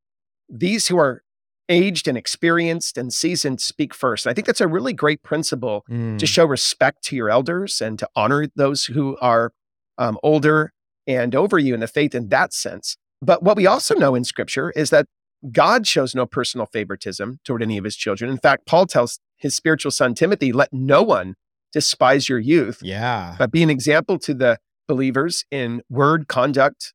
these 0.48 0.88
who 0.88 0.98
are 0.98 1.22
aged 1.68 2.08
and 2.08 2.18
experienced 2.18 2.98
and 2.98 3.12
seasoned 3.12 3.60
speak 3.60 3.94
first 3.94 4.26
i 4.26 4.34
think 4.34 4.46
that's 4.46 4.60
a 4.60 4.66
really 4.66 4.92
great 4.92 5.22
principle 5.22 5.84
mm. 5.88 6.18
to 6.18 6.26
show 6.26 6.44
respect 6.44 7.02
to 7.04 7.14
your 7.14 7.30
elders 7.30 7.80
and 7.80 7.98
to 7.98 8.08
honor 8.16 8.48
those 8.56 8.86
who 8.86 9.16
are 9.20 9.52
um, 9.98 10.18
older 10.24 10.72
and 11.06 11.34
over 11.34 11.60
you 11.60 11.74
in 11.74 11.80
the 11.80 11.86
faith 11.86 12.12
in 12.12 12.28
that 12.28 12.52
sense 12.52 12.96
but 13.22 13.42
what 13.42 13.56
we 13.56 13.66
also 13.66 13.94
know 13.94 14.14
in 14.14 14.24
scripture 14.24 14.70
is 14.72 14.90
that 14.90 15.06
God 15.50 15.86
shows 15.86 16.14
no 16.14 16.26
personal 16.26 16.66
favoritism 16.66 17.38
toward 17.44 17.62
any 17.62 17.78
of 17.78 17.84
his 17.84 17.96
children. 17.96 18.30
In 18.30 18.38
fact, 18.38 18.66
Paul 18.66 18.86
tells 18.86 19.18
his 19.36 19.56
spiritual 19.56 19.90
son 19.90 20.14
Timothy, 20.14 20.52
let 20.52 20.72
no 20.72 21.02
one 21.02 21.34
despise 21.72 22.28
your 22.28 22.38
youth. 22.38 22.80
Yeah. 22.82 23.34
But 23.38 23.50
be 23.50 23.62
an 23.62 23.70
example 23.70 24.18
to 24.20 24.34
the 24.34 24.58
believers 24.86 25.44
in 25.50 25.82
word, 25.88 26.28
conduct, 26.28 26.92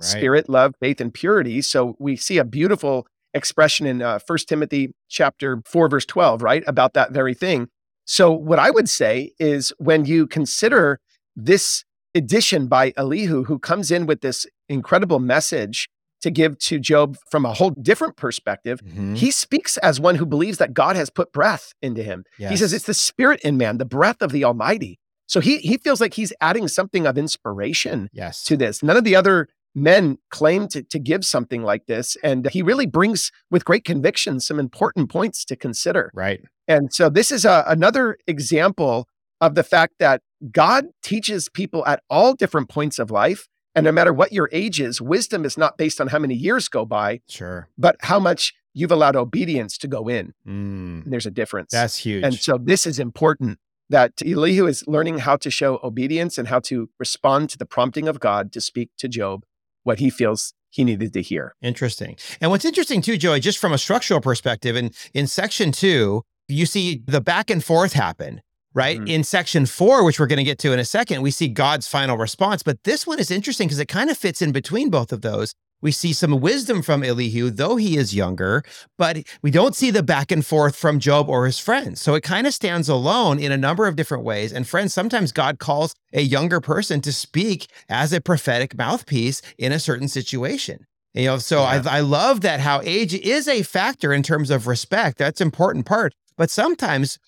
right. 0.00 0.06
spirit, 0.06 0.48
love, 0.48 0.74
faith, 0.80 1.00
and 1.00 1.12
purity. 1.12 1.60
So 1.60 1.94
we 1.98 2.16
see 2.16 2.38
a 2.38 2.44
beautiful 2.44 3.06
expression 3.32 3.86
in 3.86 4.00
uh, 4.00 4.18
1 4.26 4.38
Timothy 4.48 4.94
chapter 5.08 5.60
4, 5.66 5.88
verse 5.88 6.06
12, 6.06 6.42
right? 6.42 6.64
About 6.66 6.94
that 6.94 7.12
very 7.12 7.34
thing. 7.34 7.68
So 8.06 8.32
what 8.32 8.58
I 8.58 8.70
would 8.70 8.88
say 8.88 9.32
is 9.38 9.72
when 9.78 10.04
you 10.04 10.26
consider 10.26 11.00
this 11.36 11.84
addition 12.14 12.68
by 12.68 12.92
Elihu, 12.96 13.44
who 13.44 13.58
comes 13.58 13.90
in 13.90 14.06
with 14.06 14.20
this 14.20 14.46
incredible 14.68 15.18
message 15.18 15.88
to 16.22 16.30
give 16.30 16.58
to 16.58 16.78
Job 16.78 17.18
from 17.30 17.44
a 17.44 17.52
whole 17.52 17.70
different 17.70 18.16
perspective. 18.16 18.80
Mm-hmm. 18.82 19.14
He 19.14 19.30
speaks 19.30 19.76
as 19.78 20.00
one 20.00 20.14
who 20.14 20.24
believes 20.24 20.56
that 20.56 20.72
God 20.72 20.96
has 20.96 21.10
put 21.10 21.32
breath 21.32 21.74
into 21.82 22.02
him. 22.02 22.24
Yes. 22.38 22.50
He 22.50 22.56
says 22.56 22.72
it's 22.72 22.86
the 22.86 22.94
spirit 22.94 23.40
in 23.42 23.58
man, 23.58 23.76
the 23.76 23.84
breath 23.84 24.22
of 24.22 24.32
the 24.32 24.42
Almighty. 24.44 24.98
So 25.26 25.40
he 25.40 25.58
he 25.58 25.76
feels 25.76 26.00
like 26.00 26.14
he's 26.14 26.32
adding 26.40 26.68
something 26.68 27.06
of 27.06 27.18
inspiration 27.18 28.08
yes. 28.12 28.42
to 28.44 28.56
this. 28.56 28.82
None 28.82 28.96
of 28.96 29.04
the 29.04 29.16
other 29.16 29.48
men 29.74 30.18
claim 30.30 30.68
to, 30.68 30.82
to 30.82 30.98
give 30.98 31.24
something 31.24 31.62
like 31.62 31.86
this. 31.86 32.16
And 32.22 32.48
he 32.50 32.62
really 32.62 32.86
brings 32.86 33.32
with 33.50 33.64
great 33.64 33.84
conviction 33.84 34.40
some 34.40 34.58
important 34.58 35.10
points 35.10 35.44
to 35.46 35.56
consider. 35.56 36.10
Right. 36.14 36.40
And 36.68 36.92
so 36.92 37.10
this 37.10 37.30
is 37.32 37.44
a, 37.44 37.64
another 37.66 38.16
example 38.26 39.08
of 39.40 39.56
the 39.56 39.64
fact 39.64 39.94
that 39.98 40.22
God 40.50 40.86
teaches 41.02 41.48
people 41.48 41.84
at 41.86 42.02
all 42.08 42.34
different 42.34 42.68
points 42.68 42.98
of 42.98 43.10
life 43.10 43.46
and 43.74 43.84
no 43.84 43.92
matter 43.92 44.12
what 44.12 44.32
your 44.32 44.48
age 44.52 44.80
is, 44.80 45.00
wisdom 45.00 45.44
is 45.44 45.58
not 45.58 45.76
based 45.76 46.00
on 46.00 46.08
how 46.08 46.18
many 46.18 46.34
years 46.34 46.68
go 46.68 46.84
by, 46.84 47.20
sure, 47.28 47.68
but 47.76 47.96
how 48.00 48.18
much 48.18 48.54
you've 48.72 48.92
allowed 48.92 49.16
obedience 49.16 49.78
to 49.78 49.88
go 49.88 50.08
in. 50.08 50.34
Mm. 50.46 51.04
there's 51.06 51.26
a 51.26 51.30
difference. 51.30 51.70
That's 51.72 51.96
huge. 51.96 52.24
And 52.24 52.34
so 52.34 52.58
this 52.58 52.86
is 52.86 52.98
important 52.98 53.58
that 53.88 54.12
Elihu 54.24 54.66
is 54.66 54.84
learning 54.86 55.18
how 55.18 55.36
to 55.36 55.50
show 55.50 55.78
obedience 55.82 56.38
and 56.38 56.48
how 56.48 56.58
to 56.58 56.88
respond 56.98 57.50
to 57.50 57.58
the 57.58 57.66
prompting 57.66 58.08
of 58.08 58.18
God 58.18 58.52
to 58.52 58.60
speak 58.60 58.90
to 58.98 59.08
Job 59.08 59.44
what 59.84 59.98
he 59.98 60.10
feels 60.10 60.54
he 60.70 60.82
needed 60.82 61.12
to 61.12 61.22
hear. 61.22 61.54
Interesting. 61.62 62.16
And 62.40 62.50
what's 62.50 62.64
interesting 62.64 63.00
too, 63.00 63.16
Joey, 63.16 63.40
just 63.40 63.58
from 63.58 63.72
a 63.72 63.78
structural 63.78 64.20
perspective, 64.20 64.76
in 64.76 64.90
in 65.12 65.26
section 65.26 65.70
two, 65.70 66.22
you 66.48 66.66
see 66.66 67.02
the 67.06 67.20
back 67.20 67.50
and 67.50 67.62
forth 67.62 67.92
happen 67.92 68.40
right? 68.74 68.98
Mm-hmm. 68.98 69.08
In 69.08 69.24
section 69.24 69.66
four, 69.66 70.04
which 70.04 70.20
we're 70.20 70.26
going 70.26 70.38
to 70.38 70.44
get 70.44 70.58
to 70.60 70.72
in 70.72 70.78
a 70.78 70.84
second, 70.84 71.22
we 71.22 71.30
see 71.30 71.48
God's 71.48 71.88
final 71.88 72.16
response. 72.16 72.62
But 72.62 72.82
this 72.84 73.06
one 73.06 73.18
is 73.18 73.30
interesting 73.30 73.68
because 73.68 73.78
it 73.78 73.86
kind 73.86 74.10
of 74.10 74.18
fits 74.18 74.42
in 74.42 74.52
between 74.52 74.90
both 74.90 75.12
of 75.12 75.22
those. 75.22 75.54
We 75.80 75.92
see 75.92 76.14
some 76.14 76.40
wisdom 76.40 76.80
from 76.80 77.04
Elihu, 77.04 77.50
though 77.50 77.76
he 77.76 77.98
is 77.98 78.14
younger, 78.14 78.64
but 78.96 79.18
we 79.42 79.50
don't 79.50 79.76
see 79.76 79.90
the 79.90 80.02
back 80.02 80.32
and 80.32 80.44
forth 80.44 80.76
from 80.76 80.98
Job 80.98 81.28
or 81.28 81.44
his 81.44 81.58
friends. 81.58 82.00
So 82.00 82.14
it 82.14 82.22
kind 82.22 82.46
of 82.46 82.54
stands 82.54 82.88
alone 82.88 83.38
in 83.38 83.52
a 83.52 83.58
number 83.58 83.86
of 83.86 83.94
different 83.94 84.24
ways. 84.24 84.50
And 84.50 84.66
friends, 84.66 84.94
sometimes 84.94 85.30
God 85.30 85.58
calls 85.58 85.94
a 86.14 86.22
younger 86.22 86.58
person 86.58 87.02
to 87.02 87.12
speak 87.12 87.66
as 87.90 88.14
a 88.14 88.22
prophetic 88.22 88.78
mouthpiece 88.78 89.42
in 89.58 89.72
a 89.72 89.78
certain 89.78 90.08
situation. 90.08 90.86
You 91.12 91.26
know, 91.26 91.36
so 91.38 91.58
yeah. 91.58 91.82
I, 91.84 91.98
I 91.98 92.00
love 92.00 92.40
that 92.40 92.60
how 92.60 92.80
age 92.82 93.12
is 93.12 93.46
a 93.46 93.62
factor 93.62 94.12
in 94.14 94.22
terms 94.22 94.48
of 94.48 94.66
respect. 94.66 95.18
That's 95.18 95.42
important 95.42 95.84
part. 95.84 96.14
But 96.38 96.50
sometimes 96.50 97.18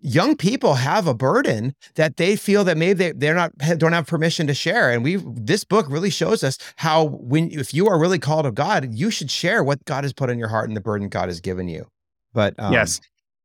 young 0.00 0.36
people 0.36 0.74
have 0.74 1.06
a 1.06 1.14
burden 1.14 1.74
that 1.96 2.16
they 2.16 2.36
feel 2.36 2.64
that 2.64 2.76
maybe 2.76 2.94
they, 2.94 3.12
they're 3.12 3.34
not 3.34 3.52
don't 3.78 3.92
have 3.92 4.06
permission 4.06 4.46
to 4.46 4.54
share. 4.54 4.90
And 4.90 5.02
we 5.02 5.16
this 5.16 5.64
book 5.64 5.86
really 5.88 6.10
shows 6.10 6.44
us 6.44 6.58
how 6.76 7.04
when 7.04 7.50
if 7.50 7.74
you 7.74 7.88
are 7.88 7.98
really 7.98 8.18
called 8.18 8.46
of 8.46 8.54
god 8.54 8.94
you 8.94 9.10
should 9.10 9.30
share 9.30 9.62
what 9.64 9.84
god 9.84 10.04
has 10.04 10.12
put 10.12 10.30
in 10.30 10.38
your 10.38 10.48
heart 10.48 10.68
and 10.68 10.76
the 10.76 10.80
burden 10.80 11.08
god 11.08 11.28
has 11.28 11.40
given 11.40 11.68
you. 11.68 11.86
But 12.32 12.54
um, 12.58 12.72
yes. 12.72 13.00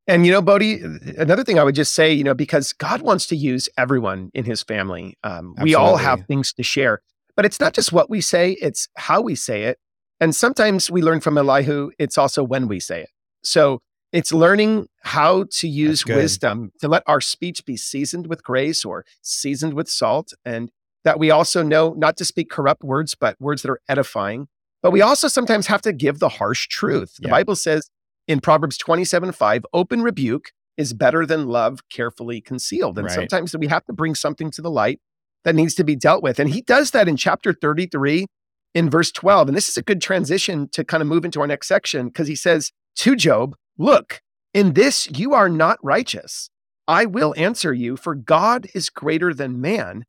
And 0.08 0.26
you 0.26 0.32
know 0.32 0.42
bodie 0.42 0.82
another 1.18 1.44
thing 1.44 1.58
i 1.58 1.64
would 1.64 1.76
just 1.76 1.94
say 1.94 2.12
you 2.14 2.24
know 2.24 2.34
because 2.34 2.74
god 2.74 3.02
wants 3.02 3.26
to 3.28 3.36
use 3.36 3.70
everyone 3.78 4.30
in 4.34 4.44
his 4.44 4.62
family 4.62 5.18
um, 5.24 5.56
we 5.62 5.76
all 5.76 5.98
have 5.98 6.26
things 6.28 6.54
to 6.54 6.64
share. 6.64 7.02
But 7.36 7.46
it's 7.46 7.60
not 7.60 7.74
just 7.74 7.92
what 7.92 8.10
we 8.10 8.22
say 8.22 8.58
it's 8.62 8.88
how 8.98 9.22
we 9.22 9.36
say 9.36 9.64
it. 9.64 9.80
And 10.20 10.36
sometimes 10.36 10.92
we 10.92 11.02
learn 11.02 11.20
from 11.20 11.38
elihu 11.38 11.92
it's 11.98 12.18
also 12.18 12.44
when 12.44 12.68
we 12.68 12.80
say 12.80 13.02
it. 13.02 13.10
So 13.44 13.82
it's 14.14 14.32
learning 14.32 14.88
how 15.02 15.46
to 15.50 15.68
use 15.68 16.06
wisdom 16.06 16.72
to 16.80 16.88
let 16.88 17.04
our 17.08 17.20
speech 17.20 17.66
be 17.66 17.76
seasoned 17.76 18.28
with 18.28 18.44
grace 18.44 18.86
or 18.86 19.04
seasoned 19.22 19.74
with 19.74 19.90
salt. 19.90 20.34
And 20.46 20.72
that 21.04 21.20
we 21.20 21.32
also 21.32 21.64
know 21.64 21.94
not 21.98 22.16
to 22.18 22.26
speak 22.26 22.50
corrupt 22.50 22.84
words, 22.84 23.16
but 23.16 23.36
words 23.42 23.64
that 23.64 23.72
are 23.72 23.82
edifying. 23.90 24.48
But 24.82 24.92
we 24.92 25.02
also 25.02 25.28
sometimes 25.28 25.68
have 25.68 25.82
to 25.82 25.92
give 25.92 26.20
the 26.20 26.30
harsh 26.30 26.68
truth. 26.68 27.16
The 27.20 27.28
yeah. 27.28 27.32
Bible 27.32 27.56
says 27.56 27.90
in 28.28 28.40
Proverbs 28.40 28.78
27 28.78 29.32
5, 29.32 29.66
open 29.74 30.02
rebuke 30.02 30.52
is 30.78 30.94
better 30.94 31.26
than 31.26 31.48
love 31.48 31.82
carefully 31.90 32.40
concealed. 32.40 32.98
And 32.98 33.08
right. 33.08 33.16
sometimes 33.16 33.56
we 33.58 33.68
have 33.68 33.86
to 33.86 33.94
bring 33.94 34.16
something 34.16 34.52
to 34.52 34.62
the 34.62 34.72
light 34.72 35.00
that 35.44 35.56
needs 35.56 35.76
to 35.76 35.84
be 35.84 35.96
dealt 35.96 36.24
with. 36.24 36.40
And 36.40 36.50
he 36.50 36.62
does 36.62 36.92
that 36.92 37.08
in 37.08 37.18
chapter 37.18 37.52
33 37.52 38.28
in 38.74 38.90
verse 38.90 39.12
12. 39.12 39.50
And 39.50 39.58
this 39.58 39.70
is 39.70 39.78
a 39.78 39.82
good 39.82 40.02
transition 40.02 40.70
to 40.70 40.84
kind 40.84 41.02
of 41.02 41.08
move 41.08 41.26
into 41.26 41.42
our 41.42 41.48
next 41.48 41.68
section 41.68 42.08
because 42.08 42.28
he 42.28 42.36
says 42.36 42.72
to 42.98 43.16
Job, 43.16 43.56
Look, 43.78 44.22
in 44.54 44.74
this 44.74 45.10
you 45.12 45.34
are 45.34 45.50
not 45.50 45.80
righteous. 45.84 46.50
I 46.88 47.06
will 47.06 47.34
answer 47.38 47.74
you, 47.74 47.96
for 47.96 48.14
God 48.14 48.68
is 48.74 48.90
greater 48.90 49.34
than 49.34 49.62
man. 49.62 50.06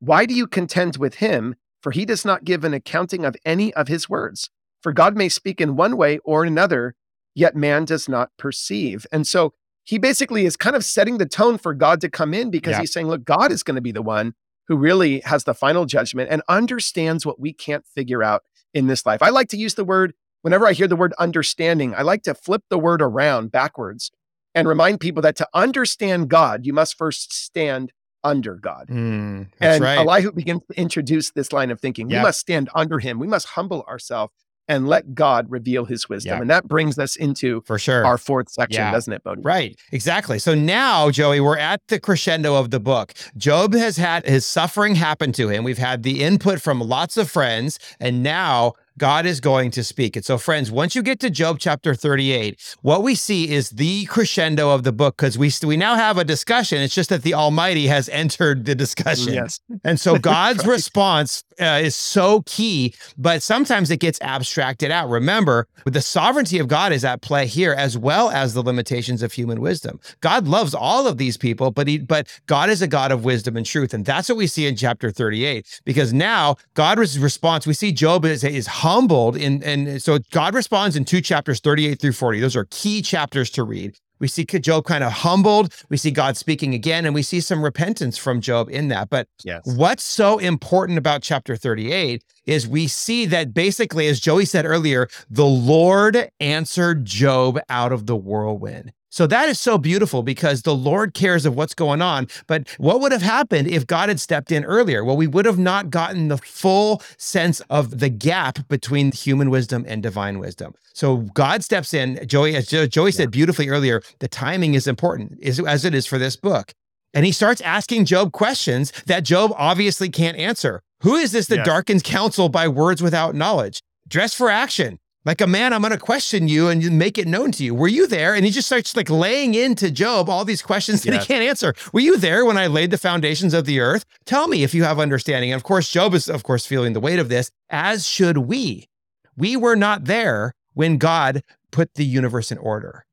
Why 0.00 0.26
do 0.26 0.34
you 0.34 0.46
contend 0.46 0.96
with 0.96 1.16
him? 1.16 1.54
For 1.82 1.92
he 1.92 2.04
does 2.04 2.24
not 2.24 2.44
give 2.44 2.64
an 2.64 2.74
accounting 2.74 3.24
of 3.24 3.36
any 3.44 3.72
of 3.74 3.88
his 3.88 4.08
words. 4.08 4.50
For 4.82 4.92
God 4.92 5.16
may 5.16 5.28
speak 5.28 5.60
in 5.60 5.76
one 5.76 5.96
way 5.96 6.18
or 6.24 6.44
another, 6.44 6.94
yet 7.34 7.54
man 7.54 7.84
does 7.84 8.08
not 8.08 8.30
perceive. 8.38 9.06
And 9.12 9.26
so 9.26 9.54
he 9.84 9.98
basically 9.98 10.44
is 10.44 10.56
kind 10.56 10.76
of 10.76 10.84
setting 10.84 11.18
the 11.18 11.26
tone 11.26 11.58
for 11.58 11.74
God 11.74 12.00
to 12.00 12.10
come 12.10 12.34
in 12.34 12.50
because 12.50 12.72
yeah. 12.72 12.80
he's 12.80 12.92
saying, 12.92 13.08
look, 13.08 13.24
God 13.24 13.52
is 13.52 13.62
going 13.62 13.76
to 13.76 13.80
be 13.80 13.92
the 13.92 14.02
one 14.02 14.34
who 14.68 14.76
really 14.76 15.20
has 15.20 15.44
the 15.44 15.54
final 15.54 15.84
judgment 15.84 16.30
and 16.30 16.42
understands 16.48 17.24
what 17.24 17.40
we 17.40 17.52
can't 17.52 17.86
figure 17.86 18.22
out 18.22 18.42
in 18.72 18.86
this 18.86 19.04
life. 19.04 19.22
I 19.22 19.30
like 19.30 19.48
to 19.48 19.56
use 19.56 19.74
the 19.74 19.84
word 19.84 20.14
whenever 20.42 20.66
I 20.66 20.72
hear 20.72 20.88
the 20.88 20.96
word 20.96 21.12
understanding, 21.18 21.94
I 21.94 22.02
like 22.02 22.22
to 22.24 22.34
flip 22.34 22.62
the 22.70 22.78
word 22.78 23.02
around 23.02 23.52
backwards 23.52 24.10
and 24.54 24.66
remind 24.66 25.00
people 25.00 25.22
that 25.22 25.36
to 25.36 25.48
understand 25.54 26.28
God, 26.28 26.66
you 26.66 26.72
must 26.72 26.96
first 26.96 27.32
stand 27.32 27.92
under 28.22 28.56
God. 28.56 28.88
Mm, 28.88 29.48
and 29.60 29.82
right. 29.82 29.98
Elihu 29.98 30.32
begins 30.32 30.62
to 30.70 30.78
introduce 30.78 31.30
this 31.30 31.52
line 31.52 31.70
of 31.70 31.80
thinking. 31.80 32.10
Yep. 32.10 32.20
We 32.20 32.22
must 32.22 32.40
stand 32.40 32.68
under 32.74 32.98
him. 32.98 33.18
We 33.18 33.26
must 33.26 33.46
humble 33.48 33.82
ourselves 33.88 34.32
and 34.68 34.86
let 34.86 35.16
God 35.16 35.50
reveal 35.50 35.84
his 35.84 36.08
wisdom. 36.08 36.34
Yep. 36.34 36.40
And 36.42 36.50
that 36.50 36.68
brings 36.68 36.96
us 36.96 37.16
into 37.16 37.60
for 37.62 37.76
sure 37.78 38.06
our 38.06 38.16
fourth 38.16 38.50
section, 38.50 38.80
yeah. 38.80 38.92
doesn't 38.92 39.12
it, 39.12 39.24
Bodie? 39.24 39.42
Right. 39.42 39.76
Exactly. 39.90 40.38
So 40.38 40.54
now, 40.54 41.10
Joey, 41.10 41.40
we're 41.40 41.58
at 41.58 41.80
the 41.88 41.98
crescendo 41.98 42.54
of 42.54 42.70
the 42.70 42.78
book. 42.78 43.14
Job 43.36 43.74
has 43.74 43.96
had 43.96 44.24
his 44.26 44.46
suffering 44.46 44.94
happen 44.94 45.32
to 45.32 45.48
him. 45.48 45.64
We've 45.64 45.78
had 45.78 46.04
the 46.04 46.22
input 46.22 46.60
from 46.60 46.80
lots 46.80 47.16
of 47.16 47.28
friends, 47.28 47.80
and 47.98 48.22
now 48.22 48.74
God 49.00 49.24
is 49.24 49.40
going 49.40 49.70
to 49.70 49.82
speak. 49.82 50.14
And 50.14 50.24
so, 50.24 50.36
friends, 50.36 50.70
once 50.70 50.94
you 50.94 51.02
get 51.02 51.20
to 51.20 51.30
Job 51.30 51.58
chapter 51.58 51.94
38, 51.94 52.76
what 52.82 53.02
we 53.02 53.14
see 53.14 53.50
is 53.50 53.70
the 53.70 54.04
crescendo 54.04 54.68
of 54.68 54.82
the 54.82 54.92
book 54.92 55.16
because 55.16 55.38
we, 55.38 55.50
we 55.64 55.78
now 55.78 55.94
have 55.94 56.18
a 56.18 56.24
discussion. 56.24 56.82
It's 56.82 56.94
just 56.94 57.08
that 57.08 57.22
the 57.22 57.32
Almighty 57.32 57.86
has 57.86 58.10
entered 58.10 58.66
the 58.66 58.74
discussion. 58.74 59.32
Yes. 59.32 59.58
And 59.82 59.98
so, 59.98 60.18
God's 60.18 60.66
right. 60.66 60.72
response 60.72 61.42
uh, 61.58 61.80
is 61.82 61.96
so 61.96 62.42
key, 62.42 62.94
but 63.16 63.42
sometimes 63.42 63.90
it 63.90 63.96
gets 63.96 64.20
abstracted 64.20 64.90
out. 64.90 65.08
Remember, 65.08 65.66
the 65.86 66.02
sovereignty 66.02 66.58
of 66.58 66.68
God 66.68 66.92
is 66.92 67.02
at 67.02 67.22
play 67.22 67.46
here, 67.46 67.72
as 67.72 67.96
well 67.96 68.28
as 68.30 68.52
the 68.52 68.62
limitations 68.62 69.22
of 69.22 69.32
human 69.32 69.60
wisdom. 69.60 69.98
God 70.20 70.46
loves 70.46 70.74
all 70.74 71.06
of 71.06 71.16
these 71.16 71.38
people, 71.38 71.70
but 71.70 71.88
he, 71.88 71.98
but 71.98 72.28
God 72.46 72.68
is 72.68 72.82
a 72.82 72.86
God 72.86 73.10
of 73.10 73.24
wisdom 73.24 73.56
and 73.56 73.64
truth, 73.64 73.94
and 73.94 74.04
that's 74.04 74.28
what 74.28 74.36
we 74.36 74.46
see 74.46 74.66
in 74.66 74.76
chapter 74.76 75.10
38. 75.10 75.80
Because 75.84 76.12
now 76.12 76.56
God's 76.74 77.18
response, 77.18 77.66
we 77.66 77.72
see 77.72 77.92
Job 77.92 78.26
is, 78.26 78.44
is 78.44 78.66
humbled 78.90 79.36
in 79.36 79.62
and 79.62 80.02
so 80.02 80.18
God 80.30 80.54
responds 80.54 80.96
in 80.96 81.04
two 81.04 81.20
chapters 81.20 81.60
38 81.60 82.00
through 82.00 82.12
40. 82.12 82.40
Those 82.40 82.56
are 82.56 82.66
key 82.70 83.02
chapters 83.02 83.50
to 83.50 83.62
read. 83.62 83.96
We 84.18 84.28
see 84.28 84.44
Job 84.44 84.84
kind 84.84 85.02
of 85.02 85.12
humbled. 85.12 85.72
We 85.88 85.96
see 85.96 86.10
God 86.10 86.36
speaking 86.36 86.74
again, 86.74 87.06
and 87.06 87.14
we 87.14 87.22
see 87.22 87.40
some 87.40 87.64
repentance 87.64 88.18
from 88.18 88.42
Job 88.42 88.68
in 88.68 88.88
that. 88.88 89.08
But 89.08 89.28
yes. 89.44 89.62
what's 89.64 90.04
so 90.04 90.38
important 90.38 90.98
about 90.98 91.22
chapter 91.22 91.56
38 91.56 92.22
is 92.44 92.68
we 92.68 92.86
see 92.86 93.24
that 93.26 93.54
basically, 93.54 94.08
as 94.08 94.20
Joey 94.20 94.44
said 94.44 94.66
earlier, 94.66 95.08
the 95.30 95.46
Lord 95.46 96.28
answered 96.38 97.06
Job 97.06 97.58
out 97.70 97.92
of 97.92 98.04
the 98.04 98.16
whirlwind. 98.16 98.92
So 99.10 99.26
that 99.26 99.48
is 99.48 99.58
so 99.58 99.76
beautiful 99.76 100.22
because 100.22 100.62
the 100.62 100.74
Lord 100.74 101.14
cares 101.14 101.44
of 101.44 101.56
what's 101.56 101.74
going 101.74 102.00
on. 102.00 102.28
But 102.46 102.68
what 102.78 103.00
would 103.00 103.10
have 103.10 103.22
happened 103.22 103.66
if 103.66 103.86
God 103.86 104.08
had 104.08 104.20
stepped 104.20 104.52
in 104.52 104.64
earlier? 104.64 105.04
Well, 105.04 105.16
we 105.16 105.26
would 105.26 105.46
have 105.46 105.58
not 105.58 105.90
gotten 105.90 106.28
the 106.28 106.38
full 106.38 107.02
sense 107.18 107.60
of 107.70 107.98
the 107.98 108.08
gap 108.08 108.66
between 108.68 109.10
human 109.10 109.50
wisdom 109.50 109.84
and 109.88 110.02
divine 110.02 110.38
wisdom. 110.38 110.74
So 110.92 111.18
God 111.34 111.64
steps 111.64 111.92
in. 111.92 112.24
Joey, 112.26 112.54
as 112.54 112.68
Joey 112.68 113.12
said 113.12 113.30
beautifully 113.30 113.68
earlier, 113.68 114.00
the 114.20 114.28
timing 114.28 114.74
is 114.74 114.86
important, 114.86 115.42
as 115.42 115.84
it 115.84 115.94
is 115.94 116.06
for 116.06 116.18
this 116.18 116.36
book. 116.36 116.72
And 117.12 117.26
he 117.26 117.32
starts 117.32 117.60
asking 117.62 118.04
Job 118.04 118.30
questions 118.30 118.92
that 119.06 119.24
Job 119.24 119.52
obviously 119.56 120.08
can't 120.08 120.36
answer. 120.36 120.82
Who 121.02 121.16
is 121.16 121.32
this 121.32 121.46
that 121.46 121.56
yes. 121.56 121.66
darkens 121.66 122.02
counsel 122.02 122.48
by 122.48 122.68
words 122.68 123.02
without 123.02 123.34
knowledge? 123.34 123.82
Dress 124.06 124.34
for 124.34 124.48
action. 124.50 125.00
Like 125.26 125.42
a 125.42 125.46
man, 125.46 125.74
I'm 125.74 125.82
going 125.82 125.92
to 125.92 125.98
question 125.98 126.48
you 126.48 126.68
and 126.68 126.98
make 126.98 127.18
it 127.18 127.28
known 127.28 127.52
to 127.52 127.64
you. 127.64 127.74
Were 127.74 127.88
you 127.88 128.06
there? 128.06 128.34
And 128.34 128.44
he 128.44 128.50
just 128.50 128.68
starts 128.68 128.96
like 128.96 129.10
laying 129.10 129.54
into 129.54 129.90
Job 129.90 130.30
all 130.30 130.46
these 130.46 130.62
questions 130.62 131.02
that 131.02 131.12
yes. 131.12 131.22
he 131.22 131.26
can't 131.26 131.44
answer. 131.44 131.74
Were 131.92 132.00
you 132.00 132.16
there 132.16 132.46
when 132.46 132.56
I 132.56 132.68
laid 132.68 132.90
the 132.90 132.96
foundations 132.96 133.52
of 133.52 133.66
the 133.66 133.80
earth? 133.80 134.06
Tell 134.24 134.48
me 134.48 134.62
if 134.62 134.74
you 134.74 134.82
have 134.84 134.98
understanding. 134.98 135.52
And 135.52 135.58
of 135.58 135.64
course, 135.64 135.90
Job 135.90 136.14
is, 136.14 136.28
of 136.28 136.42
course, 136.42 136.64
feeling 136.64 136.94
the 136.94 137.00
weight 137.00 137.18
of 137.18 137.28
this, 137.28 137.50
as 137.68 138.06
should 138.06 138.38
we. 138.38 138.88
We 139.36 139.56
were 139.56 139.76
not 139.76 140.06
there 140.06 140.54
when 140.72 140.96
God 140.96 141.42
put 141.70 141.94
the 141.94 142.04
universe 142.04 142.50
in 142.50 142.56
order. 142.56 143.04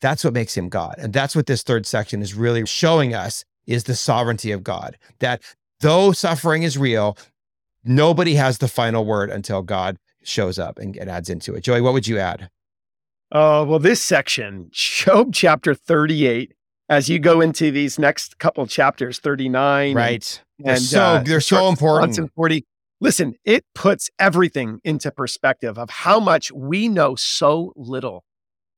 That's 0.00 0.24
what 0.24 0.32
makes 0.32 0.56
him 0.56 0.70
God. 0.70 0.94
And 0.98 1.12
that's 1.12 1.36
what 1.36 1.46
this 1.46 1.62
third 1.62 1.84
section 1.84 2.22
is 2.22 2.34
really 2.34 2.64
showing 2.66 3.14
us 3.14 3.44
is 3.66 3.84
the 3.84 3.94
sovereignty 3.94 4.50
of 4.50 4.64
God. 4.64 4.96
That 5.18 5.42
though 5.80 6.12
suffering 6.12 6.62
is 6.62 6.78
real, 6.78 7.18
nobody 7.84 8.34
has 8.34 8.58
the 8.58 8.68
final 8.68 9.04
word 9.04 9.28
until 9.30 9.60
God 9.62 9.98
shows 10.26 10.58
up 10.58 10.78
and, 10.78 10.96
and 10.96 11.10
adds 11.10 11.30
into 11.30 11.54
it. 11.54 11.62
Joey, 11.62 11.80
what 11.80 11.92
would 11.92 12.06
you 12.06 12.18
add? 12.18 12.50
Oh, 13.32 13.64
well, 13.64 13.78
this 13.78 14.02
section, 14.02 14.68
Job 14.72 15.32
chapter 15.32 15.74
38, 15.74 16.54
as 16.88 17.08
you 17.08 17.18
go 17.18 17.40
into 17.40 17.70
these 17.70 17.98
next 17.98 18.38
couple 18.38 18.66
chapters, 18.66 19.18
39. 19.18 19.94
Right. 19.94 20.42
And, 20.58 20.66
they're 20.66 20.76
so, 20.76 21.02
uh, 21.02 21.22
they're 21.22 21.40
so 21.40 21.68
important. 21.68 22.18
And 22.18 22.32
40. 22.32 22.64
Listen, 23.00 23.34
it 23.44 23.64
puts 23.74 24.08
everything 24.18 24.80
into 24.84 25.10
perspective 25.10 25.78
of 25.78 25.90
how 25.90 26.20
much 26.20 26.52
we 26.52 26.88
know 26.88 27.16
so 27.16 27.72
little 27.76 28.24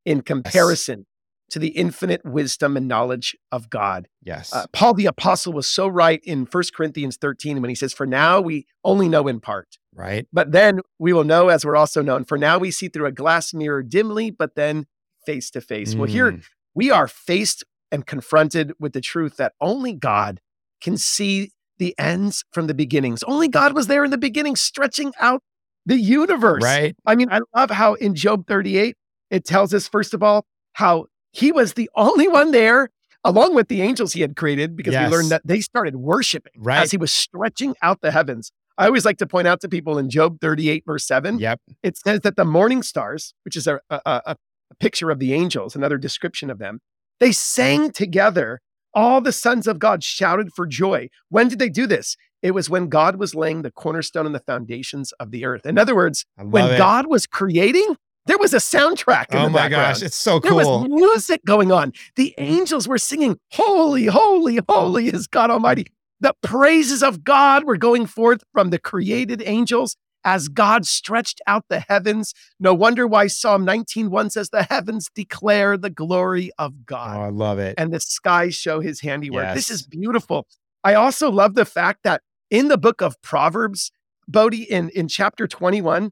in 0.04 0.22
comparison 0.22 1.00
yes 1.00 1.06
to 1.50 1.58
the 1.58 1.68
infinite 1.68 2.24
wisdom 2.24 2.76
and 2.76 2.88
knowledge 2.88 3.36
of 3.52 3.70
God. 3.70 4.08
Yes. 4.22 4.52
Uh, 4.52 4.66
Paul 4.72 4.94
the 4.94 5.06
apostle 5.06 5.52
was 5.52 5.68
so 5.68 5.86
right 5.86 6.20
in 6.24 6.46
1 6.50 6.64
Corinthians 6.74 7.16
13 7.16 7.60
when 7.60 7.68
he 7.68 7.74
says, 7.74 7.92
For 7.92 8.06
now 8.06 8.40
we 8.40 8.66
only 8.84 9.08
know 9.08 9.28
in 9.28 9.40
part. 9.40 9.78
Right. 9.94 10.26
But 10.32 10.52
then 10.52 10.80
we 10.98 11.12
will 11.12 11.24
know 11.24 11.48
as 11.48 11.64
we're 11.64 11.76
also 11.76 12.02
known. 12.02 12.24
For 12.24 12.36
now 12.36 12.58
we 12.58 12.70
see 12.70 12.88
through 12.88 13.06
a 13.06 13.12
glass 13.12 13.54
mirror 13.54 13.82
dimly, 13.82 14.30
but 14.30 14.54
then 14.56 14.86
face 15.24 15.50
to 15.52 15.60
face. 15.60 15.94
Well, 15.94 16.08
here 16.08 16.32
mm. 16.32 16.42
we 16.74 16.90
are 16.90 17.08
faced 17.08 17.64
and 17.90 18.06
confronted 18.06 18.72
with 18.78 18.92
the 18.92 19.00
truth 19.00 19.36
that 19.36 19.54
only 19.60 19.92
God 19.92 20.40
can 20.80 20.96
see 20.96 21.52
the 21.78 21.94
ends 21.98 22.44
from 22.52 22.66
the 22.66 22.74
beginnings. 22.74 23.22
Only 23.24 23.48
God 23.48 23.74
was 23.74 23.86
there 23.86 24.04
in 24.04 24.10
the 24.10 24.18
beginning, 24.18 24.56
stretching 24.56 25.12
out 25.20 25.42
the 25.84 25.98
universe. 25.98 26.62
Right. 26.62 26.96
I 27.06 27.14
mean, 27.14 27.28
I 27.30 27.40
love 27.54 27.70
how 27.70 27.94
in 27.94 28.14
Job 28.14 28.46
38, 28.46 28.96
it 29.30 29.44
tells 29.44 29.72
us, 29.72 29.88
first 29.88 30.14
of 30.14 30.22
all, 30.22 30.46
how 30.72 31.06
he 31.36 31.52
was 31.52 31.74
the 31.74 31.90
only 31.94 32.28
one 32.28 32.50
there, 32.50 32.88
along 33.22 33.54
with 33.54 33.68
the 33.68 33.82
angels 33.82 34.14
he 34.14 34.22
had 34.22 34.36
created, 34.36 34.74
because 34.74 34.92
yes. 34.92 35.10
we 35.10 35.16
learned 35.16 35.30
that 35.30 35.42
they 35.44 35.60
started 35.60 35.96
worshiping 35.96 36.52
right. 36.56 36.82
as 36.82 36.90
he 36.90 36.96
was 36.96 37.12
stretching 37.12 37.74
out 37.82 38.00
the 38.00 38.10
heavens. 38.10 38.52
I 38.78 38.86
always 38.86 39.04
like 39.04 39.18
to 39.18 39.26
point 39.26 39.46
out 39.46 39.60
to 39.60 39.68
people 39.68 39.98
in 39.98 40.08
Job 40.08 40.38
38, 40.40 40.84
verse 40.86 41.06
7, 41.06 41.38
yep. 41.38 41.60
it 41.82 41.98
says 41.98 42.20
that 42.20 42.36
the 42.36 42.44
morning 42.44 42.82
stars, 42.82 43.34
which 43.44 43.56
is 43.56 43.66
a, 43.66 43.80
a, 43.90 44.00
a, 44.04 44.36
picture 44.80 45.10
of 45.10 45.18
the 45.18 45.32
angels, 45.32 45.76
another 45.76 45.96
description 45.96 46.50
of 46.50 46.58
them, 46.58 46.80
they 47.20 47.32
sang 47.32 47.90
together. 47.92 48.60
All 48.92 49.20
the 49.20 49.32
sons 49.32 49.66
of 49.66 49.78
God 49.78 50.02
shouted 50.02 50.52
for 50.54 50.66
joy. 50.66 51.08
When 51.28 51.48
did 51.48 51.58
they 51.58 51.68
do 51.68 51.86
this? 51.86 52.16
It 52.42 52.52
was 52.52 52.68
when 52.70 52.88
God 52.88 53.16
was 53.16 53.34
laying 53.34 53.62
the 53.62 53.70
cornerstone 53.70 54.26
and 54.26 54.34
the 54.34 54.40
foundations 54.40 55.12
of 55.12 55.30
the 55.30 55.44
earth. 55.44 55.66
In 55.66 55.78
other 55.78 55.94
words, 55.94 56.24
when 56.36 56.72
it. 56.72 56.78
God 56.78 57.06
was 57.06 57.26
creating, 57.26 57.96
there 58.26 58.38
was 58.38 58.52
a 58.52 58.58
soundtrack. 58.58 59.26
oh 59.32 59.48
my 59.48 59.68
gosh, 59.68 60.02
it's 60.02 60.16
so 60.16 60.40
cool. 60.40 60.56
There 60.56 60.66
was 60.66 60.88
music 60.88 61.44
going 61.44 61.72
on. 61.72 61.92
The 62.16 62.34
angels 62.38 62.86
were 62.88 62.98
singing, 62.98 63.38
Holy, 63.52 64.06
holy, 64.06 64.60
holy 64.68 65.08
is 65.08 65.26
God 65.26 65.50
Almighty. 65.50 65.86
The 66.20 66.34
praises 66.42 67.02
of 67.02 67.24
God 67.24 67.64
were 67.64 67.76
going 67.76 68.06
forth 68.06 68.42
from 68.52 68.70
the 68.70 68.78
created 68.78 69.42
angels 69.44 69.96
as 70.24 70.48
God 70.48 70.86
stretched 70.86 71.40
out 71.46 71.64
the 71.68 71.80
heavens. 71.88 72.34
No 72.58 72.74
wonder 72.74 73.06
why 73.06 73.28
Psalm 73.28 73.64
19:1 73.64 74.32
says, 74.32 74.50
The 74.50 74.64
heavens 74.64 75.08
declare 75.14 75.76
the 75.76 75.90
glory 75.90 76.50
of 76.58 76.84
God. 76.84 77.16
Oh, 77.16 77.22
I 77.22 77.28
love 77.28 77.58
it. 77.58 77.76
And 77.78 77.92
the 77.92 78.00
skies 78.00 78.54
show 78.54 78.80
his 78.80 79.00
handiwork. 79.00 79.44
Yes. 79.44 79.54
This 79.54 79.70
is 79.70 79.86
beautiful. 79.86 80.46
I 80.82 80.94
also 80.94 81.30
love 81.30 81.54
the 81.54 81.64
fact 81.64 82.00
that 82.02 82.22
in 82.50 82.68
the 82.68 82.78
book 82.78 83.00
of 83.00 83.20
Proverbs, 83.22 83.92
Bodie, 84.28 84.64
in, 84.64 84.88
in 84.90 85.08
chapter 85.08 85.46
21, 85.46 86.10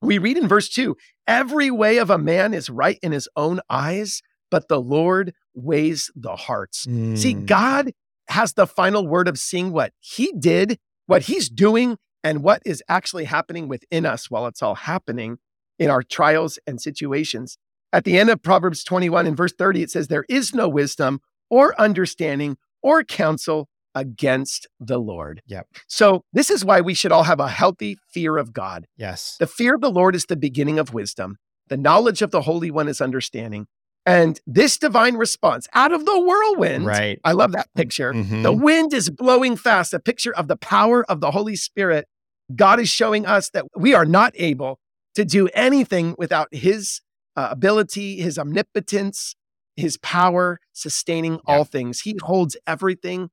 we 0.00 0.18
read 0.18 0.36
in 0.36 0.46
verse 0.46 0.68
2 0.68 0.96
Every 1.28 1.70
way 1.70 1.98
of 1.98 2.08
a 2.08 2.16
man 2.16 2.54
is 2.54 2.70
right 2.70 2.98
in 3.02 3.12
his 3.12 3.28
own 3.36 3.60
eyes, 3.68 4.22
but 4.50 4.68
the 4.68 4.80
Lord 4.80 5.34
weighs 5.54 6.10
the 6.16 6.34
hearts. 6.34 6.86
Mm. 6.86 7.18
See, 7.18 7.34
God 7.34 7.92
has 8.28 8.54
the 8.54 8.66
final 8.66 9.06
word 9.06 9.28
of 9.28 9.38
seeing 9.38 9.70
what 9.70 9.92
he 10.00 10.32
did, 10.32 10.78
what 11.06 11.22
he's 11.22 11.50
doing, 11.50 11.98
and 12.24 12.42
what 12.42 12.62
is 12.64 12.82
actually 12.88 13.24
happening 13.24 13.68
within 13.68 14.06
us 14.06 14.30
while 14.30 14.46
it's 14.46 14.62
all 14.62 14.74
happening 14.74 15.38
in 15.78 15.90
our 15.90 16.02
trials 16.02 16.58
and 16.66 16.80
situations. 16.80 17.58
At 17.92 18.04
the 18.04 18.18
end 18.18 18.30
of 18.30 18.42
Proverbs 18.42 18.82
21 18.82 19.26
in 19.26 19.36
verse 19.36 19.52
30, 19.52 19.82
it 19.82 19.90
says, 19.90 20.08
There 20.08 20.24
is 20.30 20.54
no 20.54 20.66
wisdom 20.66 21.20
or 21.50 21.78
understanding 21.78 22.56
or 22.82 23.04
counsel 23.04 23.68
against 23.98 24.66
the 24.78 24.98
Lord. 24.98 25.42
Yep. 25.46 25.66
So 25.88 26.22
this 26.32 26.50
is 26.50 26.64
why 26.64 26.80
we 26.80 26.94
should 26.94 27.12
all 27.12 27.24
have 27.24 27.40
a 27.40 27.48
healthy 27.48 27.98
fear 28.12 28.36
of 28.36 28.52
God. 28.52 28.86
Yes. 28.96 29.36
The 29.38 29.46
fear 29.46 29.74
of 29.74 29.80
the 29.80 29.90
Lord 29.90 30.14
is 30.14 30.26
the 30.26 30.36
beginning 30.36 30.78
of 30.78 30.94
wisdom. 30.94 31.36
The 31.68 31.76
knowledge 31.76 32.22
of 32.22 32.30
the 32.30 32.42
Holy 32.42 32.70
One 32.70 32.88
is 32.88 33.00
understanding. 33.00 33.66
And 34.06 34.40
this 34.46 34.78
divine 34.78 35.16
response 35.16 35.66
out 35.74 35.92
of 35.92 36.06
the 36.06 36.18
whirlwind, 36.18 36.86
right? 36.86 37.20
I 37.24 37.32
love 37.32 37.52
that 37.52 37.68
picture. 37.74 38.14
Mm-hmm. 38.14 38.42
The 38.42 38.52
wind 38.52 38.94
is 38.94 39.10
blowing 39.10 39.56
fast, 39.56 39.92
a 39.92 39.98
picture 39.98 40.34
of 40.34 40.48
the 40.48 40.56
power 40.56 41.04
of 41.10 41.20
the 41.20 41.32
Holy 41.32 41.56
Spirit. 41.56 42.06
God 42.54 42.80
is 42.80 42.88
showing 42.88 43.26
us 43.26 43.50
that 43.50 43.66
we 43.76 43.92
are 43.92 44.06
not 44.06 44.32
able 44.36 44.78
to 45.14 45.26
do 45.26 45.48
anything 45.52 46.14
without 46.16 46.48
His 46.52 47.02
uh, 47.36 47.48
ability, 47.50 48.16
His 48.20 48.38
omnipotence, 48.38 49.34
His 49.76 49.98
power 49.98 50.58
sustaining 50.72 51.40
all 51.44 51.64
things. 51.64 52.00
He 52.00 52.16
holds 52.22 52.56
everything 52.66 53.28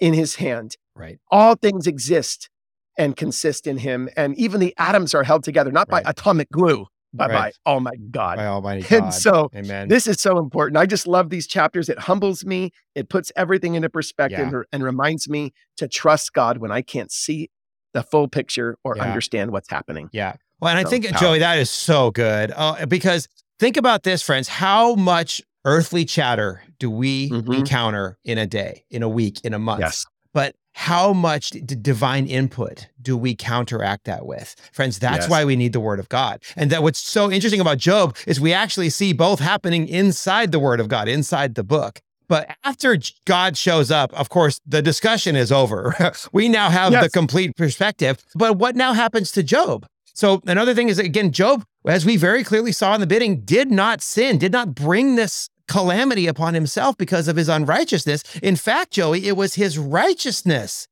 in 0.00 0.14
his 0.14 0.36
hand. 0.36 0.76
Right. 0.94 1.18
All 1.30 1.54
things 1.54 1.86
exist 1.86 2.50
and 2.96 3.16
consist 3.16 3.66
in 3.66 3.78
him. 3.78 4.08
And 4.16 4.36
even 4.36 4.60
the 4.60 4.74
atoms 4.78 5.14
are 5.14 5.22
held 5.22 5.44
together, 5.44 5.70
not 5.70 5.88
right. 5.90 6.02
by 6.02 6.10
atomic 6.10 6.50
glue, 6.50 6.86
but 7.14 7.30
right. 7.30 7.54
by 7.64 7.70
Almighty 7.70 8.08
God. 8.10 8.36
By 8.36 8.46
Almighty 8.46 8.82
God. 8.82 9.04
And 9.04 9.14
so 9.14 9.50
Amen. 9.54 9.88
this 9.88 10.06
is 10.06 10.20
so 10.20 10.38
important. 10.38 10.76
I 10.76 10.86
just 10.86 11.06
love 11.06 11.30
these 11.30 11.46
chapters. 11.46 11.88
It 11.88 11.98
humbles 11.98 12.44
me. 12.44 12.72
It 12.94 13.08
puts 13.08 13.32
everything 13.36 13.74
into 13.74 13.88
perspective 13.88 14.50
yeah. 14.52 14.62
and 14.72 14.82
reminds 14.82 15.28
me 15.28 15.52
to 15.76 15.88
trust 15.88 16.32
God 16.32 16.58
when 16.58 16.72
I 16.72 16.82
can't 16.82 17.12
see 17.12 17.50
the 17.94 18.02
full 18.02 18.28
picture 18.28 18.76
or 18.84 18.96
yeah. 18.96 19.04
understand 19.04 19.52
what's 19.52 19.70
happening. 19.70 20.10
Yeah. 20.12 20.34
Well, 20.60 20.76
and 20.76 20.86
so, 20.86 20.88
I 20.88 20.90
think, 20.90 21.16
Joey, 21.16 21.38
that 21.38 21.58
is 21.58 21.70
so 21.70 22.10
good 22.10 22.52
uh, 22.54 22.84
because 22.86 23.28
think 23.58 23.76
about 23.76 24.02
this, 24.02 24.22
friends, 24.22 24.48
how 24.48 24.94
much 24.96 25.40
earthly 25.64 26.04
chatter 26.04 26.62
do 26.78 26.90
we 26.90 27.30
mm-hmm. 27.30 27.52
encounter 27.52 28.18
in 28.24 28.38
a 28.38 28.46
day, 28.46 28.84
in 28.90 29.02
a 29.02 29.08
week, 29.08 29.40
in 29.44 29.54
a 29.54 29.58
month? 29.58 29.80
Yes. 29.80 30.06
But 30.32 30.54
how 30.74 31.12
much 31.12 31.50
d- 31.50 31.60
divine 31.60 32.26
input 32.26 32.86
do 33.02 33.16
we 33.16 33.34
counteract 33.34 34.04
that 34.04 34.26
with? 34.26 34.54
Friends, 34.72 34.98
that's 34.98 35.24
yes. 35.24 35.30
why 35.30 35.44
we 35.44 35.56
need 35.56 35.72
the 35.72 35.80
word 35.80 35.98
of 35.98 36.08
God. 36.08 36.40
And 36.56 36.70
that 36.70 36.82
what's 36.82 37.00
so 37.00 37.30
interesting 37.30 37.60
about 37.60 37.78
Job 37.78 38.16
is 38.26 38.40
we 38.40 38.52
actually 38.52 38.90
see 38.90 39.12
both 39.12 39.40
happening 39.40 39.88
inside 39.88 40.52
the 40.52 40.60
word 40.60 40.78
of 40.78 40.88
God, 40.88 41.08
inside 41.08 41.56
the 41.56 41.64
book. 41.64 42.00
But 42.28 42.54
after 42.62 42.96
God 43.24 43.56
shows 43.56 43.90
up, 43.90 44.12
of 44.12 44.28
course, 44.28 44.60
the 44.66 44.82
discussion 44.82 45.34
is 45.34 45.50
over. 45.50 46.12
we 46.32 46.48
now 46.48 46.68
have 46.70 46.92
yes. 46.92 47.04
the 47.04 47.10
complete 47.10 47.56
perspective. 47.56 48.22
But 48.34 48.58
what 48.58 48.76
now 48.76 48.92
happens 48.92 49.32
to 49.32 49.42
Job? 49.42 49.86
So 50.14 50.40
another 50.46 50.74
thing 50.74 50.88
is 50.88 50.98
again, 50.98 51.32
Job, 51.32 51.64
as 51.94 52.04
we 52.04 52.16
very 52.16 52.44
clearly 52.44 52.72
saw 52.72 52.94
in 52.94 53.00
the 53.00 53.06
bidding, 53.06 53.40
did 53.40 53.70
not 53.70 54.02
sin, 54.02 54.38
did 54.38 54.52
not 54.52 54.74
bring 54.74 55.16
this 55.16 55.48
calamity 55.68 56.26
upon 56.26 56.54
himself 56.54 56.96
because 56.96 57.28
of 57.28 57.36
his 57.36 57.48
unrighteousness. 57.48 58.22
In 58.42 58.56
fact, 58.56 58.92
Joey, 58.92 59.26
it 59.26 59.36
was 59.36 59.54
his 59.54 59.78
righteousness. 59.78 60.88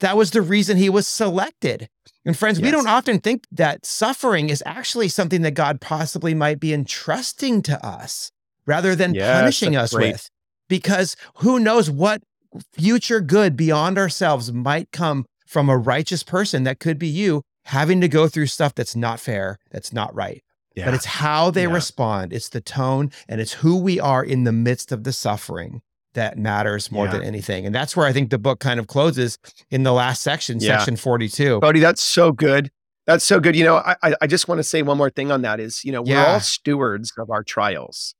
That 0.00 0.16
was 0.16 0.30
the 0.30 0.42
reason 0.42 0.76
he 0.76 0.88
was 0.88 1.06
selected. 1.06 1.88
And 2.24 2.36
friends, 2.36 2.58
yes. 2.58 2.64
we 2.64 2.70
don't 2.70 2.88
often 2.88 3.20
think 3.20 3.44
that 3.52 3.84
suffering 3.84 4.48
is 4.48 4.62
actually 4.66 5.08
something 5.08 5.42
that 5.42 5.52
God 5.52 5.80
possibly 5.80 6.34
might 6.34 6.60
be 6.60 6.72
entrusting 6.72 7.62
to 7.62 7.84
us 7.84 8.30
rather 8.66 8.94
than 8.94 9.14
yes, 9.14 9.40
punishing 9.40 9.76
us 9.76 9.92
great. 9.92 10.12
with. 10.12 10.28
Because 10.68 11.16
who 11.36 11.58
knows 11.58 11.90
what 11.90 12.22
future 12.72 13.20
good 13.20 13.56
beyond 13.56 13.98
ourselves 13.98 14.52
might 14.52 14.90
come 14.92 15.24
from 15.46 15.68
a 15.68 15.76
righteous 15.76 16.22
person 16.22 16.64
that 16.64 16.80
could 16.80 16.98
be 16.98 17.08
you 17.08 17.42
having 17.64 18.00
to 18.00 18.08
go 18.08 18.28
through 18.28 18.46
stuff 18.46 18.74
that's 18.74 18.96
not 18.96 19.20
fair, 19.20 19.58
that's 19.70 19.92
not 19.92 20.14
right. 20.14 20.42
Yeah. 20.74 20.86
But 20.86 20.94
it's 20.94 21.04
how 21.04 21.50
they 21.50 21.64
yeah. 21.64 21.72
respond, 21.72 22.32
it's 22.32 22.48
the 22.48 22.60
tone, 22.60 23.10
and 23.28 23.40
it's 23.40 23.52
who 23.52 23.76
we 23.76 24.00
are 24.00 24.24
in 24.24 24.44
the 24.44 24.52
midst 24.52 24.90
of 24.90 25.04
the 25.04 25.12
suffering 25.12 25.82
that 26.14 26.38
matters 26.38 26.90
more 26.90 27.06
yeah. 27.06 27.12
than 27.12 27.22
anything. 27.22 27.66
And 27.66 27.74
that's 27.74 27.96
where 27.96 28.06
I 28.06 28.12
think 28.12 28.30
the 28.30 28.38
book 28.38 28.60
kind 28.60 28.78
of 28.78 28.86
closes 28.86 29.38
in 29.70 29.82
the 29.82 29.92
last 29.92 30.22
section, 30.22 30.60
section 30.60 30.96
42. 30.96 31.60
Bodie, 31.60 31.80
that's 31.80 32.02
so 32.02 32.32
good. 32.32 32.70
That's 33.06 33.24
so 33.24 33.40
good. 33.40 33.56
You 33.56 33.64
know, 33.64 33.76
I, 33.76 34.14
I 34.20 34.26
just 34.26 34.46
want 34.46 34.58
to 34.60 34.62
say 34.62 34.82
one 34.82 34.96
more 34.96 35.10
thing 35.10 35.32
on 35.32 35.42
that 35.42 35.58
is, 35.58 35.84
you 35.84 35.90
know, 35.90 36.02
we're 36.02 36.24
all 36.24 36.40
stewards 36.40 37.12
of 37.18 37.30
our 37.30 37.42
trials. 37.42 38.14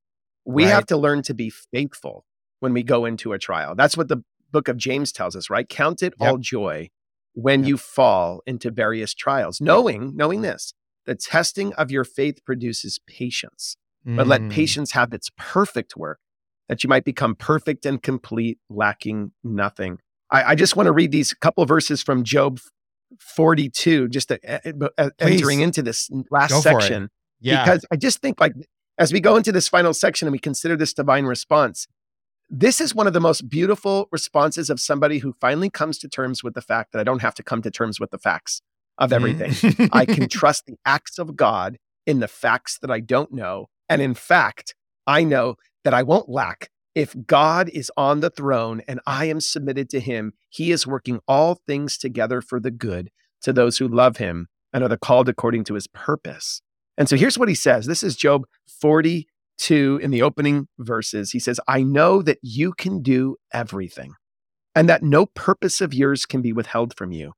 We 0.45 0.64
right. 0.64 0.70
have 0.70 0.86
to 0.86 0.97
learn 0.97 1.22
to 1.22 1.34
be 1.34 1.51
faithful 1.51 2.24
when 2.61 2.72
we 2.72 2.82
go 2.82 3.05
into 3.05 3.32
a 3.32 3.38
trial. 3.38 3.74
That's 3.76 3.97
what 3.97 4.09
the 4.09 4.24
book 4.51 4.68
of 4.68 4.76
James 4.76 5.12
tells 5.12 5.36
us, 5.36 5.51
right? 5.51 5.68
Count 5.68 6.03
it 6.03 6.14
yep. 6.18 6.30
all 6.30 6.38
joy 6.38 6.90
when 7.35 7.61
yep. 7.61 7.68
you 7.68 7.76
fall 7.76 8.43
into 8.47 8.70
various 8.70 9.14
trials, 9.14 9.61
knowing, 9.61 10.14
knowing 10.14 10.43
this, 10.43 10.74
the 11.07 11.14
testing 11.14 11.72
of 11.74 11.91
your 11.91 12.05
faith 12.05 12.45
produces 12.45 13.01
patience, 13.07 13.76
mm. 14.07 14.16
but 14.16 14.26
let 14.26 14.41
mm. 14.41 14.51
patience 14.51 14.93
have 14.93 15.12
its 15.12 15.30
perfect 15.37 15.97
work, 15.97 16.20
that 16.68 16.85
you 16.85 16.89
might 16.89 17.05
become 17.05 17.35
perfect 17.35 17.87
and 17.87 18.03
complete, 18.03 18.59
lacking 18.68 19.33
nothing. 19.43 19.99
I, 20.30 20.43
I 20.51 20.55
just 20.55 20.76
want 20.76 20.87
to 20.87 20.93
read 20.93 21.11
these 21.11 21.35
couple 21.35 21.64
verses 21.66 22.03
from 22.03 22.24
Job 22.24 22.61
42, 23.18 24.09
just 24.09 24.28
to, 24.28 24.93
uh, 24.99 25.11
entering 25.18 25.61
into 25.61 25.83
this 25.83 26.11
last 26.30 26.51
go 26.51 26.61
section. 26.61 27.11
Yeah. 27.41 27.64
Because 27.64 27.85
I 27.91 27.97
just 27.97 28.20
think, 28.20 28.41
like, 28.41 28.55
as 28.99 29.12
we 29.12 29.20
go 29.20 29.37
into 29.37 29.53
this 29.53 29.68
final 29.68 29.95
section 29.95 30.28
and 30.28 30.33
we 30.33 30.39
consider 30.39 30.76
this 30.76 30.93
divine 30.93 31.24
response, 31.24 31.89
this 32.55 32.82
is 32.82 32.94
one 32.94 33.07
of 33.07 33.14
the 33.14 33.20
most 33.20 33.48
beautiful 33.48 34.09
responses 34.12 34.68
of 34.68 34.78
somebody 34.78 35.18
who 35.18 35.34
finally 35.40 35.70
comes 35.70 35.98
to 35.98 36.09
terms 36.09 36.44
with 36.44 36.53
the 36.53 36.61
fact 36.61 36.92
that 36.92 37.00
I 37.00 37.03
don't 37.03 37.22
have 37.22 37.34
to 37.36 37.42
come 37.42 37.62
to 37.62 37.70
terms 37.70 37.98
with 37.98 38.11
the 38.11 38.18
facts 38.18 38.61
of 38.98 39.11
everything. 39.11 39.53
I 39.90 40.05
can 40.05 40.24
mm. 40.24 40.30
trust 40.30 40.66
the 40.66 40.76
acts 40.84 41.18
of 41.18 41.34
God 41.34 41.78
in 42.07 42.20
the 42.20 42.28
facts 42.28 42.78
that 42.82 42.90
I 42.90 43.00
don't 43.00 43.32
know. 43.32 43.68
And 43.88 44.03
in 44.03 44.12
fact, 44.12 44.74
I 45.07 45.24
know 45.24 45.57
that 45.84 45.94
I 45.94 46.03
won't 46.03 46.28
lack. 46.28 46.68
If 46.94 47.16
God 47.26 47.70
is 47.70 47.90
on 47.96 48.20
the 48.20 48.28
throne 48.28 48.82
and 48.86 49.00
I 49.07 49.24
am 49.24 49.40
submitted 49.40 49.88
to 49.90 50.00
him, 50.00 50.34
he 50.50 50.72
is 50.72 50.86
working 50.86 51.20
all 51.26 51.55
things 51.66 51.96
together 51.96 52.42
for 52.42 52.61
the 52.61 52.70
good 52.70 53.11
to 53.44 53.55
those 53.55 53.78
who 53.78 53.88
love 53.88 54.18
him 54.18 54.48
and 54.74 54.84
are 54.84 54.88
the 54.88 54.98
called 54.98 55.30
according 55.30 55.64
to 55.64 55.74
his 55.74 55.86
purpose. 55.86 56.61
And 56.98 57.09
so 57.09 57.16
here's 57.16 57.38
what 57.38 57.48
he 57.48 57.55
says. 57.55 57.86
This 57.86 58.03
is 58.03 58.14
Job 58.14 58.44
42 59.59 60.00
in 60.03 60.11
the 60.11 60.22
opening 60.22 60.68
verses. 60.78 61.30
He 61.30 61.38
says, 61.38 61.61
I 61.68 61.82
know 61.82 62.22
that 62.22 62.38
you 62.42 62.72
can 62.72 63.03
do 63.03 63.36
everything 63.53 64.14
and 64.74 64.88
that 64.88 65.03
no 65.03 65.26
purpose 65.26 65.80
of 65.80 65.94
yours 65.94 66.26
can 66.26 66.42
be 66.42 66.53
withheld 66.53 66.96
from 66.96 67.12
you. 67.12 67.32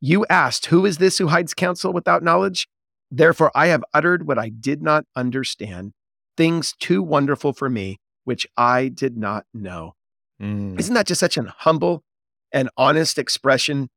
You 0.00 0.26
asked, 0.28 0.66
Who 0.66 0.84
is 0.84 0.98
this 0.98 1.18
who 1.18 1.28
hides 1.28 1.54
counsel 1.54 1.92
without 1.92 2.22
knowledge? 2.22 2.68
Therefore, 3.10 3.50
I 3.54 3.68
have 3.68 3.84
uttered 3.94 4.26
what 4.26 4.38
I 4.38 4.48
did 4.50 4.82
not 4.82 5.04
understand, 5.16 5.92
things 6.36 6.74
too 6.78 7.02
wonderful 7.02 7.52
for 7.52 7.70
me, 7.70 7.98
which 8.24 8.46
I 8.56 8.88
did 8.88 9.16
not 9.16 9.44
know. 9.54 9.94
Mm. 10.42 10.78
Isn't 10.78 10.94
that 10.94 11.06
just 11.06 11.20
such 11.20 11.36
an 11.36 11.50
humble 11.58 12.02
and 12.52 12.68
honest 12.76 13.18
expression 13.18 13.88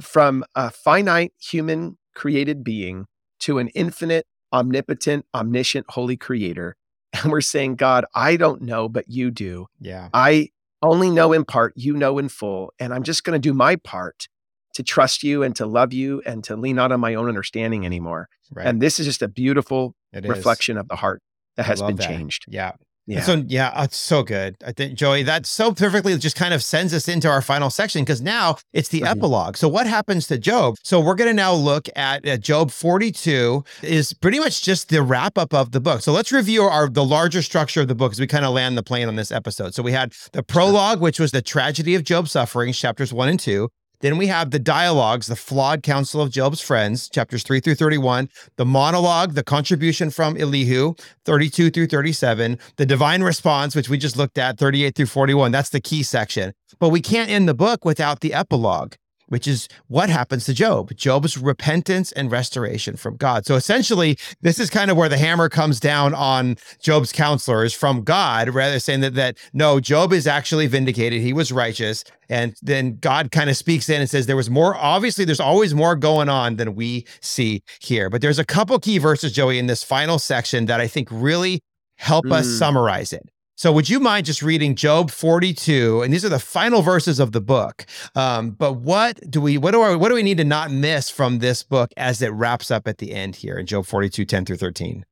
from 0.00 0.44
a 0.54 0.70
finite 0.70 1.32
human 1.40 1.98
created 2.14 2.64
being 2.64 3.06
to 3.40 3.58
an 3.58 3.68
infinite, 3.68 4.26
omnipotent, 4.52 5.24
omniscient, 5.34 5.86
holy 5.90 6.16
creator? 6.16 6.76
And 7.14 7.30
we're 7.30 7.40
saying, 7.40 7.76
God, 7.76 8.04
I 8.14 8.36
don't 8.36 8.62
know, 8.62 8.88
but 8.88 9.08
you 9.08 9.30
do. 9.30 9.66
Yeah. 9.80 10.08
I 10.12 10.50
only 10.82 11.10
know 11.10 11.32
in 11.32 11.44
part, 11.44 11.72
you 11.76 11.94
know 11.94 12.18
in 12.18 12.28
full. 12.28 12.72
And 12.78 12.92
I'm 12.92 13.04
just 13.04 13.24
going 13.24 13.34
to 13.34 13.38
do 13.38 13.54
my 13.54 13.76
part 13.76 14.28
to 14.74 14.82
trust 14.82 15.22
you 15.22 15.42
and 15.42 15.54
to 15.56 15.66
love 15.66 15.92
you 15.92 16.20
and 16.26 16.42
to 16.44 16.56
lean 16.56 16.76
not 16.76 16.92
on 16.92 17.00
my 17.00 17.14
own 17.14 17.28
understanding 17.28 17.86
anymore. 17.86 18.28
Right. 18.52 18.66
And 18.66 18.82
this 18.82 18.98
is 18.98 19.06
just 19.06 19.22
a 19.22 19.28
beautiful 19.28 19.94
it 20.12 20.24
reflection 20.24 20.76
is. 20.76 20.80
of 20.80 20.88
the 20.88 20.96
heart 20.96 21.22
that 21.56 21.66
has 21.66 21.80
been 21.80 21.96
that. 21.96 22.08
changed. 22.08 22.46
Yeah. 22.48 22.72
Yeah. 23.06 23.20
So 23.22 23.44
yeah, 23.46 23.82
it's 23.82 23.96
so 23.96 24.22
good. 24.22 24.56
I 24.64 24.72
think 24.72 24.94
Joey, 24.94 25.22
that 25.24 25.44
so 25.46 25.72
perfectly 25.72 26.16
just 26.16 26.36
kind 26.36 26.54
of 26.54 26.62
sends 26.62 26.94
us 26.94 27.06
into 27.06 27.28
our 27.28 27.42
final 27.42 27.68
section 27.68 28.02
because 28.02 28.22
now 28.22 28.56
it's 28.72 28.88
the 28.88 29.00
mm-hmm. 29.00 29.18
epilogue. 29.18 29.56
So 29.56 29.68
what 29.68 29.86
happens 29.86 30.26
to 30.28 30.38
Job? 30.38 30.76
So 30.82 31.00
we're 31.00 31.14
going 31.14 31.28
to 31.28 31.34
now 31.34 31.52
look 31.52 31.88
at, 31.96 32.24
at 32.24 32.40
Job 32.40 32.70
42 32.70 33.62
is 33.82 34.14
pretty 34.14 34.38
much 34.38 34.62
just 34.62 34.88
the 34.88 35.02
wrap 35.02 35.36
up 35.36 35.52
of 35.52 35.72
the 35.72 35.80
book. 35.80 36.00
So 36.00 36.12
let's 36.12 36.32
review 36.32 36.62
our 36.62 36.88
the 36.88 37.04
larger 37.04 37.42
structure 37.42 37.82
of 37.82 37.88
the 37.88 37.94
book 37.94 38.12
as 38.12 38.20
we 38.20 38.26
kind 38.26 38.44
of 38.44 38.54
land 38.54 38.78
the 38.78 38.82
plane 38.82 39.08
on 39.08 39.16
this 39.16 39.30
episode. 39.30 39.74
So 39.74 39.82
we 39.82 39.92
had 39.92 40.12
the 40.32 40.42
prologue, 40.42 41.00
which 41.00 41.20
was 41.20 41.30
the 41.30 41.42
tragedy 41.42 41.94
of 41.94 42.04
Job's 42.04 42.32
suffering, 42.32 42.72
chapters 42.72 43.12
one 43.12 43.28
and 43.28 43.38
two. 43.38 43.68
Then 44.04 44.18
we 44.18 44.26
have 44.26 44.50
the 44.50 44.58
dialogues, 44.58 45.28
the 45.28 45.34
flawed 45.34 45.82
counsel 45.82 46.20
of 46.20 46.30
Job's 46.30 46.60
friends, 46.60 47.08
chapters 47.08 47.42
3 47.42 47.60
through 47.60 47.76
31, 47.76 48.28
the 48.56 48.66
monologue, 48.66 49.32
the 49.32 49.42
contribution 49.42 50.10
from 50.10 50.36
Elihu, 50.36 50.92
32 51.24 51.70
through 51.70 51.86
37, 51.86 52.58
the 52.76 52.84
divine 52.84 53.22
response, 53.22 53.74
which 53.74 53.88
we 53.88 53.96
just 53.96 54.18
looked 54.18 54.36
at, 54.36 54.58
38 54.58 54.94
through 54.94 55.06
41. 55.06 55.52
That's 55.52 55.70
the 55.70 55.80
key 55.80 56.02
section. 56.02 56.52
But 56.78 56.90
we 56.90 57.00
can't 57.00 57.30
end 57.30 57.48
the 57.48 57.54
book 57.54 57.86
without 57.86 58.20
the 58.20 58.34
epilogue 58.34 58.92
which 59.28 59.46
is 59.46 59.68
what 59.88 60.08
happens 60.10 60.44
to 60.46 60.54
Job 60.54 60.94
Job's 60.96 61.38
repentance 61.38 62.12
and 62.12 62.30
restoration 62.30 62.96
from 62.96 63.16
God. 63.16 63.46
So 63.46 63.54
essentially, 63.54 64.18
this 64.40 64.58
is 64.58 64.70
kind 64.70 64.90
of 64.90 64.96
where 64.96 65.08
the 65.08 65.18
hammer 65.18 65.48
comes 65.48 65.80
down 65.80 66.14
on 66.14 66.56
Job's 66.80 67.12
counselors 67.12 67.72
from 67.72 68.02
God, 68.02 68.48
rather 68.48 68.78
saying 68.78 69.00
that, 69.00 69.14
that 69.14 69.38
no, 69.52 69.80
Job 69.80 70.12
is 70.12 70.26
actually 70.26 70.66
vindicated. 70.66 71.20
He 71.20 71.32
was 71.32 71.52
righteous. 71.52 72.04
And 72.28 72.54
then 72.62 72.96
God 72.96 73.30
kind 73.30 73.50
of 73.50 73.56
speaks 73.56 73.88
in 73.88 74.00
and 74.00 74.08
says, 74.08 74.26
there 74.26 74.36
was 74.36 74.50
more, 74.50 74.74
obviously, 74.76 75.24
there's 75.24 75.40
always 75.40 75.74
more 75.74 75.94
going 75.94 76.28
on 76.28 76.56
than 76.56 76.74
we 76.74 77.06
see 77.20 77.62
here. 77.80 78.08
But 78.08 78.22
there's 78.22 78.38
a 78.38 78.44
couple 78.44 78.78
key 78.78 78.98
verses, 78.98 79.32
Joey, 79.32 79.58
in 79.58 79.66
this 79.66 79.84
final 79.84 80.18
section 80.18 80.66
that 80.66 80.80
I 80.80 80.86
think 80.86 81.08
really 81.10 81.60
help 81.96 82.24
mm. 82.24 82.32
us 82.32 82.48
summarize 82.48 83.12
it. 83.12 83.28
So, 83.56 83.72
would 83.72 83.88
you 83.88 84.00
mind 84.00 84.26
just 84.26 84.42
reading 84.42 84.74
Job 84.74 85.10
42? 85.10 86.02
And 86.02 86.12
these 86.12 86.24
are 86.24 86.28
the 86.28 86.40
final 86.40 86.82
verses 86.82 87.20
of 87.20 87.32
the 87.32 87.40
book. 87.40 87.86
Um, 88.16 88.50
but 88.50 88.74
what 88.74 89.20
do 89.30 89.40
we 89.40 89.58
what 89.58 89.70
do 89.70 89.80
we, 89.80 89.96
what 89.96 90.08
do 90.08 90.14
we 90.14 90.24
need 90.24 90.38
to 90.38 90.44
not 90.44 90.70
miss 90.70 91.08
from 91.08 91.38
this 91.38 91.62
book 91.62 91.92
as 91.96 92.20
it 92.20 92.32
wraps 92.32 92.70
up 92.70 92.88
at 92.88 92.98
the 92.98 93.12
end 93.12 93.36
here 93.36 93.56
in 93.56 93.66
Job 93.66 93.86
42, 93.86 94.24
10 94.24 94.44
through 94.44 94.56
13? 94.56 95.04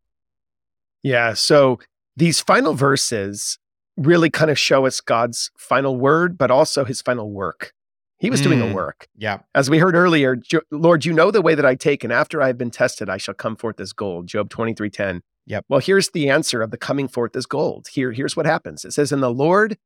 Yeah. 1.03 1.35
So 1.35 1.79
these 2.17 2.41
final 2.41 2.75
verses 2.75 3.59
really 3.97 4.31
kind 4.31 4.51
of 4.51 4.59
show 4.59 4.87
us 4.87 5.01
God's 5.01 5.51
final 5.57 5.97
word, 5.97 6.37
but 6.37 6.51
also 6.51 6.85
his 6.85 7.01
final 7.01 7.31
work. 7.31 7.73
He 8.19 8.31
was 8.31 8.41
mm, 8.41 8.45
doing 8.45 8.63
a 8.63 8.67
mm, 8.67 8.75
work. 8.75 9.09
Yeah. 9.17 9.41
As 9.55 9.69
we 9.69 9.79
heard 9.79 9.95
earlier, 9.95 10.41
Lord, 10.71 11.05
you 11.05 11.13
know 11.13 11.31
the 11.31 11.43
way 11.43 11.55
that 11.55 11.67
I 11.67 11.75
take, 11.75 12.05
and 12.05 12.13
after 12.13 12.41
I 12.41 12.47
have 12.47 12.59
been 12.59 12.71
tested, 12.71 13.09
I 13.11 13.17
shall 13.17 13.35
come 13.35 13.57
forth 13.57 13.81
as 13.81 13.93
gold. 13.93 14.29
Job 14.29 14.49
23, 14.49 14.91
10. 14.91 15.23
Yep. 15.47 15.67
Well, 15.69 15.81
here's 15.81 16.11
the 16.11 16.31
answer 16.31 16.63
of 16.63 16.71
the 16.71 16.77
coming 16.77 17.09
forth 17.09 17.35
as 17.37 17.47
gold. 17.47 17.89
Here, 17.89 18.13
here's 18.13 18.37
what 18.37 18.47
happens. 18.47 18.85
It 18.85 18.93
says, 18.93 19.13
And 19.13 19.23
the 19.23 19.33
Lord 19.33 19.77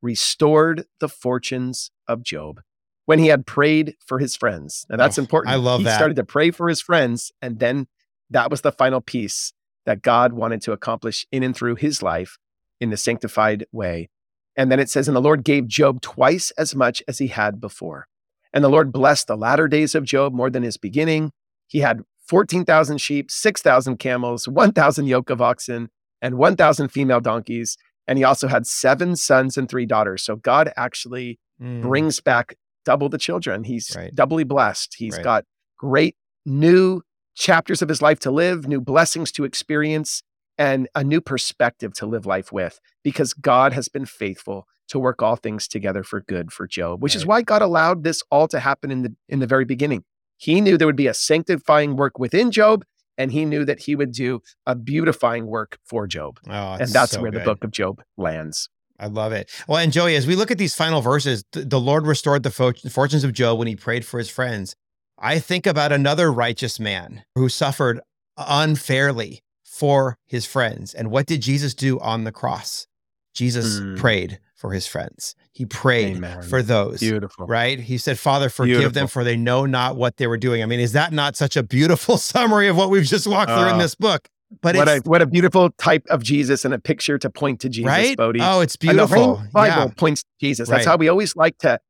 restored 0.00 0.86
the 1.00 1.08
fortunes 1.08 1.90
of 2.08 2.22
Job 2.22 2.60
when 3.04 3.18
he 3.18 3.28
had 3.28 3.46
prayed 3.46 3.96
for 4.04 4.18
his 4.18 4.36
friends. 4.36 4.86
Now 4.88 4.96
that's 4.96 5.18
oh, 5.18 5.22
important. 5.22 5.52
I 5.52 5.56
love 5.56 5.80
he 5.80 5.84
that. 5.84 5.92
He 5.92 5.96
started 5.96 6.16
to 6.16 6.24
pray 6.24 6.50
for 6.50 6.68
his 6.68 6.80
friends, 6.80 7.32
and 7.42 7.58
then 7.58 7.86
that 8.30 8.50
was 8.50 8.62
the 8.62 8.72
final 8.72 9.00
piece 9.00 9.52
that 9.84 10.02
God 10.02 10.32
wanted 10.32 10.62
to 10.62 10.72
accomplish 10.72 11.26
in 11.32 11.42
and 11.42 11.54
through 11.54 11.76
his 11.76 12.02
life 12.02 12.38
in 12.80 12.90
the 12.90 12.96
sanctified 12.96 13.66
way. 13.72 14.08
And 14.56 14.70
then 14.70 14.80
it 14.80 14.90
says, 14.90 15.08
And 15.08 15.16
the 15.16 15.20
Lord 15.20 15.44
gave 15.44 15.66
Job 15.66 16.00
twice 16.00 16.50
as 16.52 16.74
much 16.74 17.02
as 17.08 17.18
he 17.18 17.28
had 17.28 17.60
before. 17.60 18.06
And 18.52 18.62
the 18.62 18.68
Lord 18.68 18.92
blessed 18.92 19.26
the 19.26 19.36
latter 19.36 19.66
days 19.66 19.94
of 19.94 20.04
Job 20.04 20.32
more 20.32 20.50
than 20.50 20.62
his 20.62 20.76
beginning. 20.76 21.32
He 21.66 21.78
had 21.78 22.02
14,000 22.32 22.96
sheep, 22.96 23.30
6,000 23.30 23.98
camels, 23.98 24.48
1,000 24.48 25.06
yoke 25.06 25.28
of 25.28 25.42
oxen, 25.42 25.90
and 26.22 26.38
1,000 26.38 26.88
female 26.88 27.20
donkeys. 27.20 27.76
And 28.08 28.16
he 28.16 28.24
also 28.24 28.48
had 28.48 28.66
seven 28.66 29.16
sons 29.16 29.58
and 29.58 29.68
three 29.68 29.84
daughters. 29.84 30.22
So 30.22 30.36
God 30.36 30.72
actually 30.74 31.38
mm. 31.60 31.82
brings 31.82 32.20
back 32.20 32.56
double 32.86 33.10
the 33.10 33.18
children. 33.18 33.64
He's 33.64 33.92
right. 33.94 34.14
doubly 34.14 34.44
blessed. 34.44 34.94
He's 34.96 35.16
right. 35.16 35.22
got 35.22 35.44
great 35.76 36.16
new 36.46 37.02
chapters 37.34 37.82
of 37.82 37.90
his 37.90 38.00
life 38.00 38.18
to 38.20 38.30
live, 38.30 38.66
new 38.66 38.80
blessings 38.80 39.30
to 39.32 39.44
experience, 39.44 40.22
and 40.56 40.88
a 40.94 41.04
new 41.04 41.20
perspective 41.20 41.92
to 41.96 42.06
live 42.06 42.24
life 42.24 42.50
with 42.50 42.80
because 43.04 43.34
God 43.34 43.74
has 43.74 43.88
been 43.88 44.06
faithful 44.06 44.66
to 44.88 44.98
work 44.98 45.20
all 45.20 45.36
things 45.36 45.68
together 45.68 46.02
for 46.02 46.22
good 46.22 46.50
for 46.50 46.66
Job, 46.66 47.02
which 47.02 47.14
right. 47.14 47.20
is 47.20 47.26
why 47.26 47.42
God 47.42 47.60
allowed 47.60 48.04
this 48.04 48.22
all 48.30 48.48
to 48.48 48.58
happen 48.58 48.90
in 48.90 49.02
the 49.02 49.14
in 49.28 49.40
the 49.40 49.46
very 49.46 49.66
beginning. 49.66 50.04
He 50.42 50.60
knew 50.60 50.76
there 50.76 50.88
would 50.88 50.96
be 50.96 51.06
a 51.06 51.14
sanctifying 51.14 51.94
work 51.94 52.18
within 52.18 52.50
Job, 52.50 52.84
and 53.16 53.30
he 53.30 53.44
knew 53.44 53.64
that 53.64 53.78
he 53.78 53.94
would 53.94 54.10
do 54.10 54.42
a 54.66 54.74
beautifying 54.74 55.46
work 55.46 55.78
for 55.84 56.08
Job. 56.08 56.40
Oh, 56.48 56.72
and 56.80 56.88
that's 56.88 57.12
so 57.12 57.22
where 57.22 57.30
good. 57.30 57.42
the 57.42 57.44
book 57.44 57.62
of 57.62 57.70
Job 57.70 58.02
lands. 58.16 58.68
I 58.98 59.06
love 59.06 59.32
it. 59.32 59.48
Well, 59.68 59.78
and 59.78 59.92
Joey, 59.92 60.16
as 60.16 60.26
we 60.26 60.34
look 60.34 60.50
at 60.50 60.58
these 60.58 60.74
final 60.74 61.00
verses, 61.00 61.44
th- 61.52 61.68
the 61.68 61.78
Lord 61.78 62.08
restored 62.08 62.42
the 62.42 62.50
fo- 62.50 62.72
fortunes 62.90 63.22
of 63.22 63.32
Job 63.32 63.56
when 63.56 63.68
he 63.68 63.76
prayed 63.76 64.04
for 64.04 64.18
his 64.18 64.28
friends. 64.28 64.74
I 65.16 65.38
think 65.38 65.64
about 65.64 65.92
another 65.92 66.32
righteous 66.32 66.80
man 66.80 67.22
who 67.36 67.48
suffered 67.48 68.00
unfairly 68.36 69.44
for 69.62 70.18
his 70.26 70.44
friends. 70.44 70.92
And 70.92 71.12
what 71.12 71.26
did 71.26 71.40
Jesus 71.40 71.72
do 71.72 72.00
on 72.00 72.24
the 72.24 72.32
cross? 72.32 72.88
Jesus 73.32 73.78
mm. 73.78 73.96
prayed 73.96 74.40
for 74.62 74.70
his 74.70 74.86
friends. 74.86 75.34
He 75.50 75.66
prayed 75.66 76.18
Amen. 76.18 76.40
for 76.42 76.62
those. 76.62 77.00
Beautiful. 77.00 77.48
Right? 77.48 77.80
He 77.80 77.98
said, 77.98 78.16
Father, 78.16 78.48
forgive 78.48 78.78
beautiful. 78.78 78.92
them 78.92 79.06
for 79.08 79.24
they 79.24 79.36
know 79.36 79.66
not 79.66 79.96
what 79.96 80.18
they 80.18 80.28
were 80.28 80.36
doing. 80.36 80.62
I 80.62 80.66
mean, 80.66 80.78
is 80.78 80.92
that 80.92 81.12
not 81.12 81.34
such 81.34 81.56
a 81.56 81.64
beautiful 81.64 82.16
summary 82.32 82.68
of 82.68 82.76
what 82.76 82.88
we've 82.88 83.04
just 83.04 83.26
walked 83.26 83.50
uh, 83.50 83.58
through 83.58 83.72
in 83.72 83.78
this 83.78 83.96
book? 83.96 84.28
But 84.60 84.76
what 84.76 84.88
a 84.88 85.00
what 85.04 85.20
a 85.20 85.26
beautiful 85.26 85.70
type 85.70 86.06
of 86.10 86.22
Jesus 86.22 86.64
and 86.64 86.72
a 86.72 86.78
picture 86.78 87.18
to 87.18 87.28
point 87.28 87.60
to 87.62 87.68
Jesus, 87.68 87.88
right? 87.88 88.16
Bodie. 88.16 88.40
Oh, 88.40 88.60
it's 88.60 88.76
beautiful. 88.76 89.38
And 89.38 89.48
the 89.48 89.50
Bible 89.50 89.82
yeah. 89.82 89.94
points 89.96 90.22
to 90.22 90.28
Jesus. 90.40 90.68
That's 90.68 90.86
right. 90.86 90.90
how 90.92 90.96
we 90.96 91.08
always 91.08 91.34
like 91.34 91.58
to 91.58 91.80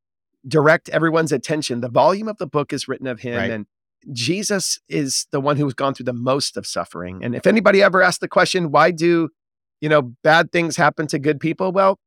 direct 0.49 0.89
everyone's 0.89 1.33
attention. 1.33 1.83
The 1.83 1.91
volume 1.91 2.29
of 2.29 2.39
the 2.39 2.47
book 2.47 2.73
is 2.73 2.89
written 2.89 3.07
of 3.07 3.21
him, 3.21 3.37
right. 3.37 3.51
and 3.51 3.67
Jesus 4.13 4.81
is 4.89 5.27
the 5.31 5.41
one 5.41 5.59
who's 5.59 5.75
gone 5.75 5.93
through 5.93 6.05
the 6.05 6.13
most 6.15 6.57
of 6.57 6.67
suffering. 6.67 7.23
And 7.23 7.35
if 7.35 7.47
anybody 7.47 7.83
ever 7.83 8.01
asked 8.01 8.21
the 8.21 8.29
question, 8.29 8.71
why 8.71 8.93
do 8.93 9.29
you 9.83 9.89
know 9.91 10.15
bad 10.23 10.53
things 10.53 10.77
happen 10.77 11.07
to 11.09 11.19
good 11.19 11.39
people? 11.39 11.73
Well, 11.73 11.99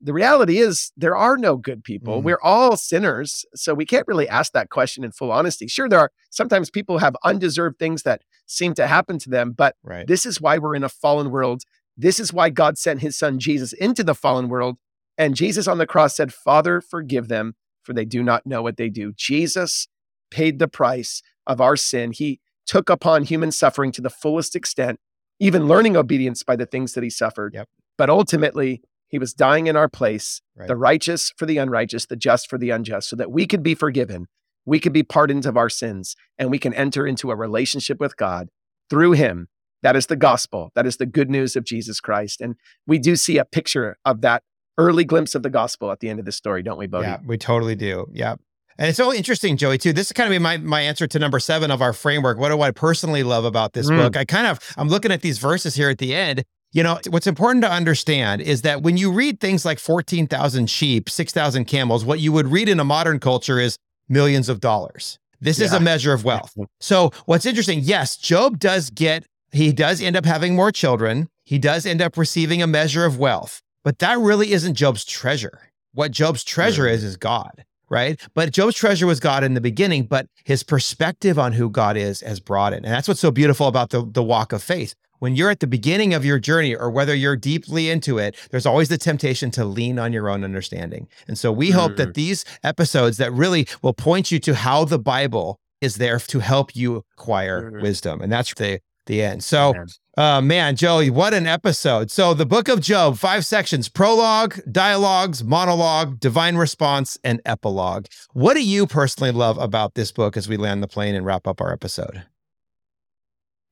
the 0.00 0.12
reality 0.12 0.58
is 0.58 0.92
there 0.96 1.16
are 1.16 1.36
no 1.36 1.56
good 1.56 1.82
people. 1.82 2.20
Mm. 2.20 2.24
We're 2.24 2.40
all 2.42 2.76
sinners. 2.76 3.44
So 3.54 3.74
we 3.74 3.86
can't 3.86 4.06
really 4.06 4.28
ask 4.28 4.52
that 4.52 4.68
question 4.68 5.04
in 5.04 5.12
full 5.12 5.32
honesty. 5.32 5.66
Sure, 5.66 5.88
there 5.88 6.00
are 6.00 6.12
sometimes 6.30 6.70
people 6.70 6.98
have 6.98 7.16
undeserved 7.24 7.78
things 7.78 8.02
that 8.02 8.22
seem 8.46 8.74
to 8.74 8.86
happen 8.86 9.18
to 9.20 9.30
them, 9.30 9.52
but 9.52 9.76
right. 9.82 10.06
this 10.06 10.26
is 10.26 10.40
why 10.40 10.58
we're 10.58 10.74
in 10.74 10.84
a 10.84 10.88
fallen 10.88 11.30
world. 11.30 11.62
This 11.96 12.20
is 12.20 12.32
why 12.32 12.50
God 12.50 12.76
sent 12.76 13.00
his 13.00 13.16
son 13.16 13.38
Jesus 13.38 13.72
into 13.72 14.04
the 14.04 14.14
fallen 14.14 14.48
world. 14.48 14.76
And 15.16 15.34
Jesus 15.34 15.68
on 15.68 15.78
the 15.78 15.86
cross 15.86 16.16
said, 16.16 16.34
Father, 16.34 16.80
forgive 16.80 17.28
them, 17.28 17.54
for 17.82 17.92
they 17.92 18.04
do 18.04 18.22
not 18.22 18.46
know 18.46 18.62
what 18.62 18.76
they 18.76 18.88
do. 18.88 19.12
Jesus 19.16 19.86
paid 20.30 20.58
the 20.58 20.68
price 20.68 21.22
of 21.46 21.60
our 21.60 21.76
sin. 21.76 22.12
He 22.12 22.40
took 22.66 22.90
upon 22.90 23.24
human 23.24 23.52
suffering 23.52 23.92
to 23.92 24.02
the 24.02 24.10
fullest 24.10 24.56
extent, 24.56 24.98
even 25.38 25.68
learning 25.68 25.96
obedience 25.96 26.42
by 26.42 26.56
the 26.56 26.66
things 26.66 26.94
that 26.94 27.04
he 27.04 27.10
suffered. 27.10 27.54
Yep. 27.54 27.68
But 27.96 28.10
ultimately, 28.10 28.82
he 29.14 29.18
was 29.20 29.32
dying 29.32 29.68
in 29.68 29.76
our 29.76 29.88
place, 29.88 30.42
right. 30.56 30.66
the 30.66 30.74
righteous 30.74 31.32
for 31.36 31.46
the 31.46 31.56
unrighteous, 31.56 32.06
the 32.06 32.16
just 32.16 32.50
for 32.50 32.58
the 32.58 32.70
unjust, 32.70 33.08
so 33.08 33.14
that 33.14 33.30
we 33.30 33.46
could 33.46 33.62
be 33.62 33.76
forgiven, 33.76 34.26
we 34.66 34.80
could 34.80 34.92
be 34.92 35.04
pardoned 35.04 35.46
of 35.46 35.56
our 35.56 35.68
sins, 35.68 36.16
and 36.36 36.50
we 36.50 36.58
can 36.58 36.74
enter 36.74 37.06
into 37.06 37.30
a 37.30 37.36
relationship 37.36 38.00
with 38.00 38.16
God 38.16 38.48
through 38.90 39.12
him. 39.12 39.46
That 39.82 39.94
is 39.94 40.06
the 40.06 40.16
gospel. 40.16 40.72
That 40.74 40.84
is 40.84 40.96
the 40.96 41.06
good 41.06 41.30
news 41.30 41.54
of 41.54 41.62
Jesus 41.62 42.00
Christ. 42.00 42.40
And 42.40 42.56
we 42.88 42.98
do 42.98 43.14
see 43.14 43.38
a 43.38 43.44
picture 43.44 43.96
of 44.04 44.20
that 44.22 44.42
early 44.78 45.04
glimpse 45.04 45.36
of 45.36 45.44
the 45.44 45.50
gospel 45.50 45.92
at 45.92 46.00
the 46.00 46.08
end 46.08 46.18
of 46.18 46.24
the 46.24 46.32
story, 46.32 46.64
don't 46.64 46.76
we, 46.76 46.88
Bodie? 46.88 47.06
Yeah, 47.06 47.18
we 47.24 47.38
totally 47.38 47.76
do. 47.76 48.08
Yeah. 48.12 48.34
And 48.78 48.88
it's 48.88 48.96
so 48.96 49.14
interesting, 49.14 49.56
Joey, 49.56 49.78
too. 49.78 49.92
This 49.92 50.08
is 50.08 50.12
kind 50.12 50.34
of 50.34 50.42
my, 50.42 50.56
my 50.56 50.80
answer 50.80 51.06
to 51.06 51.18
number 51.20 51.38
seven 51.38 51.70
of 51.70 51.80
our 51.80 51.92
framework. 51.92 52.36
What 52.36 52.48
do 52.48 52.60
I 52.62 52.72
personally 52.72 53.22
love 53.22 53.44
about 53.44 53.74
this 53.74 53.88
mm. 53.88 53.96
book? 53.96 54.16
I 54.16 54.24
kind 54.24 54.48
of, 54.48 54.58
I'm 54.76 54.88
looking 54.88 55.12
at 55.12 55.22
these 55.22 55.38
verses 55.38 55.76
here 55.76 55.88
at 55.88 55.98
the 55.98 56.16
end 56.16 56.44
you 56.74 56.82
know, 56.82 56.98
what's 57.08 57.28
important 57.28 57.62
to 57.62 57.70
understand 57.70 58.42
is 58.42 58.62
that 58.62 58.82
when 58.82 58.96
you 58.96 59.12
read 59.12 59.38
things 59.38 59.64
like 59.64 59.78
14,000 59.78 60.68
sheep, 60.68 61.08
6,000 61.08 61.66
camels, 61.66 62.04
what 62.04 62.18
you 62.18 62.32
would 62.32 62.48
read 62.48 62.68
in 62.68 62.80
a 62.80 62.84
modern 62.84 63.20
culture 63.20 63.60
is 63.60 63.78
millions 64.08 64.48
of 64.48 64.58
dollars. 64.58 65.20
This 65.40 65.60
yeah. 65.60 65.66
is 65.66 65.72
a 65.72 65.78
measure 65.78 66.12
of 66.12 66.24
wealth. 66.24 66.52
So, 66.80 67.12
what's 67.26 67.46
interesting, 67.46 67.78
yes, 67.80 68.16
Job 68.16 68.58
does 68.58 68.90
get, 68.90 69.24
he 69.52 69.72
does 69.72 70.02
end 70.02 70.16
up 70.16 70.24
having 70.24 70.56
more 70.56 70.72
children. 70.72 71.28
He 71.44 71.58
does 71.58 71.86
end 71.86 72.02
up 72.02 72.16
receiving 72.16 72.60
a 72.60 72.66
measure 72.66 73.04
of 73.04 73.20
wealth, 73.20 73.62
but 73.84 74.00
that 74.00 74.18
really 74.18 74.50
isn't 74.50 74.74
Job's 74.74 75.04
treasure. 75.04 75.70
What 75.92 76.10
Job's 76.10 76.42
treasure 76.42 76.88
is, 76.88 77.04
is 77.04 77.16
God 77.16 77.64
right? 77.90 78.18
But 78.32 78.50
Job's 78.50 78.74
treasure 78.74 79.06
was 79.06 79.20
God 79.20 79.44
in 79.44 79.54
the 79.54 79.60
beginning, 79.60 80.06
but 80.06 80.26
his 80.44 80.62
perspective 80.64 81.38
on 81.38 81.52
who 81.52 81.68
God 81.68 81.98
is 81.98 82.22
has 82.22 82.40
broadened. 82.40 82.86
And 82.86 82.92
that's 82.92 83.06
what's 83.06 83.20
so 83.20 83.30
beautiful 83.30 83.68
about 83.68 83.90
the, 83.90 84.04
the 84.04 84.22
walk 84.22 84.52
of 84.52 84.62
faith 84.62 84.94
when 85.24 85.34
you're 85.34 85.48
at 85.48 85.60
the 85.60 85.66
beginning 85.66 86.12
of 86.12 86.22
your 86.22 86.38
journey 86.38 86.76
or 86.76 86.90
whether 86.90 87.14
you're 87.14 87.34
deeply 87.34 87.88
into 87.88 88.18
it, 88.18 88.36
there's 88.50 88.66
always 88.66 88.90
the 88.90 88.98
temptation 88.98 89.50
to 89.52 89.64
lean 89.64 89.98
on 89.98 90.12
your 90.12 90.28
own 90.28 90.44
understanding. 90.44 91.08
And 91.26 91.38
so 91.38 91.50
we 91.50 91.70
hope 91.70 91.96
that 91.96 92.10
mm. 92.10 92.14
these 92.14 92.44
episodes 92.62 93.16
that 93.16 93.32
really 93.32 93.66
will 93.80 93.94
point 93.94 94.30
you 94.30 94.38
to 94.40 94.54
how 94.54 94.84
the 94.84 94.98
Bible 94.98 95.58
is 95.80 95.96
there 95.96 96.18
to 96.18 96.40
help 96.40 96.76
you 96.76 97.04
acquire 97.16 97.70
mm. 97.70 97.80
wisdom. 97.80 98.20
And 98.20 98.30
that's 98.30 98.52
the 98.52 98.80
the 99.06 99.22
end. 99.22 99.42
So. 99.42 99.72
Uh, 100.16 100.40
man, 100.40 100.76
Joey, 100.76 101.10
what 101.10 101.34
an 101.34 101.48
episode. 101.48 102.08
So, 102.08 102.34
the 102.34 102.46
book 102.46 102.68
of 102.68 102.80
Job, 102.80 103.18
five 103.18 103.44
sections 103.44 103.88
prologue, 103.88 104.60
dialogues, 104.70 105.42
monologue, 105.42 106.20
divine 106.20 106.54
response, 106.54 107.18
and 107.24 107.40
epilogue. 107.44 108.06
What 108.32 108.54
do 108.54 108.64
you 108.64 108.86
personally 108.86 109.32
love 109.32 109.58
about 109.58 109.94
this 109.94 110.12
book 110.12 110.36
as 110.36 110.48
we 110.48 110.56
land 110.56 110.84
the 110.84 110.86
plane 110.86 111.16
and 111.16 111.26
wrap 111.26 111.48
up 111.48 111.60
our 111.60 111.72
episode? 111.72 112.22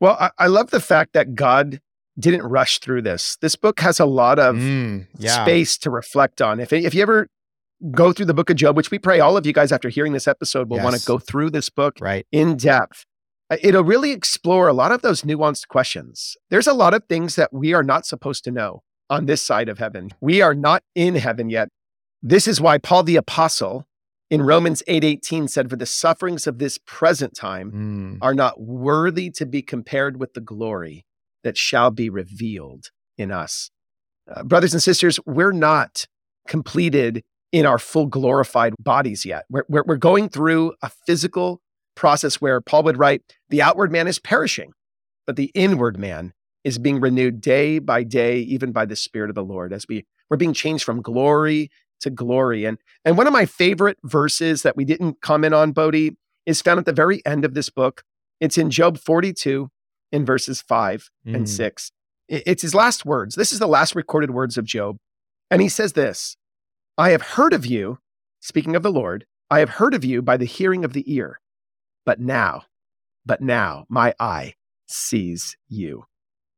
Well, 0.03 0.17
I, 0.19 0.31
I, 0.37 0.47
love 0.49 0.71
the 0.71 0.81
fact 0.81 1.13
that 1.13 1.37
God 1.37 1.81
didn't 2.19 2.43
rush 2.43 2.81
through 2.81 3.03
this. 3.03 3.37
This 3.41 3.55
book 3.55 3.79
has 3.79 4.01
a 4.01 4.05
lot 4.05 4.41
of 4.41 4.57
mm, 4.57 5.07
yeah. 5.17 5.45
space 5.45 5.79
to 5.79 5.91
reflect 5.91 6.43
on. 6.43 6.59
If, 6.59 6.73
if 6.73 6.93
you 6.93 7.03
ever 7.03 7.29
go 7.93 8.13
through 8.13 8.27
the 8.27 8.35
book 8.35 8.51
of 8.51 8.57
Job, 8.57 8.77
which 8.77 8.91
we 8.91 8.99
pray 8.99 9.21
all 9.21 9.37
of 9.37 9.47
you 9.47 9.53
guys 9.53 9.71
after 9.71 9.89
hearing 9.89 10.13
this 10.13 10.27
episode 10.27 10.69
will 10.69 10.79
yes. 10.79 10.85
want 10.85 10.97
to 10.97 11.07
go 11.07 11.21
through 11.21 11.51
this 11.51 11.71
book 11.71 11.99
right. 12.01 12.27
in 12.33 12.57
depth, 12.57 13.07
uh, 13.49 13.59
it'll 13.63 13.85
really 13.85 14.11
explore 14.11 14.67
a 14.67 14.73
lot 14.73 14.91
of 14.91 15.03
those 15.03 15.23
nuanced 15.23 15.69
questions. 15.69 16.37
There's 16.51 16.67
a 16.67 16.75
lot 16.75 16.95
of 16.95 17.05
things 17.09 17.37
that 17.37 17.53
we 17.53 17.73
are 17.73 17.85
not 17.85 18.05
supposed 18.05 18.43
to 18.43 18.51
know 18.51 18.83
on 19.09 19.27
this 19.27 19.41
side 19.41 19.69
of 19.69 19.79
heaven. 19.79 20.11
We 20.21 20.43
are 20.43 20.53
not 20.55 20.83
in 20.97 21.15
heaven 21.15 21.49
yet. 21.49 21.69
This 22.21 22.49
is 22.49 22.61
why 22.61 22.79
Paul 22.79 23.05
the 23.05 23.15
apostle 23.15 23.87
in 24.33 24.41
Romans 24.41 24.83
8:18 24.89 25.47
said 25.47 25.69
for 25.69 25.77
the 25.77 25.85
sufferings 25.85 26.47
of 26.47 26.59
this 26.59 26.79
present 26.87 27.35
time 27.37 27.71
mm. 27.71 28.19
are 28.23 28.33
not 28.33 28.59
worthy 28.59 29.29
to 29.29 29.45
be 29.45 29.61
compared 29.61 30.19
with 30.19 30.33
the 30.33 30.41
glory 30.41 31.05
that 31.45 31.59
shall 31.59 31.91
be 31.91 32.09
revealed 32.09 32.91
in 33.19 33.31
us. 33.31 33.71
Uh, 34.35 34.43
brothers 34.43 34.73
and 34.73 34.83
sisters, 34.83 35.21
we're 35.27 35.53
not 35.53 36.07
completed 36.49 37.23
in 37.53 37.67
our 37.67 37.79
full 37.79 38.07
glorified 38.07 38.75
bodies 38.79 39.27
yet. 39.27 39.45
We're, 39.51 39.65
we're, 39.69 39.85
we're 39.87 39.97
going 39.97 40.31
through 40.31 40.73
a 40.81 40.91
physical 41.07 41.61
process 41.95 42.41
where 42.41 42.63
Paul 42.63 42.85
would 42.85 42.99
write, 42.99 43.21
the 43.51 43.61
outward 43.61 43.93
man 43.93 44.09
is 44.09 44.19
perishing, 44.19 44.73
but 45.27 45.37
the 45.37 45.51
inward 45.55 45.99
man 45.99 46.33
is 46.65 46.79
being 46.79 47.01
renewed 47.01 47.43
day 47.43 47.81
by 47.81 48.03
day, 48.03 48.39
even 48.39 48.73
by 48.73 48.87
the 48.87 48.97
Spirit 48.97 49.29
of 49.29 49.35
the 49.35 49.45
Lord, 49.45 49.75
as 49.75 49.87
we, 49.89 50.07
we're 50.31 50.39
being 50.39 50.55
changed 50.55 50.85
from 50.85 51.03
glory 51.03 51.71
to 52.03 52.11
glory. 52.11 52.65
And, 52.65 52.79
and 53.05 53.17
one 53.17 53.27
of 53.27 53.33
my 53.33 53.47
favorite 53.47 53.99
verses 54.05 54.63
that 54.63 54.77
we 54.77 54.85
didn't 54.85 55.21
comment 55.21 55.55
on, 55.55 55.73
Bodie, 55.73 56.17
is 56.47 56.63
found 56.63 56.79
at 56.79 56.87
the 56.87 56.93
very 56.93 57.25
end 57.25 57.45
of 57.45 57.55
this 57.55 57.71
book. 57.71 58.05
It's 58.41 58.59
in 58.59 58.71
Job 58.71 58.99
42 58.99 59.71
in 60.11 60.25
verses 60.25 60.61
5 60.63 61.11
mm. 61.27 61.35
and 61.35 61.49
6. 61.49 61.93
It's 62.29 62.63
his 62.63 62.75
last 62.75 63.05
words. 63.05 63.35
This 63.35 63.53
is 63.53 63.59
the 63.59 63.67
last 63.67 63.95
recorded 63.95 64.31
words 64.31 64.57
of 64.57 64.65
Job. 64.65 64.97
And 65.51 65.61
he 65.61 65.69
says 65.69 65.93
this 65.93 66.37
I 66.97 67.11
have 67.11 67.23
heard 67.23 67.53
of 67.53 67.67
you, 67.67 67.99
speaking 68.41 68.77
of 68.77 68.83
the 68.83 68.93
Lord, 68.93 69.27
I 69.51 69.59
have 69.59 69.71
heard 69.71 69.95
of 69.95 70.05
you 70.05 70.23
by 70.23 70.37
the 70.37 70.45
hearing 70.45 70.85
of 70.85 70.93
the 70.93 71.05
ear. 71.13 71.41
But 72.05 72.21
now, 72.21 72.63
but 73.25 73.41
now 73.41 73.87
my 73.89 74.15
eye 74.19 74.55
sees 74.87 75.57
you. 75.69 76.07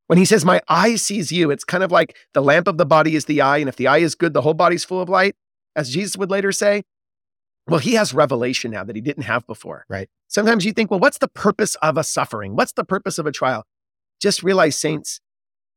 When 0.07 0.19
he 0.19 0.25
says, 0.25 0.45
My 0.45 0.61
eye 0.69 0.97
sees 0.97 1.33
you, 1.33 1.51
it's 1.51 1.65
kind 1.65 1.83
of 1.83 1.91
like 1.91 2.17
the 2.35 2.43
lamp 2.43 2.69
of 2.69 2.79
the 2.79 2.87
body 2.87 3.15
is 3.17 3.25
the 3.25 3.41
eye. 3.41 3.59
And 3.59 3.69
if 3.69 3.77
the 3.77 3.89
eye 3.89 3.99
is 3.99 4.15
good, 4.15 4.35
the 4.35 4.43
whole 4.43 4.55
body's 4.55 4.85
full 4.85 5.01
of 5.01 5.09
light, 5.09 5.35
as 5.75 5.91
Jesus 5.91 6.17
would 6.17 6.31
later 6.31 6.53
say. 6.53 6.85
Well, 7.67 7.81
he 7.81 7.95
has 7.95 8.13
revelation 8.13 8.71
now 8.71 8.85
that 8.85 8.95
he 8.95 9.01
didn't 9.01 9.23
have 9.23 9.47
before. 9.47 9.87
Right. 9.89 10.11
Sometimes 10.29 10.67
you 10.67 10.73
think, 10.73 10.91
well, 10.91 11.01
what's 11.01 11.19
the 11.19 11.29
purpose 11.29 11.77
of 11.77 11.97
a 11.97 12.05
suffering? 12.05 12.57
What's 12.57 12.73
the 12.73 12.85
purpose 12.85 13.19
of 13.19 13.27
a 13.27 13.33
trial? 13.33 13.65
Just 14.21 14.43
realize, 14.43 14.77
saints, 14.77 15.21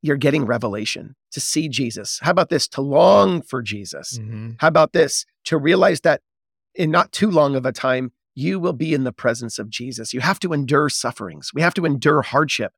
you're 0.02 0.18
getting 0.18 0.46
revelation 0.46 1.16
to 1.32 1.40
see 1.40 1.70
Jesus. 1.70 2.20
How 2.22 2.32
about 2.32 2.50
this? 2.50 2.68
To 2.70 2.82
long 2.82 3.42
for 3.42 3.62
Jesus. 3.62 4.18
Mm-hmm. 4.18 4.52
How 4.60 4.68
about 4.68 4.94
this? 4.94 5.26
To 5.46 5.58
realize 5.58 6.02
that 6.02 6.22
in 6.76 6.92
not 6.92 7.12
too 7.12 7.32
long 7.32 7.56
of 7.56 7.66
a 7.66 7.72
time, 7.72 8.12
you 8.36 8.60
will 8.60 8.74
be 8.74 8.94
in 8.94 9.04
the 9.04 9.12
presence 9.12 9.58
of 9.58 9.70
Jesus. 9.70 10.14
You 10.14 10.20
have 10.20 10.40
to 10.42 10.54
endure 10.54 10.90
sufferings. 10.90 11.52
We 11.54 11.62
have 11.62 11.74
to 11.76 11.86
endure 11.86 12.22
hardship. 12.22 12.74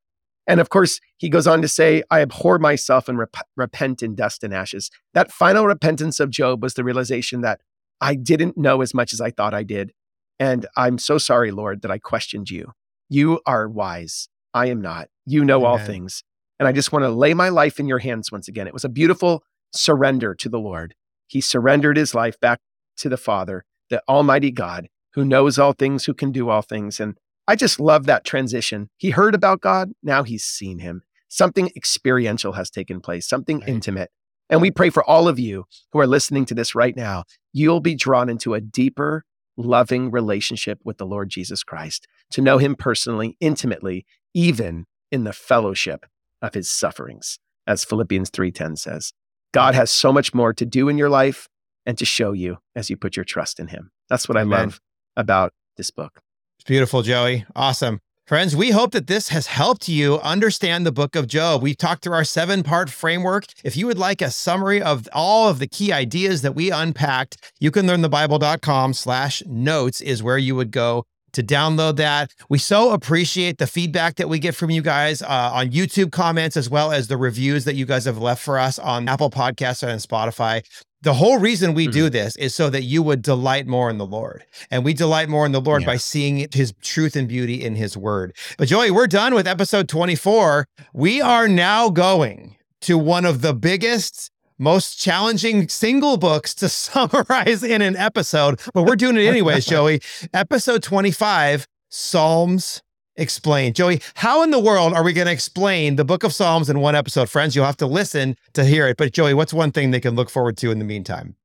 And 0.50 0.60
of 0.60 0.70
course, 0.70 1.00
he 1.18 1.30
goes 1.30 1.46
on 1.46 1.62
to 1.62 1.68
say, 1.68 2.02
I 2.10 2.22
abhor 2.22 2.58
myself 2.58 3.08
and 3.08 3.20
rep- 3.20 3.48
repent 3.56 4.02
in 4.02 4.16
dust 4.16 4.44
and 4.44 4.52
ashes. 4.52 4.90
That 5.14 5.32
final 5.32 5.68
repentance 5.68 6.20
of 6.20 6.32
Job 6.32 6.64
was 6.64 6.74
the 6.74 6.84
realization 6.84 7.42
that 7.42 7.62
I 8.02 8.16
didn't 8.16 8.58
know 8.58 8.82
as 8.82 8.96
much 8.96 9.14
as 9.14 9.22
I 9.22 9.30
thought 9.30 9.54
I 9.54 9.62
did. 9.62 9.94
And 10.40 10.66
I'm 10.76 10.98
so 10.98 11.20
sorry, 11.20 11.52
Lord, 11.52 11.84
that 11.84 11.92
I 11.92 12.00
questioned 12.00 12.50
you. 12.50 12.72
You 13.10 13.42
are 13.46 13.70
wise. 13.70 14.28
I 14.52 14.70
am 14.70 14.82
not. 14.82 15.10
You 15.24 15.46
know 15.46 15.60
Amen. 15.60 15.70
all 15.70 15.78
things. 15.78 16.24
And 16.58 16.68
I 16.68 16.72
just 16.72 16.92
want 16.92 17.04
to 17.04 17.10
lay 17.10 17.36
my 17.36 17.50
life 17.50 17.80
in 17.80 17.88
your 17.88 18.00
hands 18.00 18.32
once 18.32 18.48
again. 18.48 18.66
It 18.66 18.74
was 18.74 18.84
a 18.84 18.90
beautiful 18.90 19.44
surrender 19.72 20.34
to 20.34 20.50
the 20.50 20.60
Lord. 20.60 20.96
He 21.28 21.42
surrendered 21.42 21.96
his 21.96 22.16
life 22.16 22.40
back 22.40 22.60
to 22.98 23.08
the 23.08 23.18
Father, 23.18 23.66
the 23.92 24.02
Almighty 24.10 24.50
God, 24.50 24.90
who 25.14 25.24
knows 25.24 25.60
all 25.60 25.74
things, 25.74 26.06
who 26.06 26.16
can 26.16 26.32
do 26.32 26.50
all 26.50 26.64
things. 26.64 27.00
And 27.00 27.20
I 27.50 27.56
just 27.56 27.80
love 27.80 28.06
that 28.06 28.26
transition. 28.26 28.92
He 28.98 29.10
heard 29.10 29.34
about 29.34 29.60
God. 29.60 29.94
Now 30.04 30.22
he's 30.22 30.44
seen 30.44 30.78
him. 30.78 31.02
Something 31.30 31.72
experiential 31.76 32.54
has 32.54 32.70
taken 32.70 33.02
place, 33.02 33.28
something 33.28 33.62
right. 33.62 33.70
intimate. 33.70 34.12
And 34.52 34.62
we 34.62 34.70
pray 34.70 34.92
for 34.92 35.04
all 35.04 35.28
of 35.28 35.40
you 35.40 35.66
who 35.92 35.98
are 36.00 36.06
listening 36.06 36.46
to 36.46 36.54
this 36.54 36.76
right 36.76 36.96
now. 36.96 37.24
You'll 37.52 37.80
be 37.80 37.96
drawn 37.96 38.30
into 38.30 38.54
a 38.54 38.62
deeper, 38.62 39.26
loving 39.58 40.12
relationship 40.12 40.78
with 40.84 41.00
the 41.00 41.08
Lord 41.08 41.30
Jesus 41.30 41.64
Christ, 41.64 42.06
to 42.30 42.42
know 42.44 42.60
him 42.60 42.76
personally, 42.76 43.36
intimately, 43.40 44.06
even 44.36 44.86
in 45.12 45.24
the 45.24 45.34
fellowship 45.34 46.06
of 46.44 46.54
his 46.54 46.70
sufferings, 46.70 47.40
as 47.66 47.84
Philippians 47.84 48.30
3:10 48.30 48.78
says. 48.78 49.12
God 49.54 49.74
has 49.74 49.90
so 49.90 50.14
much 50.14 50.36
more 50.36 50.54
to 50.54 50.68
do 50.68 50.88
in 50.88 51.00
your 51.00 51.10
life 51.10 51.50
and 51.84 51.98
to 51.98 52.06
show 52.06 52.32
you 52.32 52.60
as 52.76 52.92
you 52.92 52.96
put 52.96 53.16
your 53.18 53.26
trust 53.26 53.60
in 53.60 53.70
him. 53.70 53.90
That's 54.08 54.30
what 54.30 54.38
Amen. 54.38 54.54
I 54.54 54.62
love 54.66 54.82
about 55.18 55.54
this 55.78 55.90
book. 55.90 56.22
Beautiful, 56.70 57.02
Joey. 57.02 57.48
Awesome. 57.56 58.00
Friends, 58.28 58.56
we 58.56 58.70
hope 58.70 58.92
that 58.92 59.08
this 59.08 59.30
has 59.30 59.48
helped 59.48 59.90
you 59.90 60.20
understand 60.20 60.86
the 60.86 60.92
book 60.92 61.16
of 61.16 61.26
Job. 61.26 61.64
We've 61.64 61.76
talked 61.76 62.04
through 62.04 62.14
our 62.14 62.24
seven 62.24 62.62
part 62.62 62.92
framework. 62.92 63.46
If 63.64 63.76
you 63.76 63.88
would 63.88 63.98
like 63.98 64.22
a 64.22 64.30
summary 64.30 64.80
of 64.80 65.10
all 65.12 65.50
of 65.50 65.58
the 65.58 65.66
key 65.66 65.92
ideas 65.92 66.44
that 66.44 66.54
we 66.54 66.70
unpacked, 66.70 67.54
you 67.60 67.72
can 67.72 67.88
learn 67.88 68.02
the 68.02 68.08
Bible.com 68.08 68.94
slash 68.94 69.42
notes 69.48 70.00
is 70.00 70.22
where 70.22 70.38
you 70.38 70.54
would 70.54 70.70
go 70.70 71.06
to 71.34 71.44
download 71.44 71.98
that. 71.98 72.34
We 72.50 72.58
so 72.58 72.92
appreciate 72.92 73.58
the 73.58 73.68
feedback 73.68 74.16
that 74.16 74.30
we 74.30 74.40
get 74.40 74.56
from 74.56 74.70
you 74.70 74.82
guys 74.82 75.22
uh, 75.22 75.52
on 75.54 75.70
YouTube 75.70 76.12
comments, 76.12 76.58
as 76.58 76.70
well 76.70 76.92
as 76.92 77.08
the 77.08 77.18
reviews 77.18 77.66
that 77.66 77.76
you 77.76 77.86
guys 77.86 78.06
have 78.06 78.18
left 78.18 78.44
for 78.44 78.58
us 78.58 78.80
on 78.80 79.08
Apple 79.08 79.30
Podcasts 79.30 79.88
and 79.88 80.02
Spotify. 80.02 80.64
The 81.02 81.14
whole 81.14 81.40
reason 81.40 81.74
we 81.74 81.86
mm-hmm. 81.86 81.92
do 81.92 82.10
this 82.10 82.36
is 82.36 82.54
so 82.54 82.70
that 82.70 82.84
you 82.84 83.02
would 83.02 83.22
delight 83.22 83.68
more 83.68 83.90
in 83.90 83.98
the 83.98 84.06
Lord. 84.06 84.44
And 84.70 84.84
we 84.84 84.94
delight 84.94 85.30
more 85.30 85.46
in 85.46 85.54
the 85.54 85.62
Lord 85.62 85.84
yeah. 85.84 85.88
by 85.88 85.98
seeing 85.98 86.46
his 86.52 86.74
truth 86.82 87.16
and 87.16 87.28
beauty 87.28 87.64
in 87.64 87.76
his 87.76 87.96
word. 87.96 88.36
But 88.58 88.68
Joey, 88.68 88.92
we're 88.92 89.08
done 89.08 89.34
with 89.34 89.48
episode 89.48 89.88
24. 89.88 90.68
We 90.94 91.22
are 91.22 91.48
now 91.48 91.90
going 91.90 92.58
to 92.82 92.98
one 92.98 93.26
of 93.26 93.42
the 93.42 93.54
biggest, 93.54 94.30
most 94.60 95.00
challenging 95.00 95.68
single 95.70 96.18
books 96.18 96.54
to 96.56 96.70
summarize 96.70 97.64
in 97.64 97.82
an 97.82 97.96
episode, 97.96 98.60
but 98.74 98.84
we're 98.84 98.96
doing 98.96 99.18
it 99.18 99.26
anyways, 99.26 99.66
Joey. 99.68 100.02
Episode 100.34 100.84
25, 100.84 101.68
Psalms 101.90 102.84
explain. 103.16 103.74
Joey, 103.74 104.02
how 104.16 104.44
in 104.44 104.52
the 104.52 104.60
world 104.60 104.94
are 104.94 105.04
we 105.04 105.14
going 105.14 105.28
to 105.28 105.34
explain 105.34 105.96
the 105.96 106.06
book 106.06 106.24
of 106.24 106.34
Psalms 106.34 106.70
in 106.70 106.80
one 106.80 106.96
episode? 106.96 107.30
Friends, 107.30 107.56
you'll 107.56 107.66
have 107.66 107.78
to 107.78 107.88
listen 107.88 108.36
to 108.54 108.64
hear 108.64 108.88
it. 108.88 108.98
But 108.98 109.14
Joey, 109.14 109.34
what's 109.34 109.54
one 109.54 109.72
thing 109.72 109.92
they 109.92 110.00
can 110.00 110.16
look 110.16 110.30
forward 110.30 110.58
to 110.58 110.72
in 110.72 110.80
the 110.80 110.86
meantime? 110.86 111.36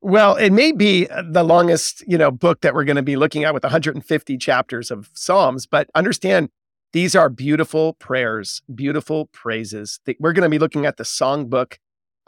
Well, 0.00 0.36
it 0.36 0.50
may 0.50 0.72
be 0.72 1.08
uh, 1.08 1.22
the 1.28 1.42
longest, 1.42 2.04
you 2.06 2.16
know, 2.16 2.30
book 2.30 2.60
that 2.60 2.72
we're 2.74 2.84
going 2.84 2.96
to 2.96 3.02
be 3.02 3.16
looking 3.16 3.44
at 3.44 3.52
with 3.52 3.64
150 3.64 4.38
chapters 4.38 4.90
of 4.90 5.10
Psalms, 5.12 5.66
but 5.66 5.90
understand 5.94 6.50
these 6.92 7.16
are 7.16 7.28
beautiful 7.28 7.94
prayers, 7.94 8.62
beautiful 8.72 9.26
praises. 9.26 10.00
We're 10.20 10.32
going 10.32 10.44
to 10.44 10.48
be 10.48 10.58
looking 10.58 10.86
at 10.86 10.96
the 10.96 11.04
songbook 11.04 11.78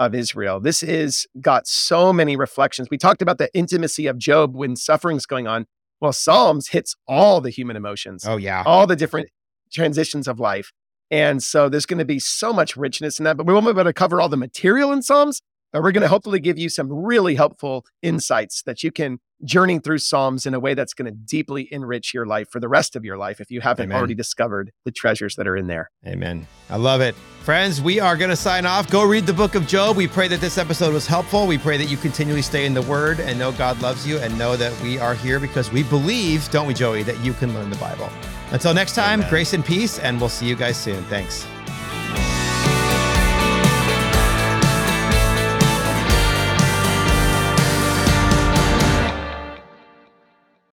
of 0.01 0.15
Israel. 0.15 0.59
This 0.59 0.83
is 0.83 1.29
got 1.41 1.69
so 1.69 2.13
many 2.13 2.35
reflections. 2.35 2.89
We 2.91 2.97
talked 2.99 3.21
about 3.21 3.39
the 3.39 3.55
intimacy 3.55 4.07
of 4.07 4.19
Job 4.19 4.57
when 4.57 4.75
suffering's 4.75 5.27
going 5.27 5.47
on. 5.47 5.67
Well, 6.01 6.15
Psalms 6.15 6.69
hits 6.69 6.97
all 7.07 7.43
the 7.43 7.51
human 7.51 7.77
emotions. 7.77 8.25
Oh, 8.27 8.39
yeah. 8.39 8.63
All 8.65 8.87
the 8.87 8.97
different 8.97 9.29
transitions 9.71 10.27
of 10.27 10.41
life. 10.41 10.73
And 11.11 11.43
so 11.43 11.69
there's 11.69 11.85
going 11.87 11.99
to 11.99 12.07
be 12.07 12.19
so 12.19 12.53
much 12.53 12.77
richness 12.77 13.19
in 13.19 13.25
that, 13.25 13.37
but 13.37 13.47
we 13.47 13.53
won't 13.53 13.67
be 13.67 13.71
able 13.71 13.85
to 13.85 13.93
cover 13.93 14.21
all 14.21 14.31
the 14.31 14.39
material 14.39 14.91
in 14.91 15.03
Psalms, 15.03 15.43
but 15.73 15.83
we're 15.83 15.93
going 15.93 16.03
to 16.03 16.09
hopefully 16.09 16.41
give 16.41 16.59
you 16.59 16.69
some 16.69 16.93
really 16.93 17.35
helpful 17.35 17.85
insights 18.03 18.63
that 18.63 18.83
you 18.83 18.91
can 18.91 19.19
journey 19.45 19.79
through 19.79 19.99
Psalms 19.99 20.47
in 20.47 20.55
a 20.55 20.61
way 20.61 20.75
that's 20.75 20.93
going 20.93 21.07
to 21.07 21.13
deeply 21.13 21.69
enrich 21.73 22.13
your 22.13 22.27
life 22.27 22.49
for 22.51 22.61
the 22.61 22.69
rest 22.69 22.97
of 22.97 23.05
your 23.05 23.17
life 23.17 23.41
if 23.41 23.51
you 23.51 23.61
haven't 23.61 23.85
Amen. 23.85 23.97
already 23.97 24.15
discovered 24.15 24.73
the 24.85 24.91
treasures 24.91 25.37
that 25.37 25.47
are 25.47 25.57
in 25.57 25.67
there. 25.67 25.91
Amen. 26.07 26.47
I 26.69 26.77
love 26.77 27.01
it. 27.01 27.15
Friends, 27.43 27.81
we 27.81 28.01
are 28.01 28.17
going 28.17 28.31
to 28.31 28.37
sign 28.37 28.67
off. 28.67 28.91
Go 28.91 29.05
read 29.05 29.27
the 29.27 29.33
book 29.33 29.55
of 29.55 29.67
Job. 29.67 29.97
We 29.97 30.07
pray 30.07 30.29
that 30.29 30.41
this 30.41 30.59
episode 30.59 30.93
was 30.93 31.07
helpful. 31.07 31.47
We 31.47 31.59
pray 31.59 31.79
that 31.79 31.87
you 31.87 31.97
continually 31.97 32.43
stay 32.43 32.67
in 32.67 32.75
the 32.75 32.83
word 32.83 33.21
and 33.21 33.39
know 33.39 33.53
God 33.53 33.81
loves 33.81 34.07
you 34.07 34.19
and 34.19 34.37
know 34.39 34.57
that 34.57 34.79
we 34.83 34.99
are 34.99 35.15
here 35.15 35.41
because 35.41 35.73
we 35.73 35.83
believe, 35.85 36.51
don't 36.51 36.67
we, 36.67 36.75
Joey, 36.75 37.03
that 37.05 37.19
you 37.25 37.33
can 37.33 37.55
learn 37.55 37.71
the 37.71 37.77
Bible. 37.77 38.11
Until 38.53 38.75
next 38.75 38.95
time, 38.95 39.21
Amen. 39.21 39.31
grace 39.31 39.53
and 39.53 39.65
peace, 39.65 39.99
and 39.99 40.21
we'll 40.21 40.29
see 40.29 40.47
you 40.47 40.57
guys 40.57 40.77
soon. 40.77 41.03
Thanks. 41.05 41.47